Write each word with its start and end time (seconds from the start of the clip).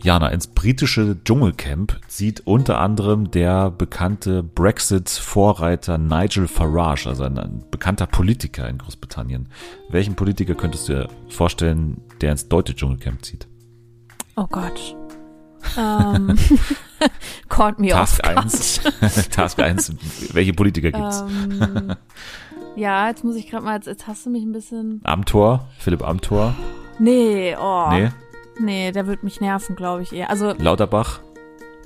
Jana, 0.00 0.28
ins 0.28 0.46
britische 0.46 1.16
Dschungelcamp 1.24 2.00
zieht 2.06 2.46
unter 2.46 2.78
anderem 2.80 3.30
der 3.30 3.70
bekannte 3.70 4.42
Brexit-Vorreiter 4.42 5.98
Nigel 5.98 6.46
Farage, 6.46 7.08
also 7.08 7.24
ein, 7.24 7.36
ein, 7.38 7.64
bekannter 7.70 8.06
Politiker 8.06 8.68
in 8.68 8.78
Großbritannien. 8.78 9.48
Welchen 9.90 10.14
Politiker 10.14 10.54
könntest 10.54 10.88
du 10.88 10.92
dir 10.94 11.08
vorstellen, 11.28 12.00
der 12.20 12.32
ins 12.32 12.48
deutsche 12.48 12.76
Dschungelcamp 12.76 13.24
zieht? 13.24 13.48
Oh 14.36 14.46
Gott. 14.48 14.96
Um, 15.76 16.36
caught 17.48 17.80
me 17.80 17.88
Task 17.88 18.24
off 18.24 18.36
1. 18.36 18.80
Task 19.30 19.58
1. 19.58 19.92
Welche 20.32 20.52
Politiker 20.52 20.92
gibt's? 20.92 21.22
Um, 21.22 21.96
ja, 22.76 23.08
jetzt 23.08 23.24
muss 23.24 23.34
ich 23.34 23.50
gerade 23.50 23.64
mal, 23.64 23.74
jetzt, 23.74 23.86
jetzt 23.86 24.06
hast 24.06 24.24
du 24.24 24.30
mich 24.30 24.44
ein 24.44 24.52
bisschen. 24.52 25.00
Amtor, 25.02 25.68
Philipp 25.78 26.02
Amtor. 26.02 26.54
Nee, 27.00 27.56
oh. 27.60 27.88
Nee, 27.90 28.10
Nee, 28.58 28.92
der 28.92 29.06
wird 29.06 29.22
mich 29.22 29.40
nerven, 29.40 29.76
glaube 29.76 30.02
ich 30.02 30.12
eher. 30.12 30.30
Also, 30.30 30.52
Lauterbach, 30.58 31.20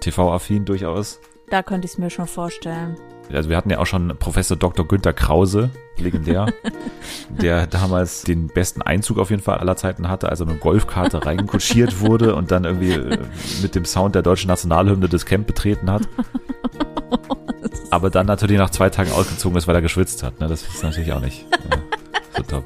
TV-affin 0.00 0.64
durchaus. 0.64 1.20
da 1.48 1.62
könnte 1.62 1.86
ich 1.86 1.92
es 1.92 1.98
mir 1.98 2.10
schon 2.10 2.26
vorstellen. 2.26 2.96
Also 3.32 3.48
wir 3.48 3.56
hatten 3.56 3.70
ja 3.70 3.78
auch 3.78 3.86
schon 3.86 4.16
Professor 4.18 4.56
Dr. 4.56 4.86
Günther 4.86 5.12
Krause, 5.12 5.70
legendär, 5.98 6.46
der 7.30 7.66
damals 7.66 8.22
den 8.22 8.48
besten 8.48 8.82
Einzug 8.82 9.18
auf 9.18 9.30
jeden 9.30 9.42
Fall 9.42 9.58
aller 9.58 9.76
Zeiten 9.76 10.08
hatte, 10.08 10.28
als 10.28 10.40
er 10.40 10.46
mit 10.46 10.60
Golfkarte 10.60 11.24
reinkutschiert 11.24 12.00
wurde 12.00 12.34
und 12.34 12.50
dann 12.50 12.64
irgendwie 12.64 12.92
äh, 12.92 13.18
mit 13.62 13.74
dem 13.74 13.84
Sound 13.84 14.14
der 14.14 14.22
deutschen 14.22 14.48
Nationalhymne 14.48 15.08
das 15.08 15.24
Camp 15.24 15.46
betreten 15.46 15.90
hat. 15.90 16.02
Aber 17.90 18.10
dann 18.10 18.26
natürlich 18.26 18.58
nach 18.58 18.70
zwei 18.70 18.90
Tagen 18.90 19.12
ausgezogen 19.12 19.56
ist, 19.56 19.68
weil 19.68 19.74
er 19.74 19.82
geschwitzt 19.82 20.22
hat. 20.22 20.40
Ne? 20.40 20.48
Das 20.48 20.62
ist 20.62 20.82
natürlich 20.82 21.12
auch 21.12 21.20
nicht 21.20 21.46
ja, 21.50 21.78
so 22.36 22.42
top. 22.42 22.64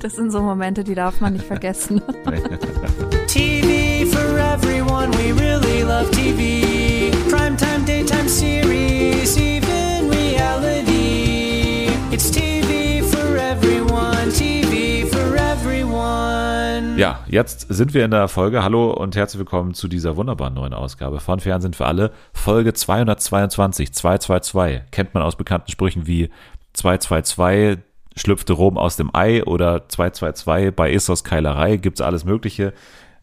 Das 0.00 0.14
sind 0.14 0.30
so 0.30 0.42
Momente, 0.42 0.84
die 0.84 0.94
darf 0.94 1.20
man 1.20 1.32
nicht 1.32 1.44
vergessen. 1.44 2.02
TV 3.26 4.06
for 4.10 4.38
everyone, 4.38 5.10
we 5.12 5.32
really 5.32 5.82
love 5.82 6.10
TV. 6.10 7.10
Primetime, 7.30 7.84
daytime 7.86 8.28
series, 8.28 9.38
even 9.38 10.10
reality. 10.10 11.88
It's 12.12 12.30
TV 12.30 13.02
for 13.02 13.36
everyone, 13.36 14.30
TV 14.32 15.06
for 15.08 15.34
everyone. 15.34 16.98
Ja, 16.98 17.20
jetzt 17.26 17.66
sind 17.70 17.94
wir 17.94 18.04
in 18.04 18.10
der 18.10 18.28
Folge. 18.28 18.62
Hallo 18.62 18.90
und 18.90 19.16
herzlich 19.16 19.38
willkommen 19.38 19.72
zu 19.72 19.88
dieser 19.88 20.16
wunderbaren 20.16 20.54
neuen 20.54 20.74
Ausgabe 20.74 21.20
von 21.20 21.40
Fernsehen 21.40 21.72
für 21.72 21.86
alle. 21.86 22.12
Folge 22.34 22.74
222, 22.74 23.94
222. 23.94 24.82
Kennt 24.90 25.14
man 25.14 25.22
aus 25.22 25.36
bekannten 25.36 25.70
Sprüchen 25.70 26.06
wie 26.06 26.28
222, 26.74 27.78
schlüpfte 28.16 28.54
Rom 28.54 28.78
aus 28.78 28.96
dem 28.96 29.14
Ei 29.14 29.44
oder 29.44 29.88
222 29.88 30.74
bei 30.74 30.92
Essos 30.92 31.22
Keilerei. 31.22 31.76
Gibt's 31.76 32.00
alles 32.00 32.24
Mögliche. 32.24 32.72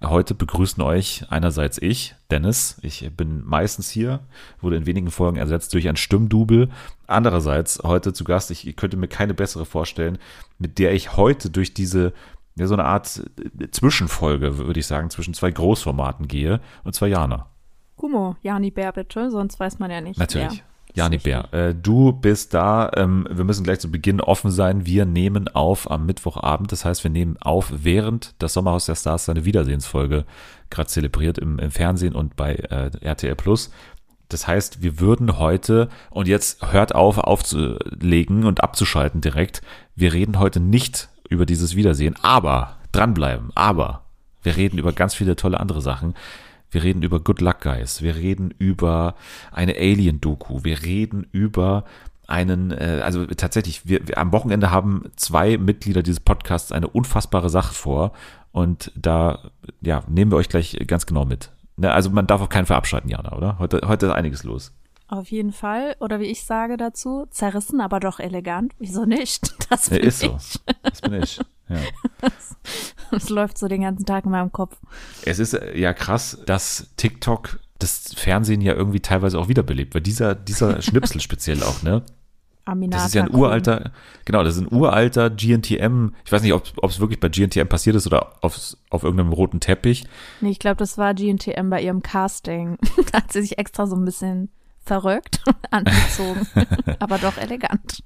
Heute 0.03 0.35
begrüßen 0.35 0.83
euch 0.83 1.25
einerseits 1.29 1.81
ich, 1.81 2.15
Dennis. 2.29 2.77
Ich 2.81 3.09
bin 3.15 3.43
meistens 3.45 3.89
hier, 3.89 4.19
wurde 4.59 4.75
in 4.75 4.85
wenigen 4.85 5.11
Folgen 5.11 5.37
ersetzt 5.37 5.73
durch 5.73 5.87
ein 5.87 5.95
Stimmdubel. 5.95 6.69
Andererseits 7.07 7.79
heute 7.83 8.11
zu 8.11 8.25
Gast, 8.25 8.51
ich 8.51 8.75
könnte 8.75 8.97
mir 8.97 9.07
keine 9.07 9.33
bessere 9.33 9.65
vorstellen, 9.65 10.17
mit 10.59 10.77
der 10.77 10.93
ich 10.93 11.15
heute 11.15 11.49
durch 11.49 11.73
diese, 11.73 12.11
ja, 12.55 12.67
so 12.67 12.73
eine 12.73 12.83
Art 12.83 13.23
Zwischenfolge, 13.71 14.57
würde 14.57 14.79
ich 14.79 14.87
sagen, 14.87 15.09
zwischen 15.09 15.33
zwei 15.33 15.51
Großformaten 15.51 16.27
gehe. 16.27 16.59
Und 16.83 16.93
zwar 16.93 17.07
Jana. 17.07 17.47
Kumo, 17.95 18.35
Jani 18.41 18.71
Bär 18.71 18.91
bitte, 18.91 19.31
sonst 19.31 19.57
weiß 19.59 19.79
man 19.79 19.89
ja 19.89 20.01
nicht. 20.01 20.19
Natürlich. 20.19 20.57
wer. 20.57 20.72
Jani 20.95 21.17
Bär, 21.17 21.51
äh, 21.53 21.73
du 21.73 22.11
bist 22.11 22.53
da. 22.53 22.91
Ähm, 22.95 23.27
wir 23.29 23.43
müssen 23.43 23.63
gleich 23.63 23.79
zu 23.79 23.89
Beginn 23.89 24.21
offen 24.21 24.51
sein. 24.51 24.85
Wir 24.85 25.05
nehmen 25.05 25.47
auf 25.47 25.89
am 25.89 26.05
Mittwochabend. 26.05 26.71
Das 26.71 26.85
heißt, 26.85 27.03
wir 27.03 27.11
nehmen 27.11 27.37
auf, 27.41 27.71
während 27.75 28.35
das 28.39 28.53
Sommerhaus 28.53 28.85
der 28.85 28.95
Stars 28.95 29.25
seine 29.25 29.45
Wiedersehensfolge 29.45 30.25
gerade 30.69 30.89
zelebriert 30.89 31.37
im, 31.39 31.57
im 31.59 31.71
Fernsehen 31.71 32.13
und 32.13 32.35
bei 32.35 32.53
äh, 32.55 32.91
RTL 33.01 33.35
Plus. 33.35 33.71
Das 34.29 34.47
heißt, 34.47 34.81
wir 34.81 34.99
würden 34.99 35.37
heute, 35.37 35.89
und 36.09 36.27
jetzt 36.27 36.71
hört 36.71 36.95
auf, 36.95 37.17
aufzulegen 37.17 38.45
und 38.45 38.63
abzuschalten 38.63 39.21
direkt. 39.21 39.61
Wir 39.95 40.13
reden 40.13 40.39
heute 40.39 40.59
nicht 40.59 41.09
über 41.29 41.45
dieses 41.45 41.75
Wiedersehen, 41.75 42.15
aber 42.21 42.77
dranbleiben, 42.91 43.51
aber 43.55 44.03
wir 44.41 44.55
reden 44.55 44.77
über 44.77 44.91
ganz 44.91 45.13
viele 45.13 45.35
tolle 45.35 45.59
andere 45.59 45.81
Sachen. 45.81 46.15
Wir 46.73 46.83
reden 46.83 47.03
über 47.03 47.19
Good 47.19 47.41
Luck 47.41 47.61
Guys. 47.61 48.01
Wir 48.01 48.15
reden 48.15 48.53
über 48.57 49.15
eine 49.51 49.75
Alien-Doku. 49.75 50.63
Wir 50.63 50.81
reden 50.83 51.27
über 51.31 51.83
einen, 52.27 52.71
äh, 52.71 53.01
also 53.03 53.25
tatsächlich, 53.25 53.87
wir, 53.87 54.07
wir, 54.07 54.17
am 54.17 54.31
Wochenende 54.31 54.71
haben 54.71 55.03
zwei 55.15 55.57
Mitglieder 55.57 56.03
dieses 56.03 56.19
Podcasts 56.19 56.71
eine 56.71 56.87
unfassbare 56.87 57.49
Sache 57.49 57.73
vor 57.73 58.13
und 58.51 58.91
da, 58.95 59.51
ja, 59.81 60.03
nehmen 60.07 60.31
wir 60.31 60.37
euch 60.37 60.49
gleich 60.49 60.77
ganz 60.87 61.05
genau 61.05 61.25
mit. 61.25 61.51
Ne, 61.75 61.91
also 61.91 62.09
man 62.09 62.27
darf 62.27 62.41
auch 62.41 62.49
keinen 62.49 62.65
verabschalten, 62.65 63.09
Jana, 63.09 63.33
oder? 63.33 63.59
Heute, 63.59 63.81
heute 63.85 64.07
ist 64.07 64.11
einiges 64.13 64.43
los. 64.43 64.71
Auf 65.07 65.29
jeden 65.31 65.51
Fall. 65.51 65.95
Oder 65.99 66.19
wie 66.19 66.25
ich 66.25 66.43
sage 66.45 66.77
dazu, 66.77 67.27
zerrissen, 67.29 67.81
aber 67.81 67.99
doch 67.99 68.19
elegant. 68.19 68.73
Wieso 68.79 69.05
nicht? 69.05 69.53
Das 69.69 69.87
Ja, 69.89 69.97
bin 69.97 70.07
ist 70.07 70.19
so. 70.19 70.37
ich. 70.37 70.59
Das 70.83 71.01
bin 71.01 71.13
ich. 71.13 71.39
Ja. 71.69 71.77
Das 73.11 73.29
läuft 73.29 73.57
so 73.59 73.67
den 73.67 73.81
ganzen 73.81 74.05
Tag 74.05 74.25
in 74.25 74.31
meinem 74.31 74.51
Kopf. 74.51 74.75
Es 75.23 75.37
ist 75.37 75.53
äh, 75.53 75.77
ja 75.77 75.93
krass, 75.93 76.39
dass 76.47 76.87
TikTok 76.97 77.59
das 77.77 78.13
Fernsehen 78.15 78.61
ja 78.61 78.73
irgendwie 78.73 79.01
teilweise 79.01 79.37
auch 79.37 79.49
wiederbelebt, 79.49 79.93
weil 79.93 80.01
dieser, 80.01 80.33
dieser 80.33 80.81
Schnipsel 80.81 81.21
speziell 81.21 81.61
auch, 81.61 81.83
ne? 81.83 82.01
Aminata. 82.65 82.97
Das 82.97 83.07
ist 83.07 83.13
ja 83.13 83.23
ein 83.23 83.35
uralter, 83.35 83.91
genau, 84.25 84.43
das 84.43 84.55
ist 84.55 84.61
ein 84.61 84.73
uralter 84.73 85.29
GNTM. 85.29 86.15
Ich 86.25 86.31
weiß 86.31 86.41
nicht, 86.43 86.53
ob 86.53 86.63
ob 86.77 86.89
es 86.89 86.99
wirklich 87.01 87.19
bei 87.19 87.27
GNTM 87.29 87.67
passiert 87.67 87.95
ist 87.97 88.07
oder 88.07 88.33
aufs, 88.41 88.77
auf 88.89 89.03
irgendeinem 89.03 89.33
roten 89.33 89.59
Teppich. 89.59 90.05
Nee, 90.41 90.51
ich 90.51 90.59
glaube, 90.59 90.77
das 90.77 90.97
war 90.97 91.13
GNTM 91.13 91.69
bei 91.69 91.81
ihrem 91.81 92.01
Casting. 92.01 92.77
da 93.11 93.17
hat 93.19 93.33
sie 93.33 93.41
sich 93.41 93.57
extra 93.59 93.85
so 93.85 93.95
ein 93.97 94.05
bisschen 94.05 94.49
verrückt 94.83 95.41
angezogen. 95.71 96.47
aber 96.99 97.17
doch 97.17 97.37
elegant. 97.37 98.03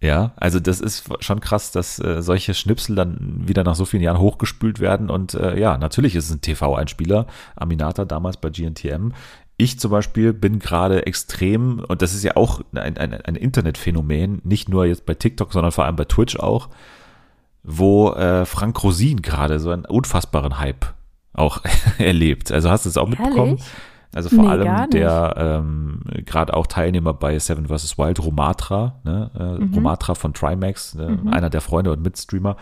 Ja, 0.00 0.32
also 0.36 0.58
das 0.58 0.80
ist 0.80 1.04
schon 1.20 1.38
krass, 1.38 1.70
dass 1.70 2.00
äh, 2.00 2.22
solche 2.22 2.54
Schnipsel 2.54 2.96
dann 2.96 3.44
wieder 3.46 3.62
nach 3.62 3.76
so 3.76 3.84
vielen 3.84 4.02
Jahren 4.02 4.18
hochgespült 4.18 4.80
werden. 4.80 5.10
Und 5.10 5.34
äh, 5.34 5.58
ja, 5.58 5.78
natürlich 5.78 6.16
ist 6.16 6.24
es 6.24 6.32
ein 6.32 6.40
TV-Einspieler. 6.40 7.26
Aminata 7.54 8.04
damals 8.04 8.36
bei 8.36 8.50
GNTM. 8.50 9.12
Ich 9.58 9.78
zum 9.78 9.92
Beispiel 9.92 10.32
bin 10.32 10.58
gerade 10.58 11.06
extrem, 11.06 11.78
und 11.86 12.02
das 12.02 12.14
ist 12.14 12.24
ja 12.24 12.36
auch 12.36 12.62
ein, 12.74 12.98
ein, 12.98 13.14
ein 13.14 13.36
Internetphänomen, 13.36 14.40
nicht 14.42 14.68
nur 14.68 14.86
jetzt 14.86 15.06
bei 15.06 15.14
TikTok, 15.14 15.52
sondern 15.52 15.70
vor 15.70 15.84
allem 15.84 15.94
bei 15.94 16.04
Twitch 16.04 16.36
auch, 16.36 16.68
wo 17.62 18.10
äh, 18.10 18.44
Frank 18.44 18.82
Rosin 18.82 19.22
gerade 19.22 19.60
so 19.60 19.70
einen 19.70 19.84
unfassbaren 19.84 20.58
Hype 20.58 20.86
auch 21.32 21.60
erlebt. 21.98 22.50
Also 22.50 22.70
hast 22.70 22.86
du 22.86 22.88
es 22.88 22.96
auch 22.96 23.06
mitbekommen? 23.06 23.58
Also 24.14 24.28
vor 24.28 24.44
Nee, 24.44 24.50
allem 24.50 24.90
der 24.90 25.34
ähm, 25.38 26.02
gerade 26.26 26.54
auch 26.54 26.66
Teilnehmer 26.66 27.14
bei 27.14 27.38
Seven 27.38 27.66
vs. 27.68 27.96
Wild, 27.98 28.22
Romatra, 28.22 29.00
ne, 29.04 29.30
äh, 29.34 29.62
Mhm. 29.64 29.74
Romatra 29.74 30.14
von 30.14 30.34
Trimax, 30.34 30.94
ne, 30.94 31.18
einer 31.30 31.48
der 31.50 31.60
Freunde 31.62 31.92
und 31.92 32.02
Mitstreamer, 32.02 32.56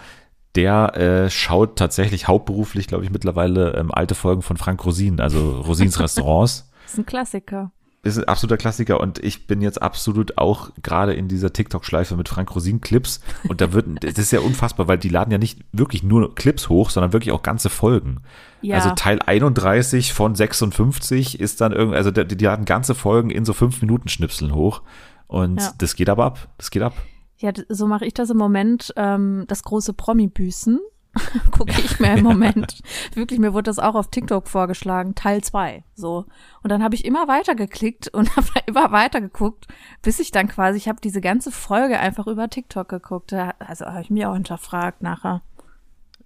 der 0.54 0.96
äh, 0.96 1.30
schaut 1.30 1.76
tatsächlich 1.76 2.28
hauptberuflich, 2.28 2.86
glaube 2.86 3.04
ich, 3.04 3.10
mittlerweile 3.10 3.74
ähm, 3.74 3.90
alte 3.92 4.14
Folgen 4.14 4.42
von 4.42 4.56
Frank 4.56 4.84
Rosin, 4.84 5.20
also 5.20 5.60
Rosins 5.60 5.98
Restaurants. 6.00 6.70
Das 6.84 6.92
ist 6.94 6.98
ein 6.98 7.06
Klassiker. 7.06 7.70
Ist 8.02 8.16
ein 8.16 8.24
absoluter 8.24 8.56
Klassiker 8.56 8.98
und 8.98 9.18
ich 9.18 9.46
bin 9.46 9.60
jetzt 9.60 9.82
absolut 9.82 10.38
auch 10.38 10.70
gerade 10.82 11.12
in 11.12 11.28
dieser 11.28 11.52
TikTok-Schleife 11.52 12.16
mit 12.16 12.30
Frank 12.30 12.54
Rosin 12.54 12.80
Clips 12.80 13.20
und 13.46 13.60
da 13.60 13.74
wird, 13.74 13.86
das 14.02 14.16
ist 14.16 14.30
ja 14.30 14.40
unfassbar, 14.40 14.88
weil 14.88 14.96
die 14.96 15.10
laden 15.10 15.30
ja 15.30 15.36
nicht 15.36 15.60
wirklich 15.72 16.02
nur 16.02 16.34
Clips 16.34 16.70
hoch, 16.70 16.88
sondern 16.88 17.12
wirklich 17.12 17.32
auch 17.32 17.42
ganze 17.42 17.68
Folgen. 17.68 18.22
Ja. 18.62 18.76
Also 18.76 18.90
Teil 18.94 19.18
31 19.20 20.14
von 20.14 20.34
56 20.34 21.38
ist 21.40 21.60
dann 21.60 21.72
irgendwie, 21.72 21.98
also 21.98 22.10
die, 22.10 22.24
die 22.36 22.44
laden 22.44 22.64
ganze 22.64 22.94
Folgen 22.94 23.28
in 23.28 23.44
so 23.44 23.52
5 23.52 23.82
Minuten 23.82 24.08
Schnipseln 24.08 24.54
hoch 24.54 24.80
und 25.26 25.60
Ja. 25.60 25.72
das 25.76 25.94
geht 25.94 26.08
aber 26.08 26.24
ab, 26.24 26.48
das 26.56 26.70
geht 26.70 26.82
ab. 26.82 26.94
Ja, 27.36 27.52
so 27.68 27.86
mache 27.86 28.06
ich 28.06 28.14
das 28.14 28.30
im 28.30 28.36
Moment. 28.36 28.92
Ähm, 28.96 29.44
das 29.48 29.62
große 29.62 29.92
Promi-Büßen 29.94 30.78
gucke 31.50 31.72
ich 31.72 31.98
mir 31.98 32.14
im 32.14 32.22
Moment. 32.22 32.80
Wirklich, 33.14 33.40
mir 33.40 33.52
wurde 33.52 33.64
das 33.64 33.78
auch 33.78 33.94
auf 33.94 34.08
TikTok 34.08 34.48
vorgeschlagen, 34.48 35.14
Teil 35.14 35.42
2. 35.42 35.84
So. 35.94 36.26
Und 36.62 36.70
dann 36.70 36.82
habe 36.82 36.94
ich 36.94 37.04
immer 37.04 37.28
weiter 37.28 37.54
geklickt 37.54 38.08
und 38.08 38.36
habe 38.36 38.46
immer 38.66 38.92
weiter 38.92 39.20
geguckt, 39.20 39.66
bis 40.02 40.20
ich 40.20 40.30
dann 40.30 40.48
quasi, 40.48 40.78
ich 40.78 40.88
habe 40.88 41.00
diese 41.02 41.20
ganze 41.20 41.50
Folge 41.50 41.98
einfach 41.98 42.26
über 42.26 42.48
TikTok 42.48 42.88
geguckt. 42.88 43.32
Also 43.32 43.86
habe 43.86 44.02
ich 44.02 44.10
mich 44.10 44.24
auch 44.26 44.34
hinterfragt 44.34 45.02
nachher. 45.02 45.42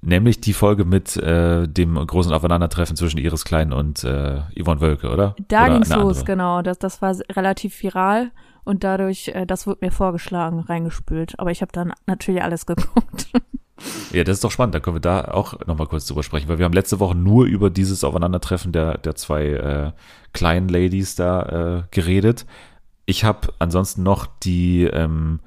Nämlich 0.02 0.40
die 0.42 0.52
Folge 0.52 0.84
mit 0.84 1.16
äh, 1.16 1.66
dem 1.66 1.94
großen 1.94 2.32
Aufeinandertreffen 2.32 2.94
zwischen 2.94 3.16
Iris 3.16 3.46
Klein 3.46 3.72
und 3.72 4.04
äh, 4.04 4.42
Yvonne 4.60 4.82
Wölke, 4.82 5.10
oder? 5.10 5.34
Da 5.48 5.62
eine 5.62 5.82
los, 5.82 6.26
genau. 6.26 6.60
Das, 6.60 6.78
das 6.78 7.00
war 7.00 7.16
relativ 7.30 7.82
viral 7.82 8.30
und 8.64 8.84
dadurch, 8.84 9.28
äh, 9.28 9.46
das 9.46 9.66
wurde 9.66 9.78
mir 9.80 9.90
vorgeschlagen, 9.90 10.60
reingespült. 10.60 11.38
Aber 11.38 11.50
ich 11.50 11.62
habe 11.62 11.72
dann 11.72 11.94
natürlich 12.06 12.42
alles 12.42 12.66
geguckt. 12.66 13.32
Ja, 14.12 14.22
das 14.22 14.36
ist 14.36 14.44
doch 14.44 14.50
spannend. 14.50 14.74
Da 14.74 14.80
können 14.80 14.96
wir 14.96 15.00
da 15.00 15.24
auch 15.24 15.66
nochmal 15.66 15.86
kurz 15.86 16.06
drüber 16.06 16.22
sprechen, 16.22 16.48
weil 16.48 16.58
wir 16.58 16.64
haben 16.64 16.72
letzte 16.72 17.00
Woche 17.00 17.14
nur 17.14 17.46
über 17.46 17.70
dieses 17.70 18.04
Aufeinandertreffen 18.04 18.72
der, 18.72 18.98
der 18.98 19.14
zwei 19.16 19.46
äh, 19.46 19.92
kleinen 20.32 20.68
Ladies 20.68 21.16
da 21.16 21.42
äh, 21.42 21.82
geredet. 21.90 22.46
Ich 23.06 23.24
habe 23.24 23.52
ansonsten 23.58 24.02
noch 24.02 24.26
die 24.26 24.84
ähm, 24.84 25.40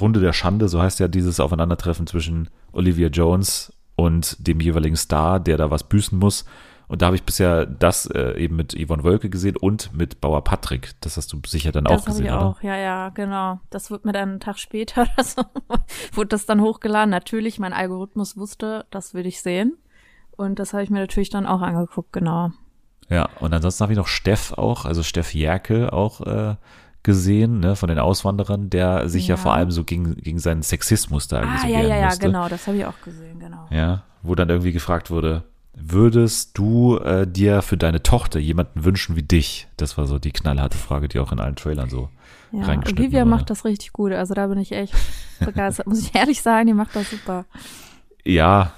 Runde 0.00 0.20
der 0.20 0.32
Schande, 0.32 0.68
so 0.68 0.82
heißt 0.82 1.00
ja 1.00 1.08
dieses 1.08 1.40
Aufeinandertreffen 1.40 2.06
zwischen 2.06 2.48
Olivia 2.72 3.08
Jones 3.08 3.72
und 3.96 4.46
dem 4.46 4.60
jeweiligen 4.60 4.96
Star, 4.96 5.38
der 5.38 5.56
da 5.56 5.70
was 5.70 5.84
büßen 5.84 6.18
muss. 6.18 6.44
Und 6.94 7.02
da 7.02 7.06
habe 7.06 7.16
ich 7.16 7.24
bisher 7.24 7.66
das 7.66 8.06
äh, 8.06 8.38
eben 8.40 8.54
mit 8.54 8.72
Yvonne 8.72 9.02
Wölke 9.02 9.28
gesehen 9.28 9.56
und 9.56 9.92
mit 9.96 10.20
Bauer 10.20 10.44
Patrick. 10.44 10.92
Das 11.00 11.16
hast 11.16 11.32
du 11.32 11.40
sicher 11.44 11.72
dann 11.72 11.88
auch 11.88 11.90
Das 11.96 12.02
habe 12.02 12.10
gesehen, 12.12 12.26
ich 12.26 12.30
oder? 12.32 12.46
auch, 12.46 12.62
ja, 12.62 12.76
ja, 12.76 13.08
genau. 13.08 13.58
Das 13.70 13.90
wird 13.90 14.04
mir 14.04 14.12
dann 14.12 14.28
einen 14.28 14.38
Tag 14.40 14.60
später 14.60 15.02
oder 15.16 15.24
so, 15.24 15.42
wurde 16.12 16.28
das 16.28 16.46
dann 16.46 16.60
hochgeladen. 16.60 17.10
Natürlich, 17.10 17.58
mein 17.58 17.72
Algorithmus 17.72 18.36
wusste, 18.36 18.86
das 18.92 19.12
will 19.12 19.26
ich 19.26 19.42
sehen. 19.42 19.76
Und 20.36 20.60
das 20.60 20.72
habe 20.72 20.84
ich 20.84 20.90
mir 20.90 21.00
natürlich 21.00 21.30
dann 21.30 21.46
auch 21.46 21.62
angeguckt, 21.62 22.12
genau. 22.12 22.52
Ja, 23.08 23.28
und 23.40 23.52
ansonsten 23.52 23.82
habe 23.82 23.92
ich 23.92 23.98
noch 23.98 24.06
Steff 24.06 24.52
auch, 24.52 24.84
also 24.84 25.02
Steff 25.02 25.34
Jerke 25.34 25.92
auch 25.92 26.20
äh, 26.20 26.54
gesehen, 27.02 27.58
ne, 27.58 27.74
von 27.74 27.88
den 27.88 27.98
Auswanderern, 27.98 28.70
der 28.70 29.08
sich 29.08 29.26
ja, 29.26 29.34
Ja. 29.34 29.40
vor 29.40 29.52
allem 29.52 29.72
so 29.72 29.82
gegen, 29.82 30.14
gegen 30.14 30.38
seinen 30.38 30.62
Sexismus 30.62 31.26
da 31.26 31.40
irgendwie 31.40 31.58
Ah, 31.58 31.62
so 31.62 31.66
ja, 31.74 31.80
ja, 31.80 31.96
ja, 31.96 32.04
musste. 32.06 32.26
genau, 32.26 32.48
das 32.48 32.68
habe 32.68 32.76
ich 32.76 32.86
auch 32.86 33.00
gesehen, 33.04 33.40
genau. 33.40 33.66
Ja, 33.70 34.04
wo 34.22 34.36
dann 34.36 34.48
irgendwie 34.48 34.70
gefragt 34.70 35.10
wurde, 35.10 35.42
würdest 35.76 36.56
du 36.58 36.98
äh, 36.98 37.26
dir 37.26 37.62
für 37.62 37.76
deine 37.76 38.02
Tochter 38.02 38.38
jemanden 38.38 38.84
wünschen 38.84 39.16
wie 39.16 39.22
dich? 39.22 39.66
Das 39.76 39.96
war 39.98 40.06
so 40.06 40.18
die 40.18 40.32
knallharte 40.32 40.78
Frage, 40.78 41.08
die 41.08 41.18
auch 41.18 41.32
in 41.32 41.40
allen 41.40 41.56
Trailern 41.56 41.90
so 41.90 42.08
Ja, 42.52 42.62
reingeschnitten 42.64 43.02
Olivia 43.04 43.20
wurde. 43.20 43.30
macht 43.30 43.50
das 43.50 43.64
richtig 43.64 43.92
gut. 43.92 44.12
Also 44.12 44.34
da 44.34 44.46
bin 44.46 44.58
ich 44.58 44.72
echt 44.72 44.94
begeistert. 45.40 45.86
Muss 45.86 46.00
ich 46.00 46.14
ehrlich 46.14 46.42
sagen, 46.42 46.66
die 46.68 46.74
macht 46.74 46.94
das 46.94 47.10
super. 47.10 47.44
Ja, 48.24 48.72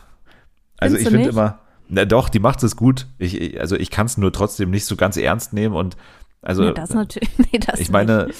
also 0.79 0.97
Findest 0.97 1.03
ich 1.03 1.09
finde 1.21 1.29
immer, 1.31 1.59
na 1.89 2.05
doch, 2.05 2.29
die 2.29 2.41
macht 2.41 2.63
es 2.63 2.77
gut. 2.77 3.07
Ich, 3.19 3.41
ich- 3.41 3.61
also 3.61 3.77
ich 3.77 3.91
kann 3.91 4.07
es 4.07 4.17
nur 4.17 4.33
trotzdem 4.33 4.71
nicht 4.71 4.85
so 4.87 4.97
ganz 4.97 5.17
ernst 5.17 5.53
nehmen 5.53 5.75
und 5.75 5.97
also 6.43 6.65
nee, 6.65 6.73
das 6.75 6.91
natürlich. 6.91 7.31
Nee, 7.53 7.59
das 7.59 7.81
ich 7.81 7.91
meine, 7.91 8.27
nicht. 8.27 8.39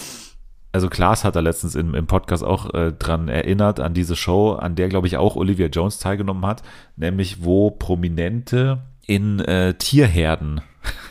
Also 0.77 0.91
Klaas 0.91 1.25
hat 1.25 1.35
da 1.35 1.41
letztens 1.41 1.75
im, 1.75 1.95
im 1.95 2.07
Podcast 2.07 2.45
auch 2.45 2.75
äh, 2.75 2.93
dran 2.93 3.29
erinnert, 3.29 3.81
an 3.81 3.95
diese 3.95 4.15
Show, 4.15 4.53
an 4.53 4.75
der, 4.75 4.91
glaube 4.91 5.07
ich, 5.07 5.17
auch 5.17 5.35
Olivia 5.35 5.69
Jones 5.69 5.99
teilgenommen 5.99 6.45
hat, 6.45 6.63
nämlich 6.97 7.43
wo 7.43 7.71
Prominente 7.71 8.83
in 9.07 9.41
äh, 9.41 9.73
Tierherden 9.73 10.61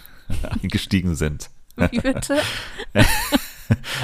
eingestiegen 0.62 1.16
sind. 1.16 1.50
Wie 1.76 2.00
bitte? 2.00 2.38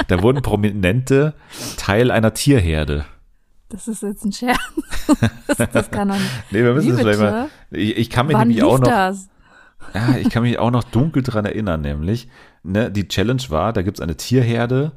Da 0.07 0.23
wurden 0.23 0.41
Prominente 0.41 1.35
Teil 1.77 2.09
einer 2.09 2.33
Tierherde. 2.33 3.05
Das 3.69 3.87
ist 3.87 4.01
jetzt 4.01 4.25
ein 4.25 4.31
Scherz. 4.31 4.57
Das, 5.45 5.69
das 5.71 5.91
kann 5.91 6.07
doch 6.07 6.15
nicht. 6.15 6.31
Nee, 6.49 6.63
wir 6.63 6.73
müssen 6.73 6.87
Wie 6.87 6.93
es 6.93 6.99
vielleicht 6.99 7.19
mal. 7.19 7.47
Ich, 7.69 7.95
ich 7.95 8.09
kann 8.09 8.25
mich 8.25 8.35
Wann 8.35 8.47
nämlich 8.47 8.63
auch 8.63 8.79
noch. 8.79 8.87
das? 8.87 9.29
Ja, 9.93 10.17
ich 10.17 10.31
kann 10.31 10.41
mich 10.41 10.57
auch 10.57 10.71
noch 10.71 10.83
dunkel 10.83 11.21
dran 11.21 11.45
erinnern, 11.45 11.81
nämlich, 11.81 12.27
ne, 12.63 12.89
die 12.89 13.07
Challenge 13.07 13.43
war, 13.49 13.71
da 13.71 13.83
gibt's 13.83 14.01
eine 14.01 14.17
Tierherde. 14.17 14.93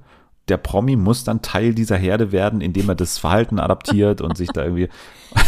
Der 0.48 0.56
Promi 0.58 0.96
muss 0.96 1.24
dann 1.24 1.42
Teil 1.42 1.74
dieser 1.74 1.96
Herde 1.96 2.32
werden, 2.32 2.60
indem 2.60 2.88
er 2.88 2.94
das 2.94 3.18
Verhalten 3.18 3.58
adaptiert 3.58 4.20
und 4.20 4.36
sich 4.36 4.48
da 4.50 4.64
irgendwie. 4.64 4.88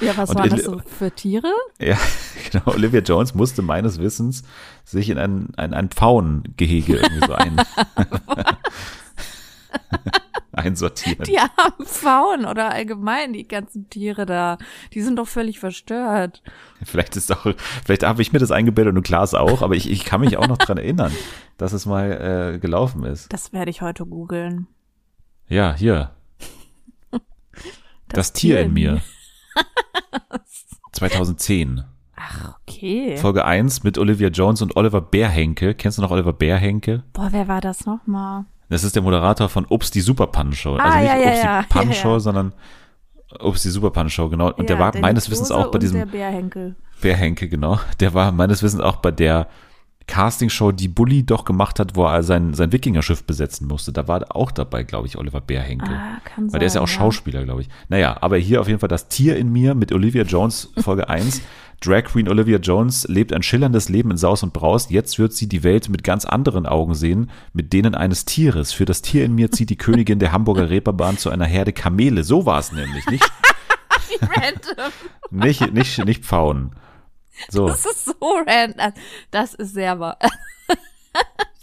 Ja, 0.00 0.16
was 0.16 0.34
waren 0.34 0.50
das 0.50 0.64
so 0.64 0.80
für 0.84 1.12
Tiere? 1.12 1.52
Ja, 1.78 1.96
genau. 2.50 2.74
Olivia 2.74 3.00
Jones 3.00 3.36
musste 3.36 3.62
meines 3.62 4.00
Wissens 4.00 4.42
sich 4.84 5.10
in 5.10 5.16
ein, 5.18 5.50
ein, 5.56 5.74
ein 5.74 5.90
Pfauengehege 5.90 6.96
irgendwie 6.96 7.26
so 7.26 7.34
ein, 7.34 7.56
einsortieren. 10.66 11.24
Die 11.24 11.38
armen 11.38 11.86
Pfauen 11.86 12.44
oder 12.44 12.72
allgemein 12.72 13.32
die 13.32 13.46
ganzen 13.46 13.88
Tiere 13.88 14.26
da. 14.26 14.58
Die 14.92 15.02
sind 15.02 15.16
doch 15.16 15.28
völlig 15.28 15.58
verstört. 15.58 16.42
Vielleicht 16.82 17.16
ist 17.16 17.32
auch, 17.32 17.46
vielleicht 17.84 18.02
habe 18.02 18.22
ich 18.22 18.32
mir 18.32 18.38
das 18.38 18.50
eingebildet 18.50 18.94
und 18.94 19.02
Klaas 19.02 19.34
auch, 19.34 19.62
aber 19.62 19.74
ich, 19.74 19.90
ich 19.90 20.04
kann 20.04 20.20
mich 20.20 20.36
auch 20.36 20.48
noch 20.48 20.58
dran 20.58 20.78
erinnern, 20.78 21.12
dass 21.56 21.72
es 21.72 21.86
mal 21.86 22.54
äh, 22.54 22.58
gelaufen 22.58 23.04
ist. 23.04 23.32
Das 23.32 23.52
werde 23.52 23.70
ich 23.70 23.82
heute 23.82 24.06
googeln. 24.06 24.66
Ja, 25.48 25.74
hier. 25.74 26.12
Das, 28.08 28.32
Tier 28.32 28.60
in 28.60 28.72
mir. 28.72 29.00
2010. 30.92 31.84
Okay. 32.68 33.16
Folge 33.16 33.44
1 33.44 33.84
mit 33.84 33.98
Olivia 33.98 34.28
Jones 34.28 34.60
und 34.60 34.76
Oliver 34.76 35.00
Bärhenke. 35.00 35.74
Kennst 35.74 35.98
du 35.98 36.02
noch 36.02 36.10
Oliver 36.10 36.32
Bärhenke? 36.32 37.04
Boah, 37.12 37.28
wer 37.30 37.46
war 37.46 37.60
das 37.60 37.86
nochmal? 37.86 38.46
Das 38.68 38.84
ist 38.84 38.96
der 38.96 39.02
Moderator 39.02 39.48
von 39.48 39.66
Ups, 39.68 39.90
die 39.90 40.00
Superpannenshow. 40.00 40.76
Ah, 40.76 40.84
also 40.84 40.98
nicht 40.98 41.08
ja, 41.08 41.18
ja, 41.18 41.60
Ups, 41.60 41.74
ja. 41.74 41.82
die 41.82 41.92
ja. 41.92 42.20
sondern 42.20 42.52
Ups, 43.40 43.62
die 43.62 43.70
Superpannenshow, 43.70 44.28
genau. 44.28 44.52
Und 44.52 44.68
der 44.68 44.78
war 44.78 44.92
Dennis 44.92 45.02
meines 45.02 45.30
Wissens 45.30 45.50
auch 45.50 45.70
bei 45.70 45.78
diesem 45.78 45.98
Der 45.98 46.06
Bärhenkel. 46.06 46.76
Bärhenke, 47.00 47.48
genau. 47.48 47.78
Der 48.00 48.14
war 48.14 48.32
meines 48.32 48.62
Wissens 48.62 48.82
auch 48.82 48.96
bei 48.96 49.10
der 49.10 49.48
Castingshow, 50.06 50.70
die 50.70 50.88
Bully 50.88 51.24
doch 51.24 51.44
gemacht 51.44 51.80
hat, 51.80 51.96
wo 51.96 52.04
er 52.04 52.22
sein, 52.22 52.54
sein 52.54 52.70
Wikingerschiff 52.72 53.24
besetzen 53.24 53.66
musste. 53.66 53.92
Da 53.92 54.06
war 54.06 54.24
auch 54.34 54.52
dabei, 54.52 54.84
glaube 54.84 55.08
ich, 55.08 55.18
Oliver 55.18 55.40
Bärhenke. 55.40 55.90
Ah, 55.90 56.20
kann 56.24 56.48
sein. 56.48 56.52
Weil 56.52 56.60
der 56.60 56.66
ist 56.68 56.74
ja 56.74 56.80
auch 56.80 56.88
Schauspieler, 56.88 57.42
glaube 57.44 57.62
ich. 57.62 57.68
Naja, 57.88 58.16
aber 58.20 58.36
hier 58.36 58.60
auf 58.60 58.68
jeden 58.68 58.78
Fall 58.78 58.88
das 58.88 59.08
Tier 59.08 59.36
in 59.36 59.52
mir 59.52 59.74
mit 59.74 59.92
Olivia 59.92 60.22
Jones, 60.22 60.72
Folge 60.78 61.08
1. 61.08 61.42
Drag 61.80 62.04
Queen 62.04 62.28
Olivia 62.28 62.58
Jones 62.58 63.06
lebt 63.08 63.32
ein 63.32 63.42
schillerndes 63.42 63.88
Leben 63.88 64.10
in 64.10 64.16
Saus 64.16 64.42
und 64.42 64.52
Braus. 64.52 64.88
Jetzt 64.90 65.18
wird 65.18 65.32
sie 65.34 65.48
die 65.48 65.62
Welt 65.62 65.88
mit 65.88 66.02
ganz 66.02 66.24
anderen 66.24 66.66
Augen 66.66 66.94
sehen, 66.94 67.30
mit 67.52 67.72
denen 67.72 67.94
eines 67.94 68.24
Tieres. 68.24 68.72
Für 68.72 68.84
das 68.86 69.02
Tier 69.02 69.24
in 69.24 69.34
mir 69.34 69.50
zieht 69.50 69.70
die 69.70 69.76
Königin 69.76 70.18
der 70.18 70.32
Hamburger 70.32 70.70
Reeperbahn 70.70 71.18
zu 71.18 71.30
einer 71.30 71.44
Herde 71.44 71.72
Kamele. 71.72 72.24
So 72.24 72.46
war 72.46 72.58
es 72.58 72.72
nämlich. 72.72 73.06
Nicht, 73.06 73.30
Random. 74.22 74.92
nicht, 75.30 75.72
nicht, 75.72 76.04
nicht 76.04 76.24
Pfauen. 76.24 76.72
So. 77.48 77.68
Das 77.68 77.84
ist 77.84 78.06
so 78.06 78.14
random. 78.46 78.92
Das 79.30 79.54
ist 79.54 79.74
sehr 79.74 80.00
wahr. 80.00 80.18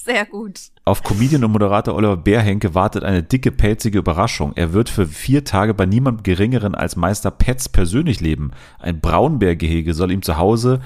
Sehr 0.03 0.25
gut. 0.25 0.59
Auf 0.83 1.01
Comedian 1.01 1.45
und 1.45 1.53
Moderator 1.53 1.95
Oliver 1.95 2.17
Bärhenke 2.17 2.75
wartet 2.75 3.05
eine 3.05 3.23
dicke, 3.23 3.53
pelzige 3.53 3.99
Überraschung. 3.99 4.51
Er 4.55 4.73
wird 4.73 4.89
für 4.89 5.07
vier 5.07 5.45
Tage 5.45 5.73
bei 5.73 5.85
niemandem 5.85 6.23
Geringeren 6.23 6.75
als 6.75 6.97
Meister 6.97 7.31
Petz 7.31 7.69
persönlich 7.69 8.19
leben. 8.19 8.51
Ein 8.79 8.99
Braunbärgehege 8.99 9.93
soll 9.93 10.11
ihm 10.11 10.21
zu 10.21 10.35
Hause, 10.35 10.81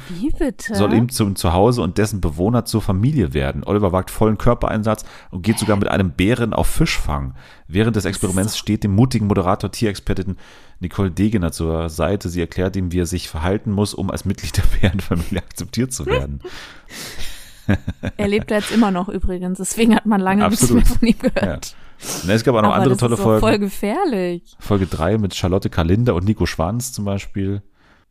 soll 0.72 0.94
ihm 0.94 1.10
zum 1.10 1.36
Zuhause 1.36 1.82
und 1.82 1.98
dessen 1.98 2.22
Bewohner 2.22 2.66
zur 2.66 2.84
Familie 2.84 3.34
werden. 3.34 3.64
Oliver 3.64 3.92
wagt 3.92 4.12
vollen 4.12 4.38
Körpereinsatz 4.38 5.04
und 5.32 5.42
geht 5.42 5.58
sogar 5.58 5.78
mit 5.78 5.88
einem 5.88 6.12
Bären 6.12 6.54
auf 6.54 6.68
Fischfang. 6.68 7.34
Während 7.68 7.96
des 7.96 8.06
Experiments 8.06 8.56
steht 8.56 8.84
dem 8.84 8.94
mutigen 8.94 9.26
Moderator 9.26 9.72
Tierexpertin 9.72 10.38
Nicole 10.80 11.10
Degener 11.10 11.52
zur 11.52 11.90
Seite. 11.90 12.30
Sie 12.30 12.40
erklärt 12.40 12.76
ihm, 12.76 12.92
wie 12.92 13.00
er 13.00 13.08
sich 13.08 13.30
verhalten 13.30 13.72
muss, 13.72 13.96
um 13.96 14.12
als 14.12 14.26
Mitglied 14.26 14.58
der 14.58 14.64
Bärenfamilie 14.80 15.40
akzeptiert 15.40 15.92
zu 15.92 16.06
werden. 16.06 16.40
er 18.18 18.28
lebt 18.28 18.52
ja 18.52 18.58
jetzt 18.58 18.72
immer 18.72 18.92
noch 18.92 19.10
übrigens, 19.10 19.58
deswegen 19.58 19.96
hat 19.96 20.06
man 20.06 20.22
lange 20.22 20.48
nichts 20.50 20.70
mehr 20.72 20.86
von 20.86 21.08
ihm 21.08 21.16
Ja. 21.24 21.30
gehört. 21.30 21.76
Na, 22.26 22.34
es 22.34 22.44
gab 22.44 22.54
auch 22.56 22.62
noch 22.62 22.70
Aber 22.70 22.76
andere 22.84 22.96
tolle 22.98 23.16
ist 23.16 23.22
Folgen. 23.22 23.40
voll 23.40 23.58
gefährlich. 23.60 24.56
Folge 24.60 24.86
3 24.86 25.18
mit 25.18 25.34
Charlotte 25.36 25.70
Kalender 25.70 26.14
und 26.16 26.26
Nico 26.26 26.46
Schwanz 26.46 26.94
zum 26.94 27.06
Beispiel. 27.06 27.64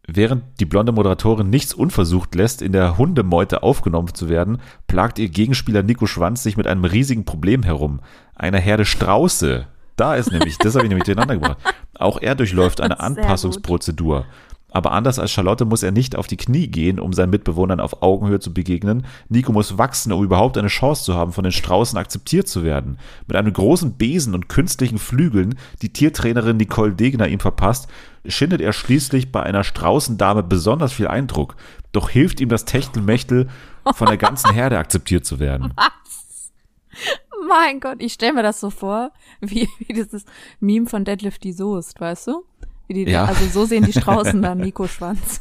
Während 0.09 0.45
die 0.61 0.65
blonde 0.67 0.93
Moderatorin 0.93 1.51
nichts 1.51 1.75
unversucht 1.75 2.35
lässt, 2.35 2.63
in 2.63 2.73
der 2.73 2.97
Hundemeute 2.99 3.63
aufgenommen 3.65 4.15
zu 4.15 4.29
werden, 4.29 4.59
plagt 4.87 5.19
ihr 5.19 5.29
Gegenspieler 5.29 5.83
Nico 5.83 6.07
Schwanz 6.07 6.43
sich 6.45 6.57
mit 6.57 6.67
einem 6.67 6.85
riesigen 6.85 7.25
Problem 7.25 7.63
herum. 7.65 8.01
Einer 8.35 8.59
Herde 8.59 8.85
Strauße. 8.85 9.67
Da 9.97 10.15
ist 10.15 10.31
nämlich, 10.31 10.59
das 10.59 10.75
habe 10.75 10.85
ich 10.85 10.91
nämlich 10.91 11.05
durcheinander 11.07 11.35
gebracht. 11.35 11.59
Auch 11.99 12.21
er 12.21 12.35
durchläuft 12.35 12.81
eine 12.81 13.01
Anpassungsprozedur. 13.01 14.27
Aber 14.71 14.93
anders 14.93 15.19
als 15.19 15.31
Charlotte 15.31 15.65
muss 15.65 15.83
er 15.83 15.93
nicht 15.93 16.17
auf 16.17 16.27
die 16.27 16.37
Knie 16.37 16.67
gehen, 16.67 16.99
um 16.99 17.13
seinen 17.13 17.31
Mitbewohnern 17.31 17.81
auf 17.81 18.03
Augenhöhe 18.03 18.41
zu 18.41 18.53
begegnen. 18.53 19.07
Nico 19.29 19.53
muss 19.53 19.79
wachsen, 19.79 20.13
um 20.13 20.23
überhaupt 20.23 20.59
eine 20.59 20.69
Chance 20.69 21.05
zu 21.05 21.15
haben, 21.15 21.33
von 21.33 21.45
den 21.45 21.53
Straußen 21.53 21.99
akzeptiert 21.99 22.49
zu 22.49 22.63
werden. 22.63 22.99
Mit 23.27 23.37
einem 23.37 23.53
großen 23.53 23.95
Besen 23.95 24.35
und 24.35 24.49
künstlichen 24.49 24.99
Flügeln, 24.99 25.57
die 25.83 25.93
Tiertrainerin 25.93 26.57
Nicole 26.57 26.93
Degner 26.93 27.29
ihm 27.29 27.41
verpasst, 27.41 27.89
schindet 28.27 28.61
er 28.61 28.73
schließlich 28.73 29.33
bei 29.33 29.43
einer 29.43 29.65
Straußendame 29.65 30.43
besonders 30.43 30.93
viel 30.93 31.09
Eindruck. 31.09 31.57
Doch 31.93 32.11
hilft 32.11 32.41
ihm 32.41 32.49
das 32.49 32.65
Techtelmechtel, 32.65 33.49
von 33.95 34.09
der 34.09 34.17
ganzen 34.17 34.53
Herde 34.53 34.79
akzeptiert 34.79 35.25
zu 35.25 35.39
werden. 35.39 35.73
Mein 37.49 37.81
Gott, 37.81 37.99
ich 38.01 38.15
stelle 38.15 38.33
mir 38.33 38.43
das 38.43 38.61
so 38.61 38.71
vor, 38.71 39.13
wie, 39.41 39.69
wie 39.79 39.93
dieses 39.93 40.25
Meme 40.61 40.87
von 40.87 41.05
Deadlift 41.05 41.45
die 41.45 41.53
Soest, 41.53 42.01
weißt 42.01 42.29
du? 42.29 42.45
Die, 42.89 43.05
Ja. 43.05 43.25
Also 43.25 43.47
so 43.47 43.65
sehen 43.65 43.85
die 43.85 43.93
Straußen 43.93 44.41
dann, 44.41 44.59
Nico 44.63 44.87
Schwanz. 44.87 45.41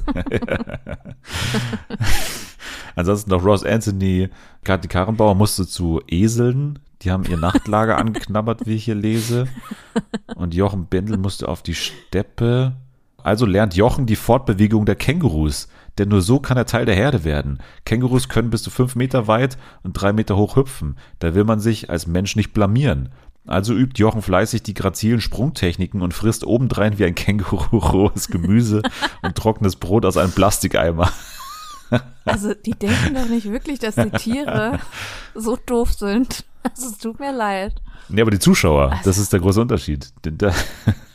Ansonsten 2.95 3.29
noch 3.29 3.43
Ross 3.43 3.63
Anthony, 3.63 4.29
Kathi 4.63 4.87
Karrenbauer 4.87 5.35
musste 5.35 5.67
zu 5.67 6.01
Eseln. 6.07 6.79
Die 7.01 7.11
haben 7.11 7.25
ihr 7.25 7.37
Nachtlager 7.37 7.97
angeknabbert, 7.99 8.65
wie 8.65 8.75
ich 8.75 8.85
hier 8.85 8.95
lese. 8.95 9.47
Und 10.35 10.53
Jochen 10.53 10.87
Bendel 10.87 11.17
musste 11.17 11.47
auf 11.49 11.61
die 11.61 11.75
Steppe. 11.75 12.73
Also 13.21 13.45
lernt 13.45 13.75
Jochen 13.75 14.05
die 14.05 14.15
Fortbewegung 14.15 14.85
der 14.85 14.95
Kängurus. 14.95 15.67
Denn 15.97 16.09
nur 16.09 16.21
so 16.21 16.39
kann 16.39 16.57
er 16.57 16.65
Teil 16.65 16.85
der 16.85 16.95
Herde 16.95 17.23
werden. 17.23 17.59
Kängurus 17.85 18.27
können 18.27 18.49
bis 18.49 18.63
zu 18.63 18.69
fünf 18.69 18.95
Meter 18.95 19.27
weit 19.27 19.57
und 19.83 19.93
drei 19.93 20.13
Meter 20.13 20.35
hoch 20.35 20.55
hüpfen. 20.55 20.97
Da 21.19 21.33
will 21.35 21.45
man 21.45 21.59
sich 21.59 21.89
als 21.89 22.05
Mensch 22.07 22.35
nicht 22.35 22.53
blamieren. 22.53 23.09
Also 23.47 23.73
übt 23.73 23.99
Jochen 24.01 24.21
fleißig 24.21 24.63
die 24.63 24.73
grazilen 24.73 25.21
Sprungtechniken 25.21 26.01
und 26.01 26.13
frisst 26.13 26.45
obendrein 26.45 26.97
wie 26.97 27.05
ein 27.05 27.15
Känguru 27.15 27.77
rohes 27.77 28.27
Gemüse 28.29 28.81
und 29.21 29.35
trockenes 29.35 29.75
Brot 29.75 30.05
aus 30.05 30.17
einem 30.17 30.31
Plastikeimer. 30.31 31.11
Also 32.25 32.53
die 32.55 32.71
denken 32.71 33.13
doch 33.13 33.27
nicht 33.27 33.51
wirklich, 33.51 33.77
dass 33.77 33.95
die 33.95 34.09
Tiere 34.09 34.79
so 35.35 35.55
doof 35.55 35.93
sind. 35.93 36.43
Also 36.63 36.87
es 36.89 36.97
tut 36.97 37.19
mir 37.19 37.31
leid. 37.31 37.75
Nee, 38.09 38.21
aber 38.21 38.31
die 38.31 38.39
Zuschauer, 38.39 38.99
das 39.03 39.19
ist 39.19 39.31
der 39.31 39.39
große 39.39 39.61
Unterschied. 39.61 40.11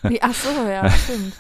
Wie, 0.02 0.22
ach 0.22 0.32
so, 0.34 0.49
ja, 0.68 0.88
stimmt. 1.04 1.34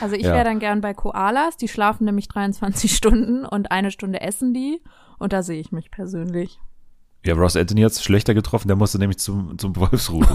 Also 0.00 0.14
ich 0.16 0.24
Ja. 0.24 0.34
wäre 0.34 0.44
dann 0.44 0.58
gern 0.58 0.82
bei 0.82 0.92
Koalas, 0.92 1.56
die 1.56 1.68
schlafen 1.68 2.04
nämlich 2.04 2.28
23 2.28 2.94
Stunden 2.94 3.46
und 3.46 3.70
eine 3.72 3.90
Stunde 3.90 4.20
essen 4.20 4.52
die 4.52 4.82
und 5.18 5.32
da 5.32 5.42
sehe 5.42 5.60
ich 5.60 5.72
mich 5.72 5.90
persönlich. 5.90 6.58
Ja, 7.24 7.34
Ross 7.34 7.56
Anthony 7.56 7.80
hat 7.80 7.92
es 7.92 8.04
schlechter 8.04 8.34
getroffen, 8.34 8.68
der 8.68 8.76
musste 8.76 8.98
nämlich 8.98 9.18
zum, 9.18 9.58
zum 9.58 9.74
Wolfsrudel. 9.76 10.28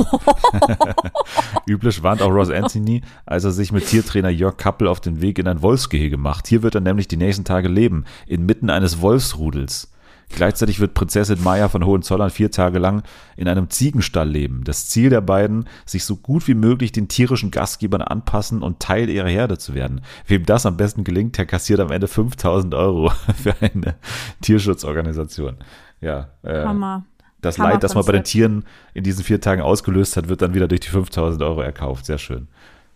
Üblich 1.67 2.01
warnt 2.01 2.23
auch 2.23 2.31
Ross 2.31 2.49
Anthony, 2.49 3.01
als 3.27 3.43
er 3.43 3.51
sich 3.51 3.71
mit 3.71 3.85
Tiertrainer 3.85 4.29
Jörg 4.29 4.57
Kappel 4.57 4.87
auf 4.87 4.99
den 4.99 5.21
Weg 5.21 5.37
in 5.37 5.47
ein 5.47 5.61
Wolfsgehege 5.61 6.17
macht. 6.17 6.47
Hier 6.47 6.63
wird 6.63 6.73
er 6.73 6.81
nämlich 6.81 7.07
die 7.07 7.17
nächsten 7.17 7.45
Tage 7.45 7.67
leben, 7.67 8.05
inmitten 8.25 8.71
eines 8.71 9.01
Wolfsrudels. 9.01 9.91
Gleichzeitig 10.29 10.79
wird 10.79 10.93
Prinzessin 10.93 11.43
Maya 11.43 11.69
von 11.69 11.85
Hohenzollern 11.85 12.29
vier 12.29 12.51
Tage 12.51 12.77
lang 12.77 13.03
in 13.35 13.47
einem 13.47 13.69
Ziegenstall 13.69 14.29
leben. 14.29 14.63
Das 14.63 14.87
Ziel 14.87 15.09
der 15.09 15.21
beiden, 15.21 15.65
sich 15.85 16.05
so 16.05 16.15
gut 16.15 16.47
wie 16.47 16.53
möglich 16.53 16.91
den 16.91 17.07
tierischen 17.07 17.51
Gastgebern 17.51 18.01
anpassen 18.01 18.61
und 18.61 18.79
Teil 18.79 19.09
ihrer 19.09 19.27
Herde 19.27 19.57
zu 19.57 19.73
werden. 19.73 20.01
Wem 20.27 20.45
das 20.45 20.67
am 20.67 20.77
besten 20.77 21.03
gelingt, 21.03 21.37
der 21.37 21.47
kassiert 21.47 21.79
am 21.79 21.91
Ende 21.91 22.07
5000 22.07 22.75
Euro 22.75 23.09
für 23.43 23.55
eine 23.59 23.95
Tierschutzorganisation. 24.41 25.57
Ja, 26.01 26.29
äh, 26.43 26.63
Hammer. 26.63 27.05
das 27.41 27.57
Hammer 27.59 27.71
Leid, 27.71 27.83
das 27.83 27.93
man 27.95 28.05
bei 28.05 28.13
den. 28.13 28.23
Tieren 28.23 28.65
in 28.93 29.03
diesen 29.03 29.23
vier 29.23 29.41
Tagen 29.41 29.61
ausgelöst 29.61 30.17
hat, 30.17 30.29
wird 30.29 30.41
dann 30.41 30.53
wieder 30.53 30.67
durch 30.67 30.81
die 30.81 30.89
5000 30.89 31.41
Euro 31.43 31.61
erkauft. 31.61 32.05
Sehr 32.05 32.17
schön. 32.17 32.47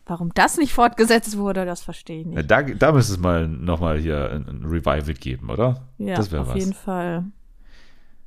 Warum 0.05 0.31
das 0.33 0.57
nicht 0.57 0.73
fortgesetzt 0.73 1.37
wurde, 1.37 1.65
das 1.65 1.81
verstehe 1.81 2.21
ich 2.21 2.25
Äh, 2.27 2.29
nicht. 2.29 2.51
Da, 2.51 2.61
da 2.61 2.91
müsste 2.91 3.13
es 3.13 3.19
mal 3.19 3.47
nochmal 3.47 3.97
hier 3.99 4.31
ein, 4.31 4.47
ein 4.47 4.65
Revival 4.65 5.13
geben, 5.13 5.49
oder? 5.49 5.81
Ja, 5.97 6.15
das 6.15 6.31
wäre 6.31 6.41
auf 6.41 6.49
was. 6.49 6.55
jeden 6.55 6.73
Fall. 6.73 7.23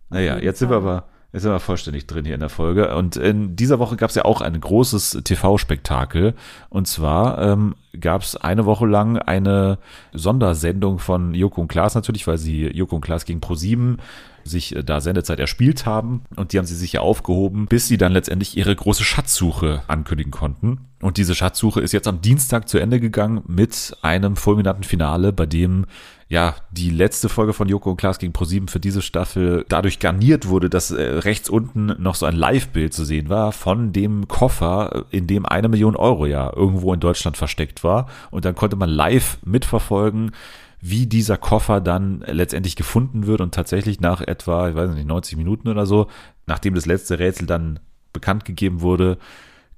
Naja, 0.09 0.35
jeden 0.35 0.45
jetzt 0.47 0.59
sind 0.61 0.71
wir 0.71 0.81
Fall. 0.81 0.91
aber 0.99 1.05
jetzt 1.33 1.43
sind 1.43 1.53
wir 1.53 1.61
vollständig 1.61 2.07
drin 2.07 2.25
hier 2.25 2.35
in 2.35 2.41
der 2.41 2.49
Folge. 2.49 2.95
Und 2.97 3.17
in 3.17 3.57
dieser 3.57 3.79
Woche 3.79 3.97
gab 3.97 4.09
es 4.09 4.17
ja 4.17 4.25
auch 4.25 4.41
ein 4.41 4.59
großes 4.59 5.21
TV-Spektakel. 5.25 6.35
Und 6.71 6.87
zwar 6.89 7.39
ähm, 7.43 7.75
gab 8.01 8.23
es 8.23 8.37
eine 8.37 8.65
Woche 8.65 8.87
lang 8.87 9.19
eine 9.19 9.79
Sondersendung 10.15 10.99
von 10.99 11.35
Joko 11.35 11.61
und 11.61 11.69
Klaas 11.69 11.95
natürlich, 11.95 12.27
weil 12.27 12.39
sie 12.39 12.69
Joko 12.69 12.97
und 12.97 13.03
Klaas 13.03 13.27
gegen 13.27 13.41
Pro7 13.41 13.99
sich 14.49 14.75
äh, 14.75 14.85
da 14.85 15.01
Sendezeit 15.01 15.41
erspielt 15.41 15.87
haben. 15.87 16.23
Und 16.37 16.53
die 16.53 16.59
haben 16.59 16.67
sie 16.67 16.75
sich 16.75 16.93
ja 16.95 17.01
aufgehoben, 17.01 17.67
bis 17.67 17.89
sie 17.89 17.99
dann 17.99 18.13
letztendlich 18.13 18.57
ihre 18.57 18.75
große 18.75 19.05
Schatzsuche 19.05 19.83
ankündigen 19.89 20.33
konnten. 20.33 20.79
Und 21.01 21.19
diese 21.19 21.35
Schatzsuche 21.35 21.81
ist 21.81 21.93
jetzt 21.93 22.09
am 22.09 22.21
Dienstag 22.23 22.69
zu 22.69 22.79
Ende 22.79 23.01
gegangen 23.01 23.43
mit 23.47 23.97
einem 24.03 24.37
fulminanten 24.37 24.85
Finale, 24.85 25.33
bei 25.33 25.47
dem 25.47 25.87
ja, 26.29 26.57
die 26.73 26.91
letzte 26.91 27.29
Folge 27.29 27.53
von 27.53 27.69
Joko 27.69 27.91
und 27.91 27.99
Klaas 27.99 28.19
gegen 28.19 28.33
ProSieben 28.33 28.67
für 28.67 28.81
diese 28.81 29.01
Staffel 29.01 29.65
dadurch 29.69 30.01
garniert 30.01 30.49
wurde, 30.49 30.69
dass 30.69 30.91
äh, 30.91 31.01
rechts 31.01 31.49
unten 31.49 31.95
noch 32.03 32.17
so 32.17 32.27
ein 32.27 32.35
Live-Bild 32.35 32.93
zu 32.93 33.05
sehen 33.05 33.29
war 33.29 33.53
von 33.53 33.93
dem 33.93 34.27
Koffer, 34.27 35.05
in 35.11 35.29
dem 35.29 35.47
eine 35.47 35.69
Million 35.69 35.95
Euro 35.95 36.27
ja 36.27 36.53
irgendwo 36.53 36.93
in 36.93 36.99
Deutschland 36.99 37.37
versteckt 37.37 37.85
war. 37.85 38.09
Und 38.33 38.45
dann 38.45 38.57
konnte 38.57 38.75
man 38.75 38.91
live 38.91 39.39
mitverfolgen, 39.45 40.33
wie 40.81 41.07
dieser 41.07 41.37
Koffer 41.37 41.81
dann 41.81 42.23
letztendlich 42.27 42.77
gefunden 42.77 43.27
wird 43.27 43.41
und 43.41 43.55
tatsächlich 43.55 44.01
nach 44.01 44.21
etwa, 44.21 44.69
ich 44.69 44.75
weiß 44.75 44.91
nicht, 44.91 45.07
90 45.07 45.37
Minuten 45.37 45.69
oder 45.69 45.87
so, 45.87 46.09
nachdem 46.47 46.75
das 46.75 46.87
letzte 46.87 47.19
Rätsel 47.19 47.47
dann 47.47 47.81
bekannt 48.13 48.45
gegeben 48.45 48.81
wurde, 48.81 49.19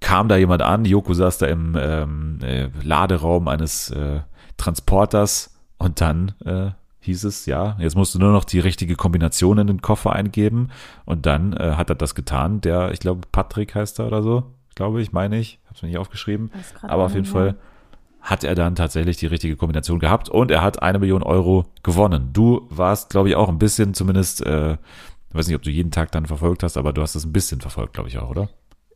kam 0.00 0.28
da 0.28 0.37
jemand 0.37 0.62
an, 0.62 0.85
Joko 0.85 1.14
saß 1.14 1.38
da 1.38 1.47
im 1.47 1.76
ähm, 1.78 2.38
äh, 2.43 2.69
Laderaum 2.83 3.49
eines 3.49 3.90
äh, 3.90 4.21
Transporters 4.57 5.59
und 5.78 6.00
dann 6.00 6.35
äh, 6.45 6.71
hieß 7.00 7.25
es, 7.25 7.47
ja, 7.47 7.76
jetzt 7.78 7.97
musst 7.97 8.14
du 8.14 8.19
nur 8.19 8.33
noch 8.33 8.45
die 8.45 8.61
richtige 8.61 8.95
Kombination 8.95 9.59
in 9.59 9.67
den 9.67 9.83
Koffer 9.83 10.12
eingeben. 10.12 10.69
Und 11.05 11.26
dann 11.26 11.52
äh, 11.55 11.75
hat 11.76 11.90
er 11.90 11.97
das 11.97 12.14
getan, 12.14 12.61
der, 12.61 12.93
ich 12.93 13.00
glaube, 13.00 13.23
Patrick 13.33 13.75
heißt 13.75 13.99
er 13.99 14.07
oder 14.07 14.23
so, 14.23 14.45
glaube 14.75 15.00
ich, 15.00 15.12
meine 15.12 15.38
ich, 15.38 15.59
hab's 15.69 15.83
mir 15.83 15.88
nicht 15.88 15.99
aufgeschrieben, 15.99 16.50
aber 16.83 17.05
auf 17.05 17.14
jeden 17.14 17.26
Fall. 17.26 17.57
Hat 18.20 18.44
er 18.44 18.54
dann 18.54 18.75
tatsächlich 18.75 19.16
die 19.16 19.26
richtige 19.26 19.56
Kombination 19.56 19.98
gehabt 19.98 20.28
und 20.28 20.50
er 20.50 20.62
hat 20.62 20.82
eine 20.82 20.98
Million 20.98 21.22
Euro 21.22 21.66
gewonnen. 21.82 22.30
Du 22.32 22.66
warst, 22.70 23.10
glaube 23.10 23.28
ich, 23.28 23.37
auch 23.37 23.48
ein 23.48 23.58
bisschen 23.58 23.94
zumindest, 23.94 24.44
äh, 24.44 24.72
ich 24.72 25.34
weiß 25.34 25.46
nicht, 25.46 25.56
ob 25.56 25.62
du 25.62 25.70
jeden 25.70 25.90
Tag 25.90 26.12
dann 26.12 26.26
verfolgt 26.26 26.62
hast, 26.62 26.76
aber 26.76 26.92
du 26.92 27.02
hast 27.02 27.14
es 27.14 27.25
ein 27.25 27.32
bisschen 27.32 27.60
verfolgt, 27.60 27.94
glaube 27.94 28.08
ich 28.08 28.18
auch, 28.18 28.30
oder? 28.30 28.48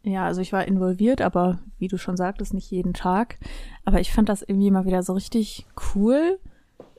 Ja, 0.05 0.25
also 0.27 0.41
ich 0.41 0.53
war 0.53 0.67
involviert, 0.67 1.21
aber 1.21 1.61
wie 1.79 1.89
du 1.89 1.97
schon 1.97 2.17
sagtest, 2.17 2.55
nicht 2.55 2.71
jeden 2.71 2.93
Tag. 2.93 3.39
Aber 3.85 4.01
ich 4.01 4.13
fand 4.13 4.29
das 4.29 4.43
irgendwie 4.43 4.71
mal 4.71 4.85
wieder 4.85 5.03
so 5.03 5.13
richtig 5.13 5.67
cool, 5.95 6.39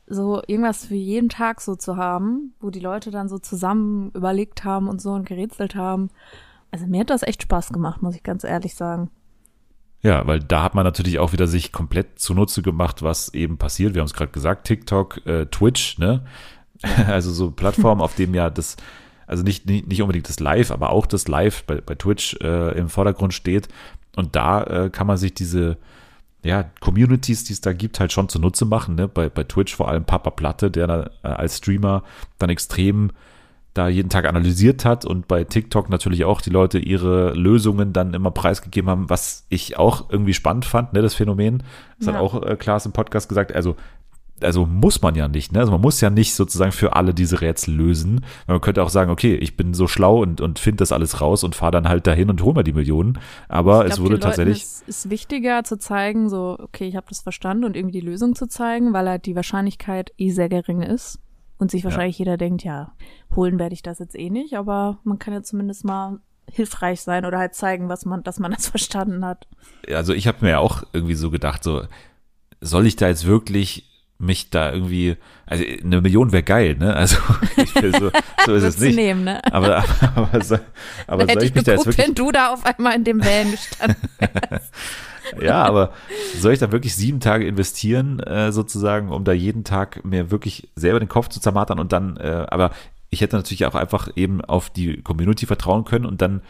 so 0.07 0.41
irgendwas 0.47 0.85
für 0.85 0.95
jeden 0.95 1.29
Tag 1.29 1.59
so 1.59 1.75
zu 1.75 1.97
haben, 1.97 2.53
wo 2.61 2.69
die 2.69 2.79
Leute 2.79 3.11
dann 3.11 3.27
so 3.27 3.39
zusammen 3.39 4.11
überlegt 4.11 4.63
haben 4.63 4.87
und 4.87 5.01
so 5.01 5.11
und 5.11 5.25
gerätselt 5.25 5.75
haben. 5.75 6.09
Also 6.71 6.87
mir 6.87 7.01
hat 7.01 7.09
das 7.09 7.23
echt 7.23 7.43
Spaß 7.43 7.73
gemacht, 7.73 8.01
muss 8.01 8.15
ich 8.15 8.23
ganz 8.23 8.43
ehrlich 8.43 8.75
sagen. 8.75 9.09
Ja, 10.03 10.27
weil 10.27 10.41
da 10.41 10.63
hat 10.63 10.75
man 10.75 10.83
natürlich 10.83 11.17
auch 11.19 11.31
wieder 11.31 11.47
sich 11.47 11.71
komplett 11.71 12.19
zunutze 12.19 12.61
gemacht, 12.61 13.01
was 13.03 13.33
eben 13.33 13.57
passiert. 13.57 13.93
Wir 13.93 14.01
haben 14.01 14.07
es 14.07 14.13
gerade 14.13 14.31
gesagt, 14.31 14.67
TikTok, 14.67 15.25
äh, 15.25 15.45
Twitch, 15.47 15.97
ne? 15.97 16.25
Also 17.07 17.31
so 17.31 17.51
Plattformen, 17.51 18.01
auf 18.01 18.15
dem 18.15 18.33
ja 18.33 18.49
das, 18.49 18.75
also 19.25 19.41
nicht, 19.43 19.65
nicht, 19.65 19.87
nicht 19.87 20.01
unbedingt 20.01 20.27
das 20.27 20.41
Live, 20.41 20.69
aber 20.69 20.89
auch 20.89 21.05
das 21.05 21.29
Live 21.29 21.63
bei, 21.63 21.79
bei 21.79 21.95
Twitch 21.95 22.35
äh, 22.41 22.77
im 22.77 22.89
Vordergrund 22.89 23.33
steht. 23.33 23.69
Und 24.17 24.35
da 24.35 24.63
äh, 24.63 24.89
kann 24.89 25.07
man 25.07 25.15
sich 25.15 25.33
diese 25.33 25.77
ja, 26.43 26.63
Communities, 26.81 27.45
die 27.45 27.53
es 27.53 27.61
da 27.61 27.71
gibt, 27.71 28.01
halt 28.01 28.11
schon 28.11 28.27
zunutze 28.27 28.65
machen. 28.65 28.95
Ne? 28.95 29.07
Bei, 29.07 29.29
bei 29.29 29.45
Twitch 29.45 29.73
vor 29.73 29.87
allem 29.87 30.03
Papa 30.03 30.31
Platte, 30.31 30.69
der 30.69 30.87
da, 30.87 31.09
äh, 31.23 31.27
als 31.27 31.59
Streamer 31.59 32.03
dann 32.37 32.49
extrem 32.49 33.11
da 33.73 33.87
jeden 33.87 34.09
Tag 34.09 34.25
analysiert 34.27 34.85
hat 34.85 35.03
und 35.03 35.27
bei 35.27 35.43
TikTok 35.43 35.89
natürlich 35.89 36.25
auch 36.25 36.41
die 36.41 36.51
Leute 36.51 36.77
ihre 36.77 37.33
Lösungen 37.33 37.91
dann 37.93 38.13
immer 38.13 38.29
preisgegeben 38.31 38.89
haben, 38.89 39.09
was 39.09 39.45
ich 39.49 39.77
auch 39.77 40.09
irgendwie 40.09 40.33
spannend 40.33 40.65
fand, 40.65 40.93
ne, 40.93 41.01
das 41.01 41.15
Phänomen. 41.15 41.63
Das 41.97 42.07
Ja. 42.07 42.13
hat 42.13 42.21
auch 42.21 42.43
äh, 42.43 42.55
Klaas 42.55 42.85
im 42.85 42.91
Podcast 42.91 43.29
gesagt. 43.29 43.53
Also, 43.55 43.75
also 44.41 44.65
muss 44.65 45.01
man 45.01 45.15
ja 45.15 45.27
nicht, 45.27 45.53
ne? 45.53 45.59
Also 45.59 45.71
man 45.71 45.79
muss 45.79 46.01
ja 46.01 46.09
nicht 46.09 46.35
sozusagen 46.35 46.71
für 46.73 46.95
alle 46.95 47.13
diese 47.13 47.39
Rätsel 47.41 47.73
lösen. 47.73 48.25
Man 48.45 48.59
könnte 48.61 48.83
auch 48.83 48.89
sagen, 48.89 49.09
okay, 49.09 49.35
ich 49.35 49.55
bin 49.55 49.73
so 49.73 49.87
schlau 49.87 50.21
und, 50.21 50.41
und 50.41 50.59
finde 50.59 50.77
das 50.77 50.91
alles 50.91 51.21
raus 51.21 51.43
und 51.43 51.55
fahre 51.55 51.71
dann 51.71 51.87
halt 51.87 52.05
dahin 52.07 52.29
und 52.29 52.41
hole 52.43 52.55
mir 52.55 52.63
die 52.63 52.73
Millionen. 52.73 53.19
Aber 53.47 53.85
Ich 53.85 53.91
es 53.91 53.95
glaub, 53.97 54.05
wurde 54.09 54.19
tatsächlich. 54.19 54.63
ist, 54.63 54.87
ist 54.87 55.09
wichtiger 55.09 55.63
zu 55.63 55.77
zeigen, 55.77 56.29
so, 56.29 56.57
okay, 56.61 56.85
ich 56.87 56.95
habe 56.95 57.05
das 57.09 57.21
verstanden 57.21 57.63
und 57.63 57.75
irgendwie 57.77 57.99
die 58.01 58.05
Lösung 58.05 58.35
zu 58.35 58.47
zeigen, 58.47 58.91
weil 58.91 59.07
halt 59.07 59.25
die 59.27 59.35
Wahrscheinlichkeit 59.35 60.11
eh 60.17 60.31
sehr 60.31 60.49
gering 60.49 60.81
ist. 60.81 61.19
Und 61.57 61.71
sich 61.71 61.83
wahrscheinlich 61.83 62.17
jeder 62.17 62.35
denkt, 62.35 62.63
ja, 62.63 62.93
holen 63.35 63.59
werde 63.59 63.73
ich 63.73 63.83
das 63.83 63.99
jetzt 63.99 64.17
eh 64.17 64.29
nicht, 64.29 64.57
aber 64.57 64.99
man 65.03 65.19
kann 65.19 65.33
ja 65.33 65.43
zumindest 65.43 65.85
mal 65.85 66.19
hilfreich 66.51 67.01
sein 67.01 67.25
oder 67.25 67.37
halt 67.37 67.55
zeigen, 67.55 67.89
was 67.89 68.05
man, 68.05 68.23
dass 68.23 68.39
man 68.39 68.51
das 68.51 68.67
verstanden 68.69 69.23
hat. 69.25 69.47
also 69.93 70.13
ich 70.13 70.27
habe 70.27 70.39
mir 70.41 70.51
ja 70.51 70.59
auch 70.59 70.83
irgendwie 70.93 71.15
so 71.15 71.29
gedacht, 71.29 71.63
so 71.63 71.83
soll 72.59 72.85
ich 72.85 72.95
da 72.95 73.07
jetzt 73.07 73.25
wirklich 73.25 73.89
mich 74.19 74.49
da 74.49 74.71
irgendwie, 74.71 75.17
also 75.45 75.63
eine 75.63 76.01
Million 76.01 76.31
wäre 76.31 76.43
geil, 76.43 76.75
ne? 76.77 76.95
Also 76.95 77.17
ich 77.57 77.75
will 77.75 77.93
so, 77.93 78.11
so 78.45 78.53
ist 78.53 78.63
es 78.63 78.79
nicht. 78.79 78.95
nehmen, 78.95 79.23
ne? 79.23 79.43
Aber, 79.51 79.77
aber, 79.77 80.13
aber, 80.15 80.43
soll, 80.43 80.61
aber 81.07 81.27
soll 81.27 81.43
ich 81.43 81.49
ich 81.49 81.55
mich 81.55 81.63
da 81.65 81.73
jetzt 81.73 81.81
geguckt, 81.83 81.97
wirklich, 81.97 82.07
wenn 82.07 82.15
du 82.15 82.31
da 82.31 82.53
auf 82.53 82.65
einmal 82.65 82.95
in 82.95 83.03
dem 83.03 83.23
Van 83.23 83.51
gestanden 83.51 83.97
ja, 85.41 85.63
aber 85.63 85.91
soll 86.39 86.53
ich 86.53 86.59
da 86.59 86.71
wirklich 86.71 86.95
sieben 86.95 87.19
Tage 87.19 87.47
investieren, 87.47 88.19
äh, 88.19 88.51
sozusagen, 88.51 89.09
um 89.09 89.23
da 89.23 89.31
jeden 89.31 89.63
Tag 89.63 90.03
mir 90.05 90.31
wirklich 90.31 90.69
selber 90.75 90.99
den 90.99 91.09
Kopf 91.09 91.29
zu 91.29 91.39
zermartern 91.39 91.79
und 91.79 91.91
dann, 91.91 92.17
äh, 92.17 92.45
aber 92.49 92.71
ich 93.09 93.21
hätte 93.21 93.35
natürlich 93.35 93.65
auch 93.65 93.75
einfach 93.75 94.09
eben 94.15 94.41
auf 94.41 94.69
die 94.69 95.01
Community 95.01 95.45
vertrauen 95.45 95.85
können 95.85 96.05
und 96.05 96.21
dann 96.21 96.41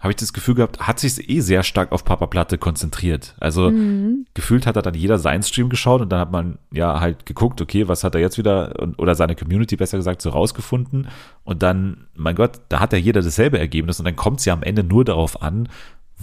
habe 0.00 0.10
ich 0.12 0.16
das 0.16 0.34
Gefühl 0.34 0.54
gehabt, 0.56 0.80
hat 0.80 1.00
sich 1.00 1.30
eh 1.30 1.40
sehr 1.40 1.62
stark 1.62 1.90
auf 1.90 2.04
Papa 2.04 2.26
Platte 2.26 2.58
konzentriert. 2.58 3.34
Also 3.40 3.70
Mhm. 3.70 4.26
gefühlt 4.34 4.66
hat 4.66 4.76
er 4.76 4.82
dann 4.82 4.92
jeder 4.92 5.18
seinen 5.18 5.42
Stream 5.42 5.70
geschaut 5.70 6.02
und 6.02 6.12
dann 6.12 6.20
hat 6.20 6.30
man 6.30 6.58
ja 6.70 7.00
halt 7.00 7.24
geguckt, 7.24 7.62
okay, 7.62 7.88
was 7.88 8.04
hat 8.04 8.14
er 8.14 8.20
jetzt 8.20 8.36
wieder 8.36 8.74
oder 8.98 9.14
seine 9.14 9.34
Community 9.34 9.76
besser 9.76 9.96
gesagt 9.96 10.20
so 10.20 10.28
rausgefunden 10.28 11.08
und 11.44 11.62
dann, 11.62 12.06
mein 12.14 12.34
Gott, 12.34 12.60
da 12.68 12.80
hat 12.80 12.92
ja 12.92 12.98
jeder 12.98 13.22
dasselbe 13.22 13.58
Ergebnis 13.58 13.98
und 13.98 14.04
dann 14.04 14.14
kommt 14.14 14.40
es 14.40 14.44
ja 14.44 14.52
am 14.52 14.62
Ende 14.62 14.84
nur 14.84 15.06
darauf 15.06 15.40
an, 15.40 15.70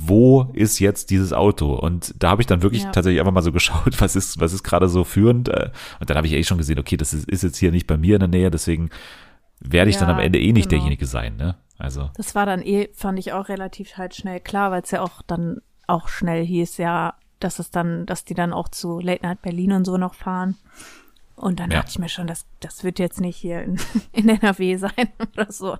wo 0.07 0.49
ist 0.53 0.79
jetzt 0.79 1.09
dieses 1.09 1.33
Auto? 1.33 1.73
Und 1.73 2.13
da 2.17 2.29
habe 2.31 2.41
ich 2.41 2.47
dann 2.47 2.61
wirklich 2.61 2.83
Ja. 2.83 2.91
tatsächlich 2.91 3.19
einfach 3.19 3.33
mal 3.33 3.41
so 3.41 3.51
geschaut, 3.51 3.93
was 4.01 4.15
ist, 4.15 4.39
was 4.39 4.53
ist 4.53 4.63
gerade 4.63 4.87
so 4.89 5.03
führend. 5.03 5.49
äh, 5.49 5.69
Und 5.99 6.09
dann 6.09 6.17
habe 6.17 6.27
ich 6.27 6.33
eh 6.33 6.43
schon 6.43 6.57
gesehen, 6.57 6.79
okay, 6.79 6.97
das 6.97 7.13
ist, 7.13 7.27
ist 7.29 7.43
jetzt 7.43 7.57
hier 7.57 7.71
nicht 7.71 7.87
bei 7.87 7.97
mir 7.97 8.15
in 8.15 8.19
der 8.21 8.27
Nähe, 8.29 8.51
deswegen 8.51 8.89
werde 9.59 9.89
ich 9.91 9.97
dann 9.97 10.09
Ja, 10.09 10.15
am 10.15 10.19
Ende 10.19 10.39
eh 10.39 10.53
nicht 10.53 10.69
genau. 10.69 10.79
derjenige 10.81 11.05
sein, 11.05 11.35
ne? 11.37 11.55
Also, 11.77 12.09
Das 12.15 12.35
war 12.35 12.45
dann 12.45 12.61
eh, 12.61 12.89
fand 12.93 13.17
ich 13.19 13.33
auch 13.33 13.49
relativ 13.49 13.97
halt 13.97 14.15
schnell 14.15 14.39
klar, 14.39 14.71
weil 14.71 14.81
es 14.83 14.91
ja 14.91 15.01
auch 15.01 15.21
dann 15.23 15.61
auch 15.87 16.07
schnell 16.09 16.45
hieß, 16.45 16.77
ja, 16.77 17.15
dass 17.39 17.57
es 17.59 17.71
dann, 17.71 18.05
dass 18.05 18.23
die 18.23 18.33
dann 18.35 18.53
auch 18.53 18.69
zu 18.69 18.99
Late 18.99 19.23
Night 19.25 19.41
Berlin 19.41 19.71
und 19.73 19.85
so 19.85 19.97
noch 19.97 20.13
fahren. 20.13 20.57
Und 21.35 21.59
dann 21.59 21.71
Ja. 21.71 21.77
dachte 21.79 21.89
ich 21.91 21.99
mir 21.99 22.09
schon, 22.09 22.27
das, 22.27 22.45
das 22.59 22.83
wird 22.83 22.99
jetzt 22.99 23.19
nicht 23.19 23.35
hier 23.37 23.63
in, 23.63 23.79
in 24.13 24.29
NRW 24.29 24.75
sein 24.77 24.91
oder 25.33 25.51
so. 25.51 25.77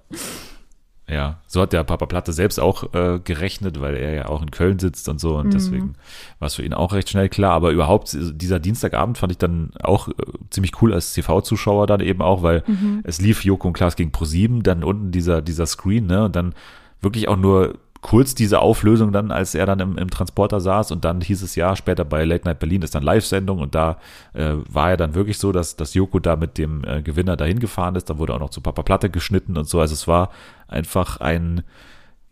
Ja, 1.11 1.39
so 1.45 1.59
hat 1.61 1.73
der 1.73 1.83
Papa 1.83 2.05
Platte 2.05 2.31
selbst 2.31 2.57
auch 2.57 2.93
äh, 2.93 3.19
gerechnet, 3.21 3.81
weil 3.81 3.95
er 3.97 4.13
ja 4.13 4.25
auch 4.29 4.41
in 4.41 4.49
Köln 4.49 4.79
sitzt 4.79 5.09
und 5.09 5.19
so 5.19 5.35
und 5.35 5.47
Mhm. 5.47 5.51
deswegen 5.51 5.95
war 6.39 6.45
es 6.47 6.55
für 6.55 6.63
ihn 6.63 6.73
auch 6.73 6.93
recht 6.93 7.09
schnell 7.09 7.27
klar. 7.27 7.51
Aber 7.51 7.71
überhaupt, 7.71 8.13
äh, 8.13 8.31
dieser 8.33 8.59
Dienstagabend 8.61 9.17
fand 9.17 9.33
ich 9.33 9.37
dann 9.37 9.71
auch 9.83 10.07
äh, 10.07 10.13
ziemlich 10.51 10.81
cool 10.81 10.93
als 10.93 11.11
TV-Zuschauer 11.13 11.85
dann 11.85 11.99
eben 11.99 12.21
auch, 12.21 12.43
weil 12.43 12.63
Mhm. 12.65 13.01
es 13.03 13.19
lief 13.19 13.43
Joko 13.43 13.67
und 13.67 13.73
Klaas 13.73 13.97
gegen 13.97 14.11
ProSieben, 14.13 14.63
dann 14.63 14.85
unten 14.85 15.11
dieser, 15.11 15.41
dieser 15.41 15.65
Screen, 15.65 16.07
ne, 16.07 16.23
und 16.23 16.35
dann 16.37 16.53
wirklich 17.01 17.27
auch 17.27 17.35
nur 17.37 17.73
kurz 18.01 18.33
diese 18.33 18.59
Auflösung 18.59 19.11
dann, 19.11 19.31
als 19.31 19.53
er 19.53 19.65
dann 19.67 19.79
im, 19.79 19.97
im 19.97 20.09
Transporter 20.09 20.59
saß 20.59 20.91
und 20.91 21.05
dann 21.05 21.21
hieß 21.21 21.43
es 21.43 21.55
ja, 21.55 21.75
später 21.75 22.03
bei 22.03 22.25
Late 22.25 22.45
Night 22.45 22.59
Berlin 22.59 22.81
ist 22.81 22.95
dann 22.95 23.03
Live-Sendung 23.03 23.59
und 23.59 23.75
da 23.75 23.97
äh, 24.33 24.53
war 24.69 24.89
ja 24.89 24.97
dann 24.97 25.13
wirklich 25.13 25.37
so, 25.37 25.51
dass, 25.51 25.75
dass 25.75 25.93
Joko 25.93 26.19
da 26.19 26.35
mit 26.35 26.57
dem 26.57 26.83
äh, 26.83 27.01
Gewinner 27.03 27.37
dahin 27.37 27.59
gefahren 27.59 27.95
ist, 27.95 28.09
da 28.09 28.17
wurde 28.17 28.33
auch 28.33 28.39
noch 28.39 28.49
zu 28.49 28.61
Papa 28.61 28.81
Platte 28.81 29.09
geschnitten 29.09 29.55
und 29.55 29.67
so, 29.69 29.79
also 29.79 29.93
es 29.93 30.07
war 30.07 30.31
einfach 30.67 31.17
ein, 31.21 31.63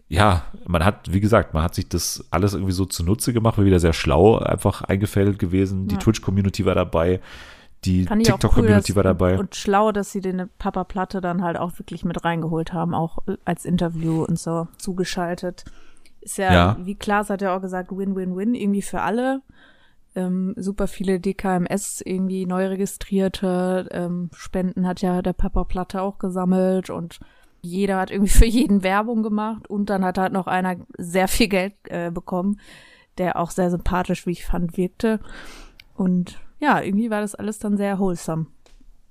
ja, 0.07 0.43
man 0.65 0.83
hat, 0.83 1.13
wie 1.13 1.19
gesagt, 1.19 1.53
man 1.53 1.61
hat 1.61 1.75
sich 1.75 1.87
das 1.87 2.25
alles 2.31 2.53
irgendwie 2.55 2.71
so 2.73 2.85
zunutze 2.85 3.31
gemacht, 3.31 3.59
war 3.59 3.65
wieder 3.65 3.79
sehr 3.79 3.93
schlau 3.93 4.39
einfach 4.39 4.81
eingefädelt 4.81 5.37
gewesen, 5.37 5.87
die 5.87 5.95
Ja. 5.95 6.01
Twitch-Community 6.01 6.65
war 6.65 6.73
dabei, 6.73 7.19
die 7.85 8.07
cool, 8.09 8.21
TikTok-Community 8.23 8.87
dass- 8.91 8.95
war 8.95 9.03
dabei. 9.03 9.39
Und 9.39 9.55
schlau, 9.55 9.91
dass 9.91 10.11
sie 10.11 10.21
den 10.21 10.49
Papa 10.57 10.83
Platte 10.83 11.21
dann 11.21 11.43
halt 11.43 11.57
auch 11.57 11.79
wirklich 11.79 12.03
mit 12.05 12.23
reingeholt 12.25 12.73
haben, 12.73 12.93
auch 12.93 13.19
als 13.45 13.65
Interview 13.65 14.23
und 14.23 14.37
so 14.37 14.67
zugeschaltet. 14.77 15.63
Ist 16.21 16.37
ja, 16.37 16.53
Ja. 16.53 16.77
wie 16.83 16.95
Klaas 16.95 17.29
hat 17.29 17.41
ja 17.41 17.55
auch 17.55 17.61
gesagt, 17.61 17.91
Win-Win-Win 17.95 18.53
irgendwie 18.53 18.81
für 18.81 19.01
alle. 19.01 19.41
Ähm, 20.15 20.53
super 20.57 20.87
viele 20.87 21.19
DKMS 21.19 22.01
irgendwie 22.03 22.45
neu 22.45 22.65
registrierte 22.67 23.87
ähm, 23.91 24.29
Spenden 24.33 24.87
hat 24.87 25.01
ja 25.01 25.21
der 25.21 25.33
Papa 25.33 25.63
Platte 25.63 26.01
auch 26.01 26.17
gesammelt 26.17 26.89
und 26.89 27.19
jeder 27.61 27.97
hat 27.97 28.09
irgendwie 28.11 28.31
für 28.37 28.45
jeden 28.45 28.83
Werbung 28.83 29.21
gemacht 29.23 29.69
und 29.69 29.89
dann 29.89 30.03
hat 30.03 30.17
halt 30.17 30.33
noch 30.33 30.47
einer 30.47 30.77
sehr 30.97 31.27
viel 31.27 31.47
Geld 31.47 31.73
äh, 31.85 32.09
bekommen, 32.11 32.59
der 33.17 33.37
auch 33.37 33.51
sehr 33.51 33.69
sympathisch, 33.69 34.25
wie 34.25 34.31
ich 34.31 34.45
fand, 34.45 34.77
wirkte. 34.77 35.19
Und 35.95 36.39
ja, 36.59 36.81
irgendwie 36.81 37.09
war 37.09 37.21
das 37.21 37.35
alles 37.35 37.59
dann 37.59 37.77
sehr 37.77 37.99
wholesome. 37.99 38.47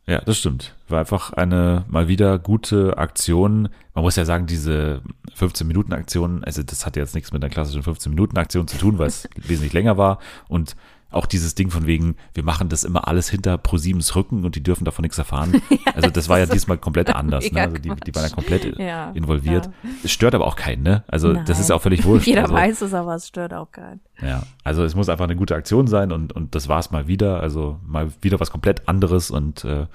Ja, 0.07 0.23
das 0.23 0.39
stimmt. 0.39 0.75
War 0.89 1.01
einfach 1.01 1.35
eine 1.35 1.85
mal 1.89 2.09
wieder 2.09 2.39
gute 2.39 2.97
Aktion. 2.97 3.69
Man 3.93 4.05
muss 4.05 4.17
ja 4.17 4.25
sagen, 4.25 4.47
diese 4.47 5.03
15-Minuten-Aktion, 5.39 6.45
also 6.45 6.63
das 6.63 6.87
hat 6.87 6.97
jetzt 6.97 7.15
nichts 7.15 7.31
mit 7.31 7.45
einer 7.45 7.53
klassischen 7.53 7.83
15-Minuten-Aktion 7.83 8.67
zu 8.69 8.79
tun, 8.79 8.99
weil 8.99 9.09
es 9.09 9.29
wesentlich 9.37 9.75
länger 9.75 9.99
war. 9.99 10.19
Und 10.49 10.77
auch 11.11 11.27
dieses 11.27 11.55
Ding 11.55 11.71
von 11.71 11.87
wegen, 11.87 12.17
wir 12.35 12.43
machen 12.43 12.69
das 12.69 12.85
immer 12.85 13.09
alles 13.09 13.31
hinter 13.31 13.57
ProSiebens 13.57 14.15
Rücken 14.15 14.45
und 14.45 14.57
die 14.57 14.63
dürfen 14.63 14.85
davon 14.85 15.03
nichts 15.03 15.19
erfahren. 15.19 15.63
Also 15.95 16.11
das 16.11 16.29
war 16.29 16.39
ja 16.39 16.47
diesmal 16.47 16.79
komplett 16.79 17.11
anders. 17.11 17.51
Ne? 17.51 17.61
Also 17.61 17.77
die, 17.77 17.91
die 17.91 18.15
waren 18.15 18.29
ja 18.29 18.29
komplett 18.29 18.79
Ja, 18.79 19.11
involviert. 19.13 19.67
ja. 19.67 19.91
Es 20.05 20.13
stört 20.13 20.35
aber 20.37 20.47
auch 20.47 20.55
keinen, 20.55 20.85
ne? 20.85 21.03
Also 21.09 21.33
das 21.33 21.49
Nein. 21.49 21.61
ist 21.61 21.71
auch 21.73 21.83
völlig 21.83 22.05
wurscht. 22.05 22.27
Jeder 22.29 22.43
also, 22.43 22.55
weiß 22.55 22.83
es, 22.83 22.95
aber 22.95 23.17
es 23.17 23.27
stört 23.27 23.53
auch 23.53 23.73
keinen. 23.73 24.01
Ja, 24.23 24.45
also 24.63 24.85
es 24.85 24.95
muss 24.95 25.09
einfach 25.09 25.25
eine 25.25 25.35
gute 25.35 25.57
Aktion 25.57 25.89
sein 25.89 26.13
und, 26.13 26.33
und 26.35 26.55
das 26.55 26.69
war 26.69 26.79
es 26.79 26.93
mal 26.93 27.09
wieder. 27.09 27.41
Also 27.41 27.81
mal 27.85 28.13
wieder 28.21 28.39
was 28.39 28.51
komplett 28.53 28.89
anderes 28.89 29.33
und 29.33 29.65
äh, 29.65 29.87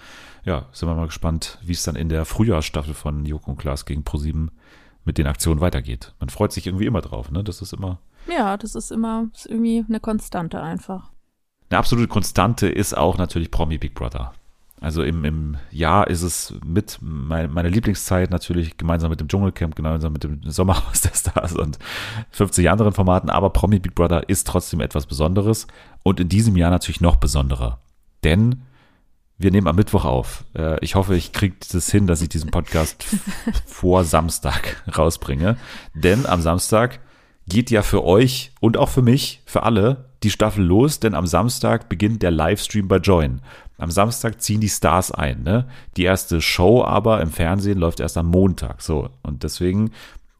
ja, 0.43 0.65
sind 0.73 0.89
wir 0.89 0.95
mal 0.95 1.05
gespannt, 1.05 1.59
wie 1.63 1.71
es 1.71 1.83
dann 1.83 1.95
in 1.95 2.09
der 2.09 2.25
Frühjahrsstaffel 2.25 2.93
von 2.93 3.25
Joko 3.25 3.51
und 3.51 3.57
Klaas 3.57 3.85
gegen 3.85 4.03
ProSieben 4.03 4.51
mit 5.05 5.17
den 5.17 5.27
Aktionen 5.27 5.61
weitergeht. 5.61 6.13
Man 6.19 6.29
freut 6.29 6.51
sich 6.51 6.67
irgendwie 6.67 6.85
immer 6.85 7.01
drauf, 7.01 7.31
ne? 7.31 7.43
Das 7.45 7.61
ist 7.61 7.71
immer 7.71 7.99
Ja, 8.27 8.57
das 8.57 8.75
ist 8.75 8.91
immer 8.91 9.27
ist 9.33 9.45
irgendwie 9.45 9.83
eine 9.87 9.99
Konstante 9.99 10.61
einfach. 10.61 11.11
eine 11.69 11.79
absolute 11.79 12.07
Konstante 12.07 12.67
ist 12.67 12.95
auch 12.95 13.17
natürlich 13.17 13.51
Promi 13.51 13.77
Big 13.77 13.95
Brother. 13.95 14.33
Also 14.81 15.01
im, 15.01 15.23
im 15.23 15.57
Jahr 15.71 16.07
ist 16.09 16.23
es 16.23 16.53
mit 16.65 16.97
mein, 17.01 17.49
meine 17.53 17.69
Lieblingszeit 17.69 18.29
natürlich 18.31 18.75
gemeinsam 18.75 19.11
mit 19.11 19.21
dem 19.21 19.29
Dschungelcamp, 19.29 19.77
gemeinsam 19.77 20.11
mit 20.11 20.25
dem 20.25 20.41
Sommerhaus 20.43 20.99
der 21.01 21.13
Stars 21.13 21.53
und 21.53 21.79
50 22.31 22.69
anderen 22.69 22.91
Formaten, 22.91 23.29
aber 23.29 23.51
Promi 23.51 23.79
Big 23.79 23.95
Brother 23.95 24.27
ist 24.27 24.45
trotzdem 24.45 24.81
etwas 24.81 25.05
Besonderes 25.05 25.67
und 26.03 26.19
in 26.19 26.27
diesem 26.27 26.57
Jahr 26.57 26.69
natürlich 26.69 26.99
noch 26.99 27.15
besonderer. 27.15 27.79
Denn 28.25 28.63
wir 29.37 29.51
nehmen 29.51 29.67
am 29.67 29.75
Mittwoch 29.77 30.05
auf. 30.05 30.43
Äh, 30.53 30.83
Ich 30.83 30.95
hoffe, 30.95 31.15
ich 31.15 31.31
kriege 31.31 31.55
das 31.71 31.89
hin, 31.89 32.05
dass 32.05 32.21
ich 32.21 32.29
diesen 32.29 32.51
Podcast 32.51 33.05
vor 33.65 34.03
Samstag 34.03 34.83
rausbringe. 34.97 35.57
Denn 35.93 36.25
am 36.25 36.41
Samstag 36.41 36.99
geht 37.47 37.71
ja 37.71 37.81
für 37.81 38.03
euch 38.03 38.51
und 38.59 38.77
auch 38.77 38.89
für 38.89 39.01
mich, 39.01 39.41
für 39.45 39.63
alle, 39.63 40.05
die 40.23 40.31
Staffel 40.31 40.63
los, 40.63 40.99
denn 40.99 41.15
am 41.15 41.27
Samstag 41.27 41.89
beginnt 41.89 42.23
der 42.23 42.31
Livestream 42.31 42.87
bei 42.87 42.97
Join. 42.97 43.41
Am 43.77 43.91
Samstag 43.91 44.41
ziehen 44.41 44.61
die 44.61 44.69
Stars 44.69 45.11
ein, 45.11 45.43
ne? 45.43 45.67
Die 45.97 46.03
erste 46.03 46.41
Show 46.41 46.83
aber 46.83 47.21
im 47.21 47.31
Fernsehen 47.31 47.77
läuft 47.77 47.99
erst 47.99 48.17
am 48.17 48.27
Montag, 48.27 48.81
so. 48.81 49.09
Und 49.21 49.43
deswegen 49.43 49.91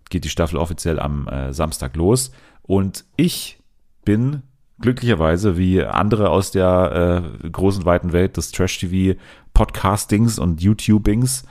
geht 0.10 0.23
die 0.23 0.30
Staffel 0.30 0.58
offiziell 0.58 0.99
am 0.99 1.27
äh, 1.27 1.51
Samstag 1.51 1.95
los. 1.95 2.32
Und 2.62 3.04
ich 3.17 3.60
bin 4.06 4.43
glücklicherweise 4.80 5.58
wie 5.58 5.84
andere 5.84 6.30
aus 6.30 6.51
der 6.51 7.34
äh, 7.43 7.49
großen 7.49 7.86
weiten 7.86 8.13
Welt 8.13 8.38
des 8.38 8.51
Trash-TV 8.51 9.19
Podcastings 9.54 10.39
und 10.39 10.62
YouTubings 10.62 11.43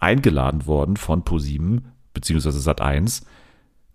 eingeladen 0.00 0.66
worden 0.66 0.96
von 0.96 1.24
ProSieben 1.24 1.92
beziehungsweise 2.12 2.58
Sat1 2.58 3.22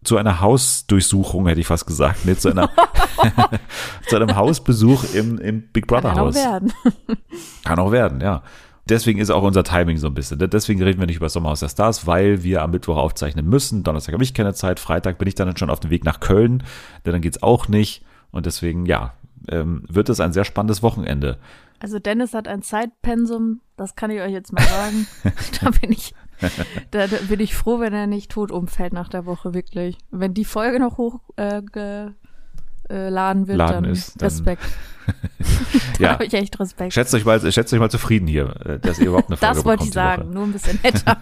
zu 0.04 0.18
einer 0.18 0.42
Hausdurchsuchung, 0.42 1.48
hätte 1.48 1.60
ich 1.60 1.68
fast 1.68 1.86
gesagt, 1.86 2.26
ne, 2.26 2.38
zu 2.38 2.50
einer 2.50 2.70
zu 4.08 4.16
einem 4.16 4.36
Hausbesuch 4.36 5.14
im, 5.14 5.40
im 5.40 5.62
Big 5.72 5.88
Brother 5.88 6.10
Kann 6.10 6.20
auch 6.20 6.26
Haus. 6.28 6.36
werden. 6.36 6.74
Kann 7.66 7.80
auch 7.80 7.92
werden, 7.92 8.22
ja. 8.22 8.44
Deswegen 8.90 9.20
ist 9.20 9.32
auch 9.32 9.44
unser 9.44 9.66
Timing 9.66 9.98
so 9.98 10.08
ein 10.08 10.14
bisschen. 10.14 10.40
Deswegen 10.40 10.82
reden 10.82 11.00
wir 11.00 11.08
nicht 11.08 11.18
über 11.18 11.28
Sommerhaus 11.28 11.60
der 11.60 11.68
Stars, 11.68 12.08
weil 12.08 12.44
wir 12.44 12.62
am 12.62 12.72
Mittwoch 12.72 12.96
aufzeichnen 12.96 13.46
müssen. 13.46 13.84
Donnerstag 13.84 14.14
habe 14.14 14.24
ich 14.24 14.34
keine 14.34 14.54
Zeit. 14.54 14.80
Freitag 14.80 15.18
bin 15.18 15.28
ich 15.28 15.36
dann 15.36 15.58
schon 15.58 15.70
auf 15.70 15.82
dem 15.82 15.90
Weg 15.90 16.06
nach 16.06 16.22
Köln, 16.22 16.64
denn 17.06 17.12
dann 17.12 17.22
geht's 17.22 17.44
auch 17.44 17.68
nicht. 17.68 18.06
Und 18.32 18.46
deswegen, 18.46 18.86
ja, 18.86 19.14
ähm, 19.50 19.84
wird 19.90 20.08
es 20.08 20.22
ein 20.22 20.32
sehr 20.32 20.46
spannendes 20.46 20.84
Wochenende. 20.84 21.38
Also 21.80 22.00
Dennis 22.00 22.34
hat 22.34 22.48
ein 22.48 22.62
Zeitpensum, 22.62 23.60
das 23.76 23.96
kann 23.96 24.10
ich 24.10 24.22
euch 24.22 24.32
jetzt 24.32 24.54
mal 24.54 24.64
sagen. 24.64 25.08
da 25.62 25.70
bin 25.70 25.92
ich, 25.92 26.14
da, 26.92 27.08
da 27.08 27.18
bin 27.28 27.40
ich 27.40 27.56
froh, 27.56 27.80
wenn 27.80 27.94
er 27.94 28.08
nicht 28.08 28.32
tot 28.32 28.52
umfällt 28.52 28.94
nach 28.94 29.10
der 29.10 29.26
Woche, 29.26 29.54
wirklich. 29.54 29.98
Wenn 30.12 30.34
die 30.34 30.46
Folge 30.46 30.80
noch 30.80 30.98
hochgeladen 30.98 32.14
äh, 32.90 32.94
äh, 32.94 33.48
wird, 33.48 33.58
Laden 33.58 33.84
dann 33.84 33.86
ist, 33.86 34.22
Respekt. 34.22 34.64
Da 36.00 36.04
Ja, 36.04 36.10
habe 36.14 36.26
ich 36.26 36.34
echt 36.34 36.60
Respekt. 36.60 36.94
schätzt 36.94 37.14
euch 37.16 37.24
mal, 37.26 37.40
schätzt 37.52 37.74
euch 37.74 37.80
mal 37.80 37.90
zufrieden 37.90 38.28
hier, 38.28 38.56
äh, 38.66 38.80
dass 38.80 39.00
ihr 39.00 39.08
überhaupt 39.08 39.30
eine 39.30 39.38
Folge 39.38 39.56
Das 39.56 39.66
wollte 39.66 39.84
ich 39.86 39.90
die 39.92 39.96
Woche. 39.96 40.04
sagen, 40.06 40.30
nur 40.32 40.44
ein 40.44 40.52
bisschen 40.54 40.80
netter. 40.84 41.18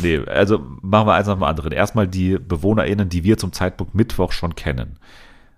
Nee, 0.00 0.18
also 0.26 0.58
machen 0.82 1.06
wir 1.06 1.14
eins 1.14 1.28
nach 1.28 1.34
dem 1.34 1.44
anderen. 1.44 1.70
Erstmal 1.72 2.08
die 2.08 2.38
BewohnerInnen, 2.38 3.08
die 3.08 3.22
wir 3.22 3.38
zum 3.38 3.52
Zeitpunkt 3.52 3.94
Mittwoch 3.94 4.32
schon 4.32 4.56
kennen. 4.56 4.98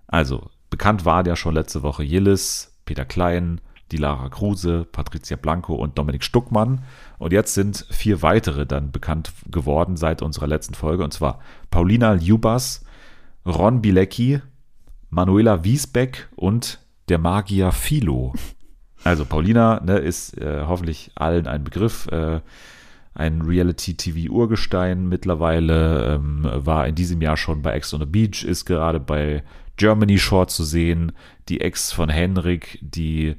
Also, 0.07 0.49
bekannt 0.69 1.03
waren 1.03 1.25
ja 1.25 1.35
schon 1.35 1.55
letzte 1.55 1.81
Woche 1.81 2.03
Jillis, 2.03 2.75
Peter 2.85 3.05
Klein, 3.05 3.59
die 3.91 3.97
Lara 3.97 4.29
Kruse, 4.29 4.85
Patricia 4.91 5.37
Blanco 5.37 5.75
und 5.75 5.97
Dominik 5.97 6.23
Stuckmann. 6.23 6.83
Und 7.17 7.33
jetzt 7.33 7.53
sind 7.53 7.85
vier 7.89 8.21
weitere 8.21 8.65
dann 8.65 8.91
bekannt 8.91 9.31
geworden 9.49 9.97
seit 9.97 10.21
unserer 10.21 10.47
letzten 10.47 10.73
Folge. 10.73 11.03
Und 11.03 11.13
zwar 11.13 11.39
Paulina 11.71 12.13
Ljubas, 12.13 12.83
Ron 13.45 13.81
Bilecki, 13.81 14.41
Manuela 15.09 15.63
Wiesbeck 15.63 16.27
und 16.35 16.79
der 17.09 17.17
Magier 17.17 17.71
Philo. 17.71 18.33
Also 19.03 19.25
Paulina 19.25 19.81
ne, 19.83 19.97
ist 19.97 20.37
äh, 20.37 20.63
hoffentlich 20.67 21.11
allen 21.15 21.47
ein 21.47 21.63
Begriff. 21.63 22.07
Äh, 22.07 22.41
ein 23.17 23.41
Reality-TV-Urgestein 23.41 25.09
mittlerweile, 25.09 26.15
ähm, 26.15 26.47
war 26.53 26.87
in 26.87 26.93
diesem 26.93 27.19
Jahr 27.21 27.35
schon 27.35 27.63
bei 27.63 27.73
Ex 27.73 27.91
on 27.93 28.01
the 28.01 28.05
Beach, 28.05 28.43
ist 28.43 28.65
gerade 28.65 28.99
bei 28.99 29.43
Germany 29.75 30.19
Shore 30.19 30.47
zu 30.47 30.63
sehen, 30.63 31.13
die 31.49 31.61
Ex 31.61 31.91
von 31.91 32.09
Henrik, 32.09 32.77
die 32.81 33.35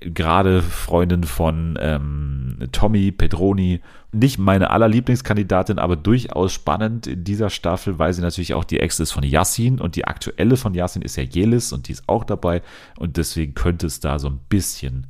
gerade 0.00 0.62
Freundin 0.62 1.24
von 1.24 1.78
ähm, 1.80 2.58
Tommy 2.72 3.12
Pedroni. 3.12 3.80
Nicht 4.12 4.38
meine 4.38 4.70
allerlieblingskandidatin, 4.70 5.78
aber 5.78 5.96
durchaus 5.96 6.52
spannend 6.52 7.06
in 7.06 7.24
dieser 7.24 7.50
Staffel, 7.50 7.98
weil 7.98 8.12
sie 8.12 8.22
natürlich 8.22 8.54
auch 8.54 8.64
die 8.64 8.80
Ex 8.80 8.98
ist 9.00 9.12
von 9.12 9.22
Yassin 9.22 9.78
und 9.78 9.96
die 9.96 10.06
aktuelle 10.06 10.56
von 10.56 10.74
Yassin 10.74 11.02
ist 11.02 11.16
ja 11.16 11.22
Jelis 11.22 11.72
und 11.72 11.88
die 11.88 11.92
ist 11.92 12.04
auch 12.06 12.24
dabei 12.24 12.62
und 12.98 13.18
deswegen 13.18 13.54
könnte 13.54 13.86
es 13.86 14.00
da 14.00 14.18
so 14.18 14.28
ein 14.28 14.40
bisschen 14.48 15.06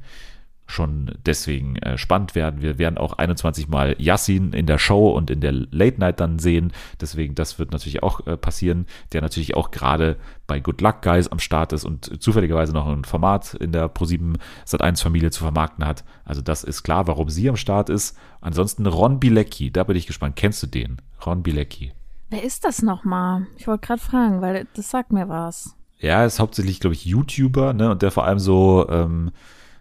schon 0.66 1.12
deswegen 1.24 1.76
äh, 1.76 1.96
spannend 1.96 2.34
werden. 2.34 2.60
Wir 2.60 2.78
werden 2.78 2.98
auch 2.98 3.14
21 3.14 3.68
Mal 3.68 3.96
Yassin 3.98 4.52
in 4.52 4.66
der 4.66 4.78
Show 4.78 5.10
und 5.10 5.30
in 5.30 5.40
der 5.40 5.52
Late 5.52 6.00
Night 6.00 6.20
dann 6.20 6.38
sehen. 6.38 6.72
Deswegen, 7.00 7.34
das 7.34 7.58
wird 7.58 7.72
natürlich 7.72 8.02
auch 8.02 8.26
äh, 8.26 8.36
passieren, 8.36 8.86
der 9.12 9.22
natürlich 9.22 9.56
auch 9.56 9.70
gerade 9.70 10.16
bei 10.46 10.60
Good 10.60 10.80
Luck 10.80 11.02
Guys 11.02 11.28
am 11.28 11.38
Start 11.38 11.72
ist 11.72 11.84
und 11.84 12.22
zufälligerweise 12.22 12.72
noch 12.72 12.86
ein 12.86 13.04
Format 13.04 13.54
in 13.54 13.72
der 13.72 13.92
Pro7 13.92 14.36
Sat1 14.66 15.02
Familie 15.02 15.30
zu 15.30 15.42
vermarkten 15.42 15.84
hat. 15.84 16.04
Also 16.24 16.42
das 16.42 16.64
ist 16.64 16.82
klar, 16.82 17.06
warum 17.06 17.30
sie 17.30 17.48
am 17.48 17.56
Start 17.56 17.88
ist. 17.88 18.16
Ansonsten 18.40 18.86
Ron 18.86 19.20
Bilecki, 19.20 19.70
da 19.70 19.84
bin 19.84 19.96
ich 19.96 20.06
gespannt. 20.06 20.36
Kennst 20.36 20.62
du 20.62 20.66
den? 20.66 21.00
Ron 21.24 21.42
Bilecki. 21.42 21.92
Wer 22.28 22.42
ist 22.42 22.64
das 22.64 22.82
nochmal? 22.82 23.46
Ich 23.56 23.68
wollte 23.68 23.86
gerade 23.86 24.00
fragen, 24.00 24.40
weil 24.40 24.66
das 24.74 24.90
sagt 24.90 25.12
mir 25.12 25.28
was. 25.28 25.76
Ja, 25.98 26.24
ist 26.24 26.40
hauptsächlich, 26.40 26.80
glaube 26.80 26.94
ich, 26.94 27.06
YouTuber, 27.06 27.72
ne? 27.72 27.90
Und 27.90 28.02
der 28.02 28.10
vor 28.10 28.26
allem 28.26 28.38
so, 28.38 28.86
ähm, 28.90 29.30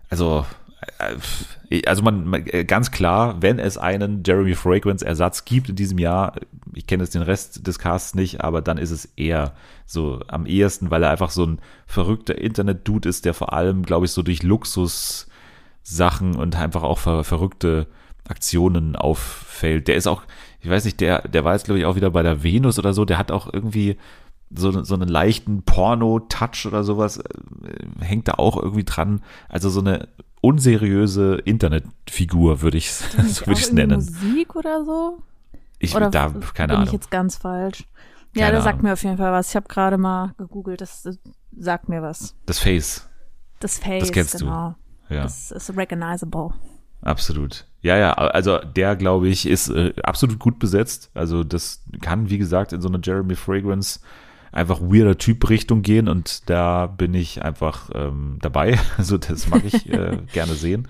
also, 0.09 0.45
also 1.85 2.03
man, 2.03 2.33
äh, 2.33 2.63
ganz 2.65 2.91
klar, 2.91 3.41
wenn 3.41 3.59
es 3.59 3.77
einen 3.77 4.23
Jeremy 4.25 4.55
Fragrance 4.55 5.05
Ersatz 5.05 5.45
gibt 5.45 5.69
in 5.69 5.75
diesem 5.75 5.97
Jahr, 5.97 6.35
ich 6.73 6.87
kenne 6.87 7.03
jetzt 7.03 7.15
den 7.15 7.21
Rest 7.21 7.65
des 7.67 7.79
Casts 7.79 8.15
nicht, 8.15 8.41
aber 8.41 8.61
dann 8.61 8.77
ist 8.77 8.91
es 8.91 9.09
er 9.15 9.53
so 9.85 10.19
am 10.27 10.45
ehesten, 10.45 10.91
weil 10.91 11.03
er 11.03 11.11
einfach 11.11 11.29
so 11.31 11.45
ein 11.45 11.59
verrückter 11.85 12.37
Internet-Dude 12.37 13.09
ist, 13.09 13.25
der 13.25 13.33
vor 13.33 13.53
allem, 13.53 13.83
glaube 13.83 14.05
ich, 14.05 14.11
so 14.11 14.21
durch 14.21 14.43
Luxus 14.43 15.27
Sachen 15.83 16.35
und 16.35 16.55
einfach 16.55 16.83
auch 16.83 16.97
ver 16.97 17.23
verrückte 17.23 17.87
Aktionen 18.27 18.95
auffällt. 18.95 19.87
Der 19.87 19.95
ist 19.95 20.07
auch, 20.07 20.23
ich 20.61 20.69
weiß 20.69 20.83
nicht, 20.85 20.99
der, 20.99 21.27
der 21.27 21.45
war 21.45 21.53
jetzt, 21.53 21.65
glaube 21.65 21.79
ich, 21.79 21.85
auch 21.85 21.95
wieder 21.95 22.09
bei 22.09 22.23
der 22.23 22.43
Venus 22.43 22.79
oder 22.79 22.93
so, 22.93 23.05
der 23.05 23.19
hat 23.19 23.31
auch 23.31 23.51
irgendwie 23.53 23.97
so, 24.49 24.83
so 24.83 24.95
einen 24.95 25.07
leichten 25.07 25.63
Porno-Touch 25.63 26.65
oder 26.65 26.83
sowas, 26.83 27.17
äh, 27.17 27.23
hängt 27.99 28.27
da 28.27 28.33
auch 28.33 28.61
irgendwie 28.61 28.83
dran. 28.83 29.21
Also 29.47 29.69
so 29.69 29.79
eine 29.79 30.07
unseriöse 30.45 31.35
Internetfigur, 31.45 32.61
würde 32.61 32.77
ich 32.77 32.91
so 32.93 33.17
es 33.19 33.41
irgendwie 33.41 33.73
nennen. 33.73 33.97
Musik 33.97 34.55
oder 34.55 34.85
so? 34.85 35.23
Ich, 35.79 35.95
Oder 35.95 36.09
da, 36.09 36.29
keine 36.53 36.67
bin 36.69 36.75
Ahnung. 36.77 36.83
ich 36.87 36.93
jetzt 36.93 37.11
ganz 37.11 37.35
falsch? 37.35 37.85
Ja, 38.33 38.45
Keine 38.45 38.53
der 38.53 38.61
sagt 38.61 38.75
Ahnung. 38.75 38.83
mir 38.87 38.93
auf 38.93 39.03
jeden 39.03 39.17
Fall 39.17 39.31
was. 39.31 39.49
Ich 39.49 39.55
habe 39.55 39.67
gerade 39.67 39.97
mal 39.97 40.33
gegoogelt, 40.37 40.81
das, 40.81 41.03
das 41.03 41.19
sagt 41.57 41.89
mir 41.89 42.01
was. 42.01 42.35
Das 42.45 42.59
Face. 42.59 43.09
Das 43.59 43.79
Face, 43.79 44.11
kennst 44.11 44.35
du. 44.35 44.45
genau. 44.45 44.75
Ja. 45.09 45.23
Das 45.23 45.51
ist 45.51 45.75
recognizable. 45.75 46.51
Absolut. 47.01 47.67
Ja, 47.81 47.97
ja, 47.97 48.13
also 48.13 48.57
der, 48.57 48.95
glaube 48.95 49.27
ich, 49.27 49.45
ist 49.47 49.69
äh, 49.69 49.93
absolut 50.03 50.39
gut 50.39 50.59
besetzt. 50.59 51.11
Also 51.13 51.43
das 51.43 51.83
kann, 52.01 52.29
wie 52.29 52.37
gesagt, 52.37 52.73
in 52.73 52.81
so 52.81 52.87
eine 52.87 52.99
Jeremy 53.03 53.35
Fragrance 53.35 53.99
einfach 54.55 54.79
weirder 54.79 55.17
Typ 55.17 55.49
Richtung 55.49 55.81
gehen 55.81 56.07
und 56.07 56.49
da 56.49 56.87
bin 56.87 57.13
ich 57.13 57.43
einfach 57.43 57.89
ähm, 57.93 58.37
dabei. 58.41 58.79
Also 58.97 59.17
das 59.17 59.49
mag 59.49 59.63
ich 59.65 59.89
äh, 59.91 60.17
gerne 60.33 60.53
sehen, 60.53 60.87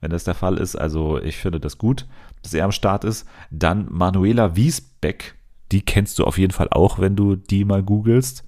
wenn 0.00 0.10
das 0.10 0.24
der 0.24 0.34
Fall 0.34 0.56
ist. 0.56 0.76
Also 0.76 1.20
ich 1.20 1.36
finde 1.36 1.60
das 1.60 1.76
gut, 1.76 2.06
dass 2.42 2.54
er 2.54 2.64
am 2.64 2.72
Start 2.72 3.04
ist. 3.04 3.26
Dann 3.50 3.88
Manuela 3.90 4.54
Wiesbeck, 4.54 5.34
die 5.72 5.82
kennst 5.82 6.18
du 6.18 6.24
auf 6.24 6.38
jeden 6.38 6.52
Fall 6.52 6.68
auch, 6.70 7.00
wenn 7.00 7.16
du 7.16 7.34
die 7.34 7.64
mal 7.64 7.82
googelst. 7.82 8.44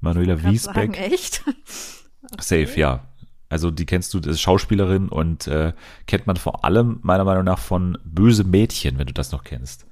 Manuela 0.00 0.42
Wiesbeck. 0.42 0.94
Sagen, 0.94 1.12
echt? 1.12 1.42
Safe, 2.38 2.72
ja. 2.76 3.08
Also 3.48 3.70
die 3.70 3.86
kennst 3.86 4.14
du, 4.14 4.20
das 4.20 4.34
ist 4.34 4.40
Schauspielerin 4.40 5.08
und 5.08 5.46
äh, 5.48 5.72
kennt 6.06 6.26
man 6.26 6.36
vor 6.36 6.64
allem 6.64 7.00
meiner 7.02 7.24
Meinung 7.24 7.44
nach 7.44 7.58
von 7.58 7.98
Böse 8.04 8.44
Mädchen, 8.44 8.98
wenn 8.98 9.08
du 9.08 9.12
das 9.12 9.32
noch 9.32 9.42
kennst. 9.42 9.84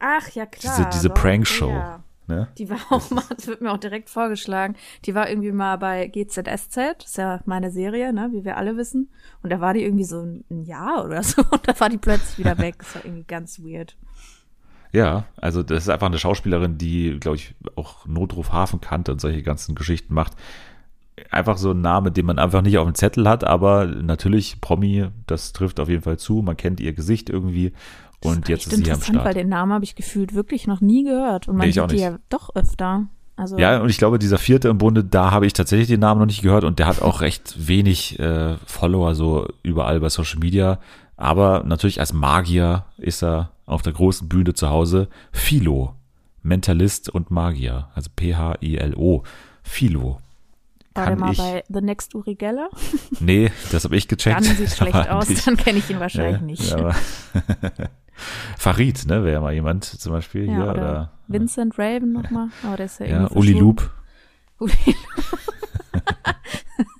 Ach, 0.00 0.28
ja 0.30 0.44
klar. 0.44 0.76
Diese, 0.76 0.88
diese 0.90 1.10
Prankshow. 1.10 1.70
ja. 1.70 1.99
Ne? 2.30 2.48
Die 2.58 2.70
war 2.70 2.78
auch 2.90 3.10
mal, 3.10 3.24
das 3.36 3.48
wird 3.48 3.60
mir 3.60 3.72
auch 3.72 3.78
direkt 3.78 4.08
vorgeschlagen, 4.08 4.76
die 5.04 5.14
war 5.14 5.28
irgendwie 5.28 5.50
mal 5.50 5.76
bei 5.76 6.06
GZSZ, 6.06 6.76
das 6.98 7.06
ist 7.06 7.18
ja 7.18 7.40
meine 7.44 7.70
Serie, 7.70 8.12
ne, 8.12 8.30
wie 8.32 8.44
wir 8.44 8.56
alle 8.56 8.76
wissen. 8.76 9.10
Und 9.42 9.50
da 9.50 9.60
war 9.60 9.74
die 9.74 9.82
irgendwie 9.82 10.04
so 10.04 10.22
ein 10.22 10.64
Jahr 10.64 11.04
oder 11.04 11.22
so 11.24 11.42
und 11.42 11.66
da 11.66 11.78
war 11.78 11.88
die 11.88 11.98
plötzlich 11.98 12.38
wieder 12.38 12.56
weg. 12.58 12.76
Das 12.78 12.94
war 12.94 13.04
irgendwie 13.04 13.24
ganz 13.24 13.58
weird. 13.60 13.96
Ja, 14.92 15.24
also 15.36 15.62
das 15.62 15.84
ist 15.84 15.88
einfach 15.88 16.06
eine 16.06 16.18
Schauspielerin, 16.18 16.78
die, 16.78 17.18
glaube 17.20 17.36
ich, 17.36 17.54
auch 17.76 18.06
Notruf 18.06 18.52
Hafenkante 18.52 19.12
und 19.12 19.20
solche 19.20 19.42
ganzen 19.42 19.74
Geschichten 19.74 20.14
macht. 20.14 20.32
Einfach 21.30 21.58
so 21.58 21.72
ein 21.72 21.80
Name, 21.80 22.10
den 22.10 22.26
man 22.26 22.38
einfach 22.38 22.62
nicht 22.62 22.78
auf 22.78 22.86
dem 22.88 22.94
Zettel 22.94 23.28
hat, 23.28 23.44
aber 23.44 23.86
natürlich 23.86 24.60
Promi, 24.60 25.08
das 25.26 25.52
trifft 25.52 25.78
auf 25.78 25.88
jeden 25.88 26.02
Fall 26.02 26.18
zu. 26.18 26.42
Man 26.42 26.56
kennt 26.56 26.80
ihr 26.80 26.92
Gesicht 26.92 27.28
irgendwie 27.28 27.72
und 28.24 28.48
jetzt 28.48 28.66
ist 28.66 28.70
sie 28.70 28.76
am 28.76 28.80
interessant, 28.98 29.16
weil 29.18 29.22
Start. 29.24 29.36
den 29.36 29.48
Namen 29.48 29.72
habe 29.72 29.84
ich 29.84 29.94
gefühlt 29.94 30.34
wirklich 30.34 30.66
noch 30.66 30.80
nie 30.80 31.04
gehört. 31.04 31.48
Und 31.48 31.56
man 31.56 31.64
Nee, 31.66 31.70
ich 31.70 31.80
auch 31.80 31.88
sieht 31.88 31.98
die 31.98 32.02
ja 32.02 32.18
doch 32.28 32.54
öfter. 32.54 33.06
Also, 33.36 33.56
Ja, 33.58 33.80
und 33.80 33.88
ich 33.88 33.96
glaube, 33.98 34.18
dieser 34.18 34.36
vierte 34.38 34.68
im 34.68 34.76
Bunde, 34.78 35.02
da 35.02 35.30
habe 35.30 35.46
ich 35.46 35.54
tatsächlich 35.54 35.88
den 35.88 36.00
Namen 36.00 36.18
noch 36.20 36.26
nicht 36.26 36.42
gehört 36.42 36.64
und 36.64 36.78
der 36.78 36.86
hat 36.86 37.00
auch 37.00 37.22
recht 37.22 37.54
wenig 37.68 38.18
äh, 38.18 38.56
Follower 38.66 39.14
so 39.14 39.48
überall 39.62 39.98
bei 40.00 40.10
Social 40.10 40.38
Media. 40.40 40.78
Aber 41.16 41.62
natürlich 41.64 42.00
als 42.00 42.12
Magier 42.12 42.84
ist 42.98 43.22
er 43.22 43.50
auf 43.66 43.80
der 43.82 43.92
großen 43.94 44.28
Bühne 44.28 44.52
zu 44.54 44.68
Hause. 44.68 45.08
Philo, 45.32 45.94
Mentalist 46.42 47.08
und 47.08 47.30
Magier, 47.30 47.88
also 47.94 48.10
P-H-I-L-O. 48.14 49.22
Philo. 49.62 50.20
war 50.94 51.06
der 51.06 51.16
mal 51.16 51.32
ich, 51.32 51.38
bei 51.38 51.62
The 51.68 51.80
Next 51.80 52.14
Uri 52.14 52.34
Geller? 52.34 52.68
nee, 53.20 53.50
das 53.70 53.84
habe 53.84 53.96
ich 53.96 54.08
gecheckt. 54.08 54.36
Dann 54.36 54.44
sieht 54.56 54.70
schlecht 54.70 54.94
aus, 55.10 55.28
nicht. 55.28 55.46
dann 55.46 55.56
kenne 55.56 55.78
ich 55.78 55.88
ihn 55.90 56.00
wahrscheinlich 56.00 56.68
Ja, 56.70 56.76
nicht. 56.76 56.96
ja, 58.16 58.56
Farid, 58.58 59.06
ne, 59.06 59.24
wäre 59.24 59.40
mal 59.40 59.52
jemand 59.52 59.84
zum 59.84 60.12
Beispiel 60.12 60.46
Ja, 60.46 60.52
hier. 60.52 60.62
oder, 60.64 60.72
Oder, 60.72 61.12
Vincent 61.28 61.78
Raven 61.78 62.12
nochmal. 62.12 62.48
Aber 62.62 62.76
der 62.76 62.86
ist 62.86 63.00
ja, 63.00 63.06
ja, 63.06 63.30
Uli. 63.30 63.52
Loop. 63.52 63.90
Uli 64.58 64.74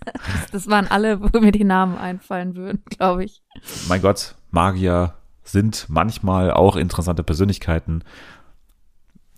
das, 0.05 0.51
das 0.53 0.69
waren 0.69 0.87
alle, 0.89 1.21
wo 1.21 1.41
mir 1.41 1.53
die 1.53 1.65
Namen 1.65 1.97
einfallen 1.99 2.55
würden, 2.57 2.83
glaube 2.89 3.25
ich. 3.25 3.43
mein 3.89 4.03
Gott, 4.03 4.35
Magier 4.51 5.15
sind 5.43 5.87
manchmal 5.89 6.51
auch 6.53 6.77
interessante 6.77 7.23
Persönlichkeiten, 7.23 8.03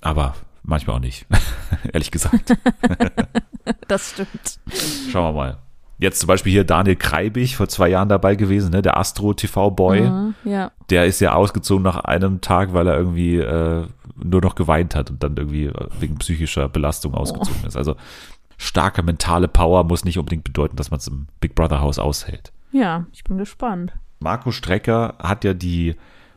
aber 0.01 0.35
manchmal 0.63 0.97
auch 0.97 1.01
nicht, 1.01 1.27
ehrlich 1.93 2.11
gesagt. 2.11 2.57
Das 3.89 4.11
stimmt. 4.11 4.59
Schauen 5.11 5.25
wir 5.25 5.33
mal. 5.33 5.59
Jetzt 6.03 6.19
zum 6.19 6.27
Beispiel 6.27 6.51
hier 6.51 6.65
Daniel 6.65 6.97
Kreibig, 6.97 7.55
vor 7.55 7.69
zwei 7.69 7.89
Jahren 7.89 8.09
dabei 8.09 8.35
gewesen, 8.35 8.73
ne? 8.73 8.83
der 8.83 8.97
Astro-TV-Boy. 8.97 10.01
Mhm, 10.01 10.35
ja. 10.43 10.73
Der 10.91 11.07
ist 11.07 11.21
ja 11.21 11.35
ausgezogen 11.35 11.85
nach 11.85 11.99
einem 11.99 12.41
Tag, 12.41 12.75
weil 12.75 12.89
er 12.89 12.97
irgendwie 12.97 13.37
äh, 13.37 13.87
nur 14.17 14.41
noch 14.41 14.57
geweint 14.57 14.97
hat 14.97 15.11
und 15.13 15.23
dann 15.23 15.37
irgendwie 15.37 15.67
äh, 15.67 15.87
wegen 16.01 16.19
psychischer 16.19 16.69
Belastung 16.69 17.15
ausgezogen 17.15 17.65
ist. 17.65 17.77
Also 17.77 17.95
starke 18.59 19.05
mentale 19.05 19.47
Power 19.47 19.85
muss 19.85 20.05
nicht 20.05 20.19
unbedingt 20.19 20.43
bedeuten, 20.43 20.75
dass 20.75 20.91
man 20.91 20.99
es 20.99 21.07
im 21.07 21.29
Big 21.39 21.55
Brother 21.55 21.81
Haus 21.81 22.01
aushält. 22.01 22.53
Ja, 22.73 23.07
ich 23.13 23.23
bin 23.23 23.39
gespannt. 23.39 23.93
Marco 24.19 24.51
Strecker 24.51 25.15
hat 25.21 25.45
ja 25.45 25.55
die 25.55 25.95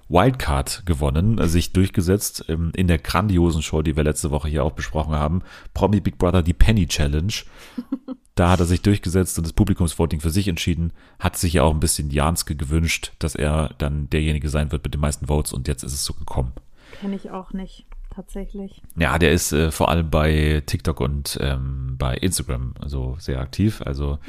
Wildcard 0.09 0.83
gewonnen, 0.85 1.39
sich 1.47 1.73
durchgesetzt 1.73 2.45
ähm, 2.49 2.71
in 2.75 2.87
der 2.87 2.99
grandiosen 2.99 3.63
Show, 3.63 3.81
die 3.81 3.95
wir 3.95 4.03
letzte 4.03 4.29
Woche 4.29 4.47
hier 4.47 4.63
auch 4.63 4.73
besprochen 4.73 5.15
haben. 5.15 5.41
Promi 5.73 6.01
Big 6.01 6.19
Brother, 6.19 6.43
die 6.43 6.53
Penny 6.53 6.85
Challenge. 6.85 7.33
Da 8.35 8.49
hat 8.49 8.59
er 8.59 8.65
sich 8.65 8.81
durchgesetzt 8.81 9.37
und 9.37 9.45
das 9.45 9.53
Publikumsvoting 9.53 10.19
für 10.19 10.29
sich 10.29 10.49
entschieden. 10.49 10.91
Hat 11.19 11.37
sich 11.37 11.53
ja 11.53 11.63
auch 11.63 11.73
ein 11.73 11.79
bisschen 11.79 12.11
Janske 12.11 12.55
gewünscht, 12.55 13.13
dass 13.19 13.33
er 13.33 13.73
dann 13.77 14.09
derjenige 14.09 14.49
sein 14.49 14.73
wird 14.73 14.83
mit 14.83 14.93
den 14.93 15.01
meisten 15.01 15.27
Votes 15.27 15.53
und 15.53 15.69
jetzt 15.69 15.83
ist 15.83 15.93
es 15.93 16.03
so 16.03 16.13
gekommen. 16.13 16.51
Kenne 16.99 17.15
ich 17.15 17.31
auch 17.31 17.53
nicht, 17.53 17.85
tatsächlich. 18.13 18.81
Ja, 18.97 19.17
der 19.17 19.31
ist 19.31 19.53
äh, 19.53 19.71
vor 19.71 19.89
allem 19.89 20.09
bei 20.09 20.61
TikTok 20.65 20.99
und 20.99 21.37
ähm, 21.39 21.95
bei 21.97 22.15
Instagram 22.15 22.73
also 22.81 23.15
sehr 23.19 23.39
aktiv. 23.39 23.81
Also, 23.85 24.19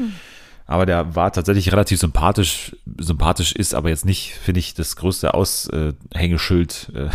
aber 0.66 0.86
der 0.86 1.16
war 1.16 1.32
tatsächlich 1.32 1.72
relativ 1.72 1.98
sympathisch. 1.98 2.76
Sympathisch 2.98 3.52
ist 3.52 3.74
aber 3.74 3.88
jetzt 3.88 4.04
nicht, 4.04 4.34
finde 4.34 4.60
ich, 4.60 4.74
das 4.74 4.94
größte 4.94 5.34
Aushängeschild 5.34 6.92
äh, 6.94 7.08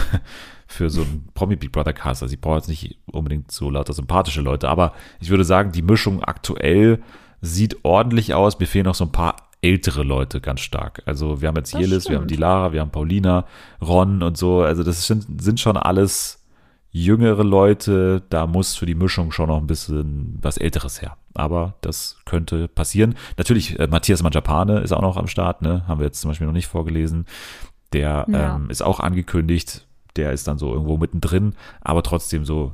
für 0.72 0.90
so 0.90 1.02
einen 1.02 1.28
Promi 1.34 1.56
Big 1.56 1.72
Brother 1.72 1.94
Cast. 1.94 2.24
Also 2.24 2.34
ich 2.34 2.42
brauche 2.42 2.58
jetzt 2.58 2.70
nicht 2.70 2.98
unbedingt 3.12 3.52
so 3.52 3.70
lauter 3.70 3.94
sympathische 3.94 4.42
Leute, 4.42 4.70
aber 4.70 4.94
ich 5.20 5.30
würde 5.30 5.44
sagen, 5.44 5.72
die 5.72 5.82
Mischung 5.82 6.24
aktuell 6.24 7.02
sieht 7.42 7.84
ordentlich 7.84 8.34
aus. 8.34 8.60
Mir 8.60 8.68
fehlen 8.68 8.86
noch 8.86 8.96
so 8.96 9.06
ein 9.06 9.12
paar 9.12 9.36
ältere 9.62 10.04
Leute 10.04 10.42
ganz 10.42 10.62
stark. 10.62 11.04
Also 11.06 11.42
wir 11.42 11.48
haben 11.48 11.56
jetzt 11.58 11.74
Das 11.74 11.82
Jelis, 11.82 12.10
wir 12.10 12.18
haben 12.18 12.28
die 12.28 12.36
Lara, 12.36 12.72
wir 12.74 12.82
haben 12.82 12.92
Paulina, 12.92 13.46
Ron 13.82 14.24
und 14.24 14.38
so. 14.38 14.62
Also 14.62 14.84
das 14.84 15.06
sind, 15.06 15.42
sind 15.42 15.60
schon 15.60 15.78
alles 15.78 16.44
jüngere 16.92 17.44
Leute, 17.44 18.22
da 18.30 18.48
muss 18.48 18.76
für 18.76 18.86
die 18.86 18.96
Mischung 18.96 19.32
schon 19.32 19.48
noch 19.48 19.58
ein 19.58 19.68
bisschen 19.68 20.38
was 20.42 20.58
Älteres 20.58 21.02
her. 21.02 21.16
Aber 21.34 21.76
das 21.82 22.18
könnte 22.26 22.68
passieren. 22.68 23.16
Natürlich, 23.38 23.80
äh, 23.80 23.88
Matthias 23.88 24.22
Manjapane 24.24 24.80
ist 24.80 24.92
auch 24.92 25.02
noch 25.02 25.16
am 25.16 25.28
Start, 25.28 25.62
ne? 25.62 25.88
Haben 25.88 26.00
wir 26.00 26.06
jetzt 26.08 26.20
zum 26.22 26.30
Beispiel 26.32 26.48
noch 26.48 26.54
nicht 26.54 26.68
vorgelesen. 26.68 27.26
Der 27.94 28.26
Ja. 28.30 28.56
ähm, 28.56 28.70
ist 28.70 28.82
auch 28.82 29.00
angekündigt. 29.00 29.86
Der 30.18 30.32
ist 30.34 30.48
dann 30.48 30.58
so 30.58 30.74
irgendwo 30.74 30.98
mittendrin, 30.98 31.56
aber 31.82 32.04
trotzdem 32.04 32.46
so, 32.46 32.74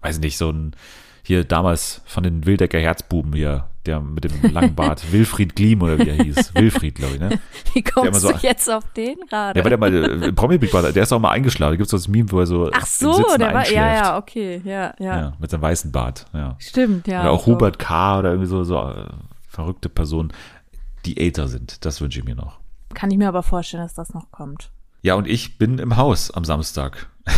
weiß 0.00 0.18
nicht, 0.20 0.38
so 0.38 0.50
ein, 0.50 0.74
hier 1.22 1.44
damals 1.44 2.02
von 2.06 2.22
den 2.24 2.46
Wildecker 2.46 2.78
Herzbuben 2.78 3.32
hier, 3.34 3.68
der 3.86 4.00
mit 4.00 4.24
dem 4.24 4.52
langen 4.52 4.74
Bart, 4.74 5.12
Wilfried 5.12 5.54
Glim 5.54 5.82
oder 5.82 5.98
wie 5.98 6.08
er 6.08 6.24
hieß. 6.24 6.54
Wilfried, 6.54 6.94
glaube 6.96 7.14
ich, 7.14 7.20
ne? 7.20 7.38
Wie 7.74 7.82
kommst 7.82 8.20
so- 8.20 8.32
du 8.32 8.38
jetzt 8.38 8.68
auf 8.70 8.84
den 8.94 9.18
gerade? 9.28 9.58
Ja, 9.58 9.64
weil 9.64 9.70
der 9.70 9.78
mal, 9.78 10.22
äh, 10.22 10.32
Promi 10.32 10.58
Big 10.58 10.70
Brother, 10.70 10.92
der 10.92 11.02
ist 11.02 11.12
auch 11.12 11.20
mal 11.20 11.30
eingeschlafen. 11.30 11.72
Da 11.72 11.76
gibt 11.76 11.86
es 11.86 11.90
so 11.90 11.96
das 11.96 12.08
Meme, 12.08 12.30
wo 12.30 12.40
er 12.40 12.46
so 12.46 12.70
Ach 12.72 12.80
im 12.80 12.86
so, 12.86 13.36
der 13.36 13.54
war, 13.54 13.70
ja, 13.70 13.94
ja, 13.94 14.18
okay, 14.18 14.62
ja, 14.64 14.94
ja. 14.98 15.20
Ja, 15.20 15.32
mit 15.38 15.50
seinem 15.50 15.62
weißen 15.62 15.92
Bart, 15.92 16.26
ja. 16.32 16.56
Stimmt, 16.58 17.06
ja. 17.06 17.20
oder 17.22 17.30
auch 17.32 17.44
so. 17.44 17.52
Hubert 17.52 17.78
K. 17.78 18.18
oder 18.18 18.30
irgendwie 18.30 18.48
so, 18.48 18.64
so 18.64 18.78
äh, 18.80 19.06
verrückte 19.48 19.88
Personen, 19.88 20.32
die 21.04 21.18
älter 21.18 21.48
sind. 21.48 21.84
Das 21.84 22.00
wünsche 22.00 22.18
ich 22.20 22.24
mir 22.24 22.34
noch. 22.36 22.58
Kann 22.94 23.10
ich 23.10 23.18
mir 23.18 23.28
aber 23.28 23.42
vorstellen, 23.42 23.82
dass 23.82 23.94
das 23.94 24.12
noch 24.14 24.30
kommt. 24.30 24.70
Ja, 25.02 25.14
und 25.14 25.26
ich 25.28 25.58
bin 25.58 25.78
im 25.78 25.96
Haus 25.96 26.30
am 26.30 26.44
Samstag. 26.44 27.08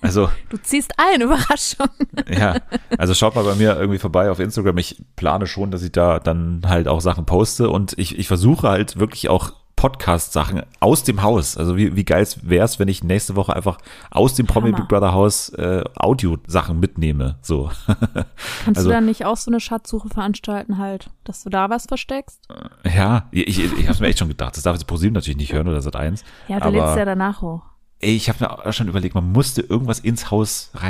Also, 0.00 0.28
Du 0.48 0.56
ziehst 0.56 0.94
ein, 0.96 1.22
Überraschung. 1.22 1.86
ja, 2.28 2.56
also 2.98 3.14
schaut 3.14 3.36
mal 3.36 3.44
bei 3.44 3.54
mir 3.54 3.76
irgendwie 3.76 4.00
vorbei 4.00 4.30
auf 4.32 4.40
Instagram. 4.40 4.78
Ich 4.78 5.00
plane 5.14 5.46
schon, 5.46 5.70
dass 5.70 5.82
ich 5.82 5.92
da 5.92 6.18
dann 6.18 6.62
halt 6.66 6.88
auch 6.88 7.00
Sachen 7.00 7.24
poste 7.24 7.70
und 7.70 7.94
ich, 7.96 8.18
ich 8.18 8.26
versuche 8.26 8.68
halt 8.68 8.98
wirklich 8.98 9.28
auch 9.28 9.52
Podcast-Sachen 9.76 10.62
aus 10.80 11.04
dem 11.04 11.22
Haus. 11.22 11.56
Also 11.56 11.76
wie, 11.76 11.94
wie 11.94 12.04
geil 12.04 12.26
wäre 12.42 12.64
es, 12.64 12.78
wenn 12.78 12.88
ich 12.88 13.04
nächste 13.04 13.36
Woche 13.36 13.54
einfach 13.54 13.78
aus 14.10 14.34
dem 14.34 14.46
Promi. 14.46 14.72
Big 14.72 14.88
Brother 14.88 15.12
Haus 15.12 15.50
äh, 15.50 15.84
Audio-Sachen 15.96 16.80
mitnehme. 16.80 17.36
So. 17.42 17.70
Kannst 18.64 18.78
Also- 18.78 18.88
du 18.88 18.94
dann 18.94 19.06
nicht 19.06 19.24
auch 19.26 19.36
so 19.36 19.50
eine 19.50 19.60
Schatzsuche 19.60 20.08
veranstalten 20.08 20.78
halt, 20.78 21.10
dass 21.24 21.44
du 21.44 21.50
da 21.50 21.70
was 21.70 21.84
versteckst? 21.86 22.40
Ja, 22.84 23.26
ich, 23.30 23.46
ich, 23.46 23.78
ich 23.78 23.88
habe 23.88 24.00
mir 24.00 24.08
echt 24.08 24.18
schon 24.18 24.28
gedacht. 24.28 24.56
Das 24.56 24.62
darf 24.64 24.74
jetzt 24.74 24.86
ProSieben 24.86 25.12
natürlich 25.14 25.36
nicht 25.36 25.52
hören 25.52 25.68
oder 25.68 25.82
Sat 25.82 25.94
1. 25.96 26.24
Ja, 26.48 26.58
du 26.58 26.70
lädst 26.70 26.96
ja 26.96 27.04
danach 27.04 27.42
hoch. 27.42 27.62
Ey, 28.00 28.14
ich 28.16 28.28
habe 28.28 28.38
mir 28.44 28.50
auch 28.66 28.72
schon 28.72 28.88
überlegt, 28.88 29.14
man 29.14 29.30
musste 29.32 29.62
irgendwas 29.62 30.00
ins 30.00 30.30
Haus 30.30 30.70
Das 30.72 30.82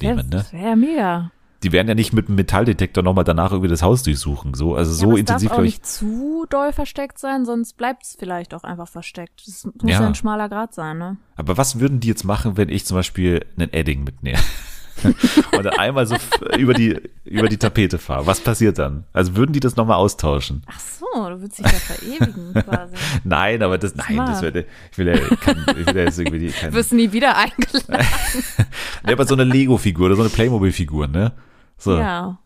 wäre 0.00 0.16
reinnehmen, 0.16 0.28
ne? 0.30 0.46
wär 0.52 0.76
mega. 0.76 1.30
Die 1.62 1.72
werden 1.72 1.88
ja 1.88 1.94
nicht 1.94 2.12
mit 2.12 2.28
einem 2.28 2.36
Metalldetektor 2.36 3.02
nochmal 3.02 3.24
danach 3.24 3.52
irgendwie 3.52 3.68
das 3.68 3.82
Haus 3.82 4.02
durchsuchen. 4.02 4.54
So, 4.54 4.74
also 4.74 4.92
ja, 4.92 4.96
so 4.96 5.06
aber 5.06 5.18
intensiv, 5.18 5.46
es 5.46 5.50
darf 5.50 5.58
auch 5.58 5.62
nicht 5.62 5.86
zu 5.86 6.46
doll 6.48 6.72
versteckt 6.72 7.18
sein, 7.18 7.44
sonst 7.44 7.76
bleibt 7.76 8.04
es 8.04 8.16
vielleicht 8.18 8.54
auch 8.54 8.64
einfach 8.64 8.88
versteckt. 8.88 9.42
Das 9.46 9.64
muss 9.64 9.74
Ja. 9.82 10.00
ja. 10.00 10.06
ein 10.06 10.14
schmaler 10.14 10.48
Grad 10.48 10.74
sein, 10.74 10.98
ne? 10.98 11.16
Aber 11.36 11.56
was 11.56 11.80
würden 11.80 12.00
die 12.00 12.08
jetzt 12.08 12.24
machen, 12.24 12.56
wenn 12.56 12.68
ich 12.68 12.84
zum 12.84 12.96
Beispiel 12.96 13.44
einen 13.58 13.72
Edding 13.72 14.04
mitnehme? 14.04 14.38
und 15.52 15.78
einmal 15.78 16.06
so 16.06 16.16
über 16.56 16.74
die, 16.74 16.98
über 17.24 17.48
die 17.48 17.56
Tapete 17.58 17.98
fahre. 17.98 18.26
Was 18.26 18.40
passiert 18.40 18.78
dann? 18.78 19.04
Also 19.12 19.36
würden 19.36 19.52
die 19.52 19.60
das 19.60 19.76
nochmal 19.76 19.96
austauschen? 19.96 20.62
Ach 20.66 20.80
so, 20.80 21.06
du 21.28 21.40
willst 21.42 21.58
dich 21.58 21.66
da 21.66 21.72
verewigen 21.72 22.54
quasi. 22.64 22.94
Nein, 23.24 23.62
aber 23.62 23.78
das, 23.78 23.94
nein, 23.94 24.16
das 24.16 24.42
wäre, 24.42 24.64
ich 24.90 24.98
will 24.98 25.08
ja, 25.08 25.14
kein, 25.40 25.64
ich 25.78 25.86
will 25.86 25.96
ja 25.96 26.04
jetzt 26.04 26.18
irgendwie 26.18 26.38
die, 26.38 26.48
kein, 26.48 26.70
Du 26.70 26.76
wirst 26.76 26.92
nie 26.92 27.12
wieder 27.12 27.36
eingeladen. 27.36 28.06
ne, 29.04 29.12
aber 29.12 29.26
so 29.26 29.34
eine 29.34 29.44
Lego-Figur 29.44 30.06
oder 30.06 30.16
so 30.16 30.22
eine 30.22 30.30
Playmobil-Figur, 30.30 31.06
ne? 31.08 31.32
So, 31.78 31.98
Ja. 31.98 32.38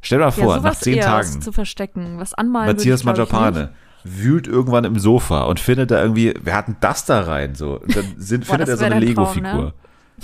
stell 0.00 0.18
dir 0.18 0.24
mal 0.24 0.30
ja, 0.30 0.44
vor, 0.44 0.56
nach 0.56 0.62
sowas 0.62 0.80
zehn 0.80 1.00
Tagen, 1.00 1.40
zu 1.40 1.52
verstecken. 1.52 2.18
Was 2.18 2.34
anmalen 2.34 2.66
Matthias 2.76 3.04
würde 3.04 3.20
Mangiapane 3.20 3.70
wühlt 4.08 4.46
irgendwann 4.46 4.84
im 4.84 4.98
Sofa 5.00 5.42
und 5.44 5.58
findet 5.58 5.90
da 5.90 6.00
irgendwie, 6.00 6.32
wer 6.40 6.54
hat 6.54 6.68
denn 6.68 6.76
das 6.80 7.04
da 7.06 7.22
rein? 7.22 7.54
So, 7.56 7.80
und 7.80 7.96
dann 7.96 8.14
sind, 8.18 8.46
Boah, 8.46 8.52
findet 8.52 8.68
er 8.68 8.76
so 8.76 8.84
eine 8.84 8.94
Traum, 9.00 9.08
Lego-Figur. 9.08 9.50
ne? 9.64 9.72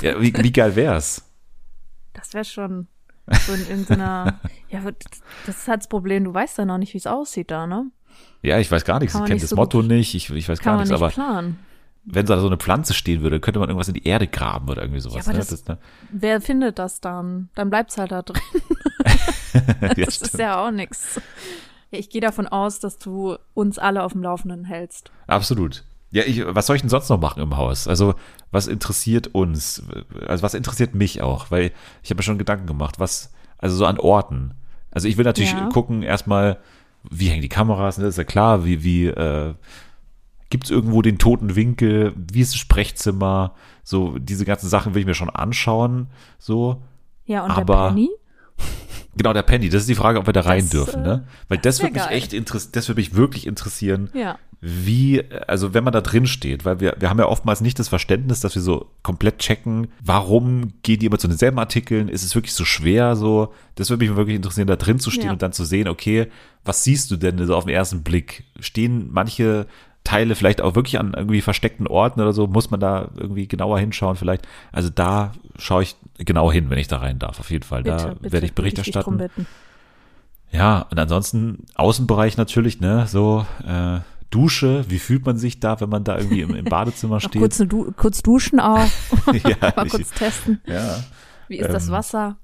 Ja, 0.00 0.20
wie, 0.20 0.32
wie 0.36 0.52
geil 0.52 0.76
wär's? 0.76 1.24
Das 2.14 2.34
wäre 2.34 2.44
schon 2.44 2.86
so 3.46 3.52
in 3.52 3.60
irgendeiner. 3.68 4.40
ja, 4.70 4.80
das 5.46 5.56
ist 5.56 5.68
halt 5.68 5.80
das 5.80 5.88
Problem. 5.88 6.24
Du 6.24 6.34
weißt 6.34 6.58
ja 6.58 6.64
noch 6.64 6.78
nicht, 6.78 6.92
wie 6.94 6.98
es 6.98 7.06
aussieht 7.06 7.50
da, 7.50 7.66
ne? 7.66 7.90
Ja, 8.42 8.58
ich 8.58 8.70
weiß 8.70 8.84
gar 8.84 8.98
nichts. 8.98 9.12
Kann 9.14 9.22
Ich 9.24 9.28
kenne 9.28 9.40
das 9.40 9.50
so 9.50 9.56
Motto 9.56 9.82
nicht. 9.82 10.14
Ich, 10.14 10.30
ich 10.30 10.48
weiß 10.48 10.58
Kann 10.58 10.72
gar 10.72 10.72
man 10.78 10.88
nichts. 10.88 10.90
nicht 10.90 11.02
Aber 11.02 11.10
planen. 11.10 11.58
wenn 12.04 12.26
da 12.26 12.38
so 12.40 12.46
eine 12.48 12.56
Pflanze 12.58 12.92
stehen 12.94 13.22
würde, 13.22 13.40
könnte 13.40 13.58
man 13.60 13.68
irgendwas 13.68 13.88
in 13.88 13.94
die 13.94 14.06
Erde 14.06 14.26
graben 14.26 14.68
oder 14.68 14.82
irgendwie 14.82 15.00
sowas. 15.00 15.26
aber 15.26 15.38
ne? 15.38 15.44
das- 15.44 15.66
ne? 15.66 15.78
Wer 16.10 16.40
findet 16.40 16.78
das 16.78 17.00
dann? 17.00 17.48
Dann 17.54 17.70
bleibt's 17.70 17.96
halt 17.96 18.12
da 18.12 18.22
drin. 18.22 18.42
ja, 19.80 19.88
Das 19.94 20.08
ist 20.08 20.26
stimmt. 20.26 20.40
ja 20.42 20.60
auch. 20.62 20.70
Ja, 20.72 21.98
ich 21.98 22.10
gehe 22.10 22.20
davon 22.20 22.46
aus, 22.48 22.80
dass 22.80 22.98
du 22.98 23.36
uns 23.54 23.78
alle 23.78 24.02
auf 24.02 24.12
dem 24.12 24.22
Laufenden 24.22 24.64
hältst. 24.64 25.10
Absolut. 25.26 25.84
Ja, 26.12 26.22
ich, 26.24 26.42
was 26.46 26.66
soll 26.66 26.76
ich 26.76 26.82
denn 26.82 26.88
sonst 26.90 27.08
noch 27.08 27.18
machen 27.20 27.42
im 27.42 27.56
Haus? 27.56 27.88
Also, 27.88 28.14
was 28.50 28.66
interessiert 28.68 29.28
uns? 29.34 29.82
Also, 30.26 30.42
was 30.42 30.54
interessiert 30.54 30.94
mich 30.94 31.22
auch? 31.22 31.50
Weil 31.50 31.72
ich 32.02 32.10
habe 32.10 32.18
mir 32.18 32.22
schon 32.22 32.38
Gedanken 32.38 32.66
gemacht, 32.66 33.00
was, 33.00 33.32
also 33.58 33.74
so 33.76 33.86
an 33.86 33.98
Orten. 33.98 34.52
Also, 34.90 35.08
ich 35.08 35.16
will 35.16 35.24
natürlich 35.24 35.52
Ja. 35.52 35.68
gucken, 35.70 36.02
erstmal, 36.02 36.58
wie 37.10 37.28
hängen 37.28 37.40
die 37.42 37.48
Kameras, 37.48 37.96
ne? 37.98 38.06
ist 38.06 38.18
ja 38.18 38.24
klar, 38.24 38.64
wie, 38.66 38.84
wie, 38.84 39.06
äh, 39.06 39.54
gibt 40.50 40.64
es 40.64 40.70
irgendwo 40.70 41.00
den 41.00 41.16
toten 41.18 41.56
Winkel, 41.56 42.12
wie 42.14 42.40
ist 42.42 42.52
das 42.52 42.58
Sprechzimmer, 42.60 43.54
so, 43.82 44.18
diese 44.18 44.44
ganzen 44.44 44.68
Sachen 44.68 44.92
will 44.94 45.00
ich 45.00 45.06
mir 45.06 45.14
schon 45.14 45.30
anschauen, 45.30 46.08
so. 46.38 46.82
Ja, 47.24 47.42
und 47.44 47.52
Aber- 47.52 47.64
der 47.84 47.88
Penny? 47.88 48.10
Genau, 49.16 49.32
der 49.32 49.42
Penny, 49.42 49.68
das 49.68 49.82
ist 49.82 49.88
die 49.88 49.94
Frage, 49.94 50.18
ob 50.18 50.26
wir 50.26 50.32
da 50.32 50.40
rein 50.42 50.60
Das, 50.62 50.70
dürfen, 50.70 51.02
äh, 51.04 51.06
ne? 51.08 51.24
Weil 51.48 51.58
das, 51.58 51.80
würde 51.82 51.92
mich 51.94 52.02
geil. 52.04 52.16
echt 52.16 52.32
interessieren, 52.32 52.72
das 52.74 52.88
würde 52.88 53.00
mich 53.00 53.14
wirklich 53.14 53.46
interessieren, 53.46 54.08
Ja. 54.14 54.38
wie, 54.60 55.22
also 55.48 55.74
wenn 55.74 55.84
man 55.84 55.92
da 55.92 56.00
drin 56.00 56.26
steht, 56.26 56.64
weil 56.64 56.80
wir, 56.80 56.96
wir 56.98 57.10
haben 57.10 57.18
ja 57.18 57.26
oftmals 57.26 57.60
nicht 57.60 57.78
das 57.78 57.88
Verständnis, 57.88 58.40
dass 58.40 58.54
wir 58.54 58.62
so 58.62 58.90
komplett 59.02 59.38
checken, 59.38 59.88
warum 60.02 60.72
gehen 60.82 60.98
die 60.98 61.06
immer 61.06 61.18
zu 61.18 61.28
denselben 61.28 61.58
Artikeln, 61.58 62.08
ist 62.08 62.22
es 62.24 62.34
wirklich 62.34 62.54
so 62.54 62.64
schwer, 62.64 63.14
so, 63.16 63.52
das 63.74 63.90
würde 63.90 64.06
mich 64.06 64.16
wirklich 64.16 64.36
interessieren, 64.36 64.66
da 64.66 64.76
drin 64.76 64.98
zu 64.98 65.10
stehen 65.10 65.26
Ja. 65.26 65.32
und 65.32 65.42
dann 65.42 65.52
zu 65.52 65.64
sehen, 65.64 65.88
okay, 65.88 66.28
was 66.64 66.82
siehst 66.84 67.10
du 67.10 67.16
denn 67.16 67.44
so 67.46 67.54
auf 67.54 67.64
den 67.64 67.74
ersten 67.74 68.02
Blick? 68.02 68.44
Stehen 68.60 69.08
manche 69.12 69.66
Teile 70.04 70.34
vielleicht 70.34 70.60
auch 70.60 70.74
wirklich 70.74 70.98
an 70.98 71.14
irgendwie 71.16 71.40
versteckten 71.40 71.86
Orten 71.86 72.20
oder 72.20 72.32
so, 72.32 72.46
muss 72.46 72.70
man 72.70 72.80
da 72.80 73.08
irgendwie 73.16 73.46
genauer 73.46 73.78
hinschauen 73.78 74.16
vielleicht, 74.16 74.46
also 74.72 74.90
da 74.90 75.32
schaue 75.58 75.84
ich 75.84 75.96
genau 76.18 76.50
hin, 76.50 76.70
wenn 76.70 76.78
ich 76.78 76.88
da 76.88 76.98
rein 76.98 77.18
darf, 77.18 77.38
auf 77.40 77.50
jeden 77.50 77.62
Fall, 77.64 77.84
Bitte, 77.84 77.96
da 77.96 78.14
bitte, 78.14 78.32
werde 78.32 78.46
ich 78.46 78.54
Bericht 78.54 78.78
erstatten. 78.78 79.22
Ja, 80.50 80.86
und 80.90 80.98
ansonsten 80.98 81.64
Außenbereich 81.76 82.36
natürlich, 82.36 82.80
ne, 82.80 83.06
so 83.06 83.46
äh, 83.66 84.00
Dusche, 84.30 84.84
wie 84.88 84.98
fühlt 84.98 85.24
man 85.24 85.36
sich 85.38 85.60
da, 85.60 85.80
wenn 85.80 85.88
man 85.88 86.04
da 86.04 86.16
irgendwie 86.18 86.40
im, 86.42 86.54
im 86.54 86.64
Badezimmer 86.68 87.20
steht? 87.20 87.40
kurz, 87.40 87.58
du 87.58 87.92
kurz 87.92 88.22
duschen 88.22 88.60
auch. 88.60 88.94
ja, 89.32 89.56
Mal 89.76 89.86
kurz 89.86 90.12
testen. 90.12 90.60
ja, 90.66 91.04
Wie 91.48 91.58
ist 91.58 91.72
das 91.72 91.86
Ähm, 91.86 91.92
Wasser? 91.92 92.36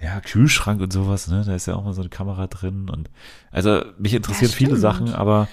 ja, 0.00 0.20
Kühlschrank 0.20 0.80
und 0.80 0.92
sowas, 0.92 1.28
ne, 1.28 1.42
da 1.44 1.54
ist 1.54 1.66
ja 1.66 1.74
auch 1.74 1.84
mal 1.84 1.92
so 1.92 2.02
eine 2.02 2.08
Kamera 2.10 2.46
drin 2.46 2.88
und 2.88 3.10
also 3.50 3.82
mich 3.98 4.14
interessieren 4.14 4.50
Ja, 4.50 4.56
viele. 4.56 4.76
Sachen, 4.76 5.12
aber 5.12 5.48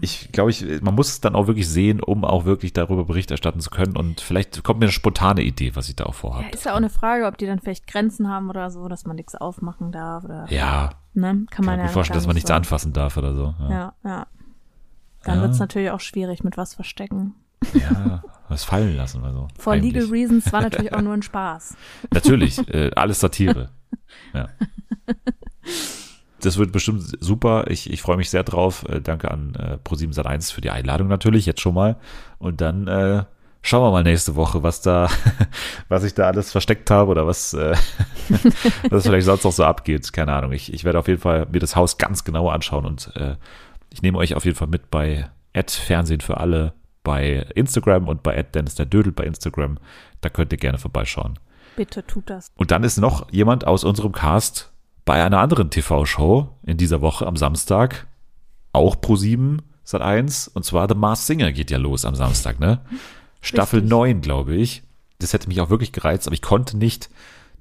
ich 0.00 0.32
glaube, 0.32 0.50
ich, 0.50 0.64
man 0.80 0.94
muss 0.94 1.08
es 1.08 1.20
dann 1.20 1.34
auch 1.34 1.46
wirklich 1.46 1.68
sehen, 1.68 2.00
um 2.02 2.24
auch 2.24 2.44
wirklich 2.46 2.72
darüber 2.72 3.04
Bericht 3.04 3.30
erstatten 3.30 3.60
zu 3.60 3.68
können 3.70 3.96
und 3.96 4.20
vielleicht 4.20 4.62
kommt 4.64 4.80
mir 4.80 4.86
eine 4.86 4.92
spontane 4.92 5.42
Idee, 5.42 5.76
was 5.76 5.88
ich 5.88 5.96
da 5.96 6.04
auch 6.04 6.14
vorhabe. 6.14 6.44
Ja, 6.44 6.50
ist 6.50 6.64
ja 6.64 6.72
auch 6.72 6.76
eine 6.78 6.88
Frage, 6.90 7.26
ob 7.26 7.36
die 7.38 7.46
dann 7.46 7.58
vielleicht 7.60 7.86
Grenzen 7.86 8.28
haben 8.28 8.48
oder 8.48 8.70
so, 8.70 8.88
dass 8.88 9.04
man 9.04 9.16
nichts 9.16 9.34
aufmachen 9.34 9.92
darf 9.92 10.24
oder 10.24 10.46
Ja, 10.50 10.90
ne? 11.12 11.26
Kann 11.28 11.46
kann 11.50 11.64
man 11.66 11.74
mir 11.76 11.80
ja 11.82 11.86
gut 11.88 11.92
vorstellen, 11.94 12.16
dass 12.18 12.26
man 12.26 12.34
nicht 12.34 12.44
nichts 12.44 12.48
so. 12.48 12.54
anfassen 12.54 12.92
darf 12.92 13.16
oder 13.16 13.34
so. 13.34 13.54
Ja, 13.60 13.70
Ja, 13.70 13.94
ja. 14.04 14.26
Dann 15.24 15.36
Ja. 15.36 15.42
wird's 15.42 15.58
natürlich 15.58 15.90
auch 15.90 16.00
schwierig 16.00 16.42
mit 16.42 16.56
was 16.56 16.74
verstecken. 16.74 17.34
ja 17.74 18.22
was 18.48 18.64
fallen 18.64 18.96
lassen 18.96 19.20
oder 19.20 19.32
so. 19.32 19.48
For 19.58 19.74
Heimlich. 19.74 19.92
legal 19.92 20.08
reasons 20.10 20.52
war 20.52 20.62
natürlich 20.62 20.92
auch 20.94 21.02
nur 21.02 21.12
ein 21.14 21.22
Spaß. 21.22 21.76
Natürlich, 22.12 22.58
äh, 22.72 22.90
alles 22.96 23.20
Satire. 23.20 23.68
Ja. 24.32 24.48
Das 26.40 26.58
wird 26.58 26.72
bestimmt 26.72 27.02
super. 27.20 27.64
Ich, 27.68 27.90
ich 27.90 28.02
freue 28.02 28.16
mich 28.16 28.30
sehr 28.30 28.44
drauf. 28.44 28.84
Äh, 28.88 29.00
danke 29.00 29.30
an 29.30 29.54
äh, 29.54 29.78
Pro7 29.88 30.14
Sat1 30.14 30.52
für 30.52 30.60
die 30.60 30.70
Einladung 30.70 31.08
natürlich, 31.08 31.46
jetzt 31.46 31.60
schon 31.60 31.74
mal. 31.74 31.96
Und 32.38 32.60
dann 32.60 32.86
äh, 32.86 33.24
schauen 33.62 33.82
wir 33.82 33.90
mal 33.90 34.02
nächste 34.02 34.36
Woche, 34.36 34.62
was 34.62 34.80
da, 34.80 35.08
was 35.88 36.04
ich 36.04 36.14
da 36.14 36.26
alles 36.26 36.52
versteckt 36.52 36.90
habe 36.90 37.10
oder 37.10 37.26
was, 37.26 37.54
äh, 37.54 37.74
was 38.90 39.04
vielleicht 39.04 39.26
sonst 39.26 39.44
noch 39.44 39.52
so 39.52 39.64
abgeht. 39.64 40.12
Keine 40.12 40.32
Ahnung. 40.32 40.52
Ich, 40.52 40.72
ich 40.72 40.84
werde 40.84 40.98
auf 40.98 41.08
jeden 41.08 41.20
Fall 41.20 41.46
mir 41.50 41.60
das 41.60 41.76
Haus 41.76 41.98
ganz 41.98 42.24
genau 42.24 42.48
anschauen 42.48 42.86
und 42.86 43.12
äh, 43.16 43.36
ich 43.92 44.02
nehme 44.02 44.18
euch 44.18 44.34
auf 44.34 44.44
jeden 44.44 44.56
Fall 44.56 44.68
mit 44.68 44.90
bei 44.90 45.28
Fernsehen 45.52 46.20
für 46.20 46.36
alle 46.36 46.74
bei 47.02 47.46
Instagram 47.54 48.08
und 48.08 48.22
bei 48.22 48.42
Dennis 48.42 48.74
der 48.76 48.86
Dödel 48.86 49.12
bei 49.12 49.24
Instagram. 49.24 49.78
Da 50.20 50.28
könnt 50.28 50.52
ihr 50.52 50.58
gerne 50.58 50.78
vorbeischauen. 50.78 51.38
Bitte 51.76 52.06
tut 52.06 52.28
das. 52.28 52.52
Und 52.56 52.70
dann 52.70 52.84
ist 52.84 52.98
noch 52.98 53.30
jemand 53.32 53.66
aus 53.66 53.84
unserem 53.84 54.12
Cast 54.12 54.69
bei 55.04 55.22
einer 55.24 55.38
anderen 55.38 55.70
TV-Show 55.70 56.48
in 56.64 56.76
dieser 56.76 57.00
Woche 57.00 57.26
am 57.26 57.36
Samstag, 57.36 58.06
auch 58.72 58.96
Pro7 58.96 59.58
Sat 59.82 60.02
1, 60.02 60.48
und 60.48 60.64
zwar 60.64 60.88
The 60.88 60.94
Mars 60.94 61.26
Singer 61.26 61.50
geht 61.52 61.70
ja 61.70 61.78
los 61.78 62.04
am 62.04 62.14
Samstag, 62.14 62.60
ne? 62.60 62.80
Staffel 63.40 63.80
Richtig. 63.80 63.90
9, 63.90 64.20
glaube 64.20 64.54
ich. 64.54 64.82
Das 65.18 65.32
hätte 65.32 65.48
mich 65.48 65.60
auch 65.60 65.70
wirklich 65.70 65.90
gereizt, 65.92 66.26
aber 66.28 66.34
ich 66.34 66.42
konnte 66.42 66.76
nicht. 66.76 67.10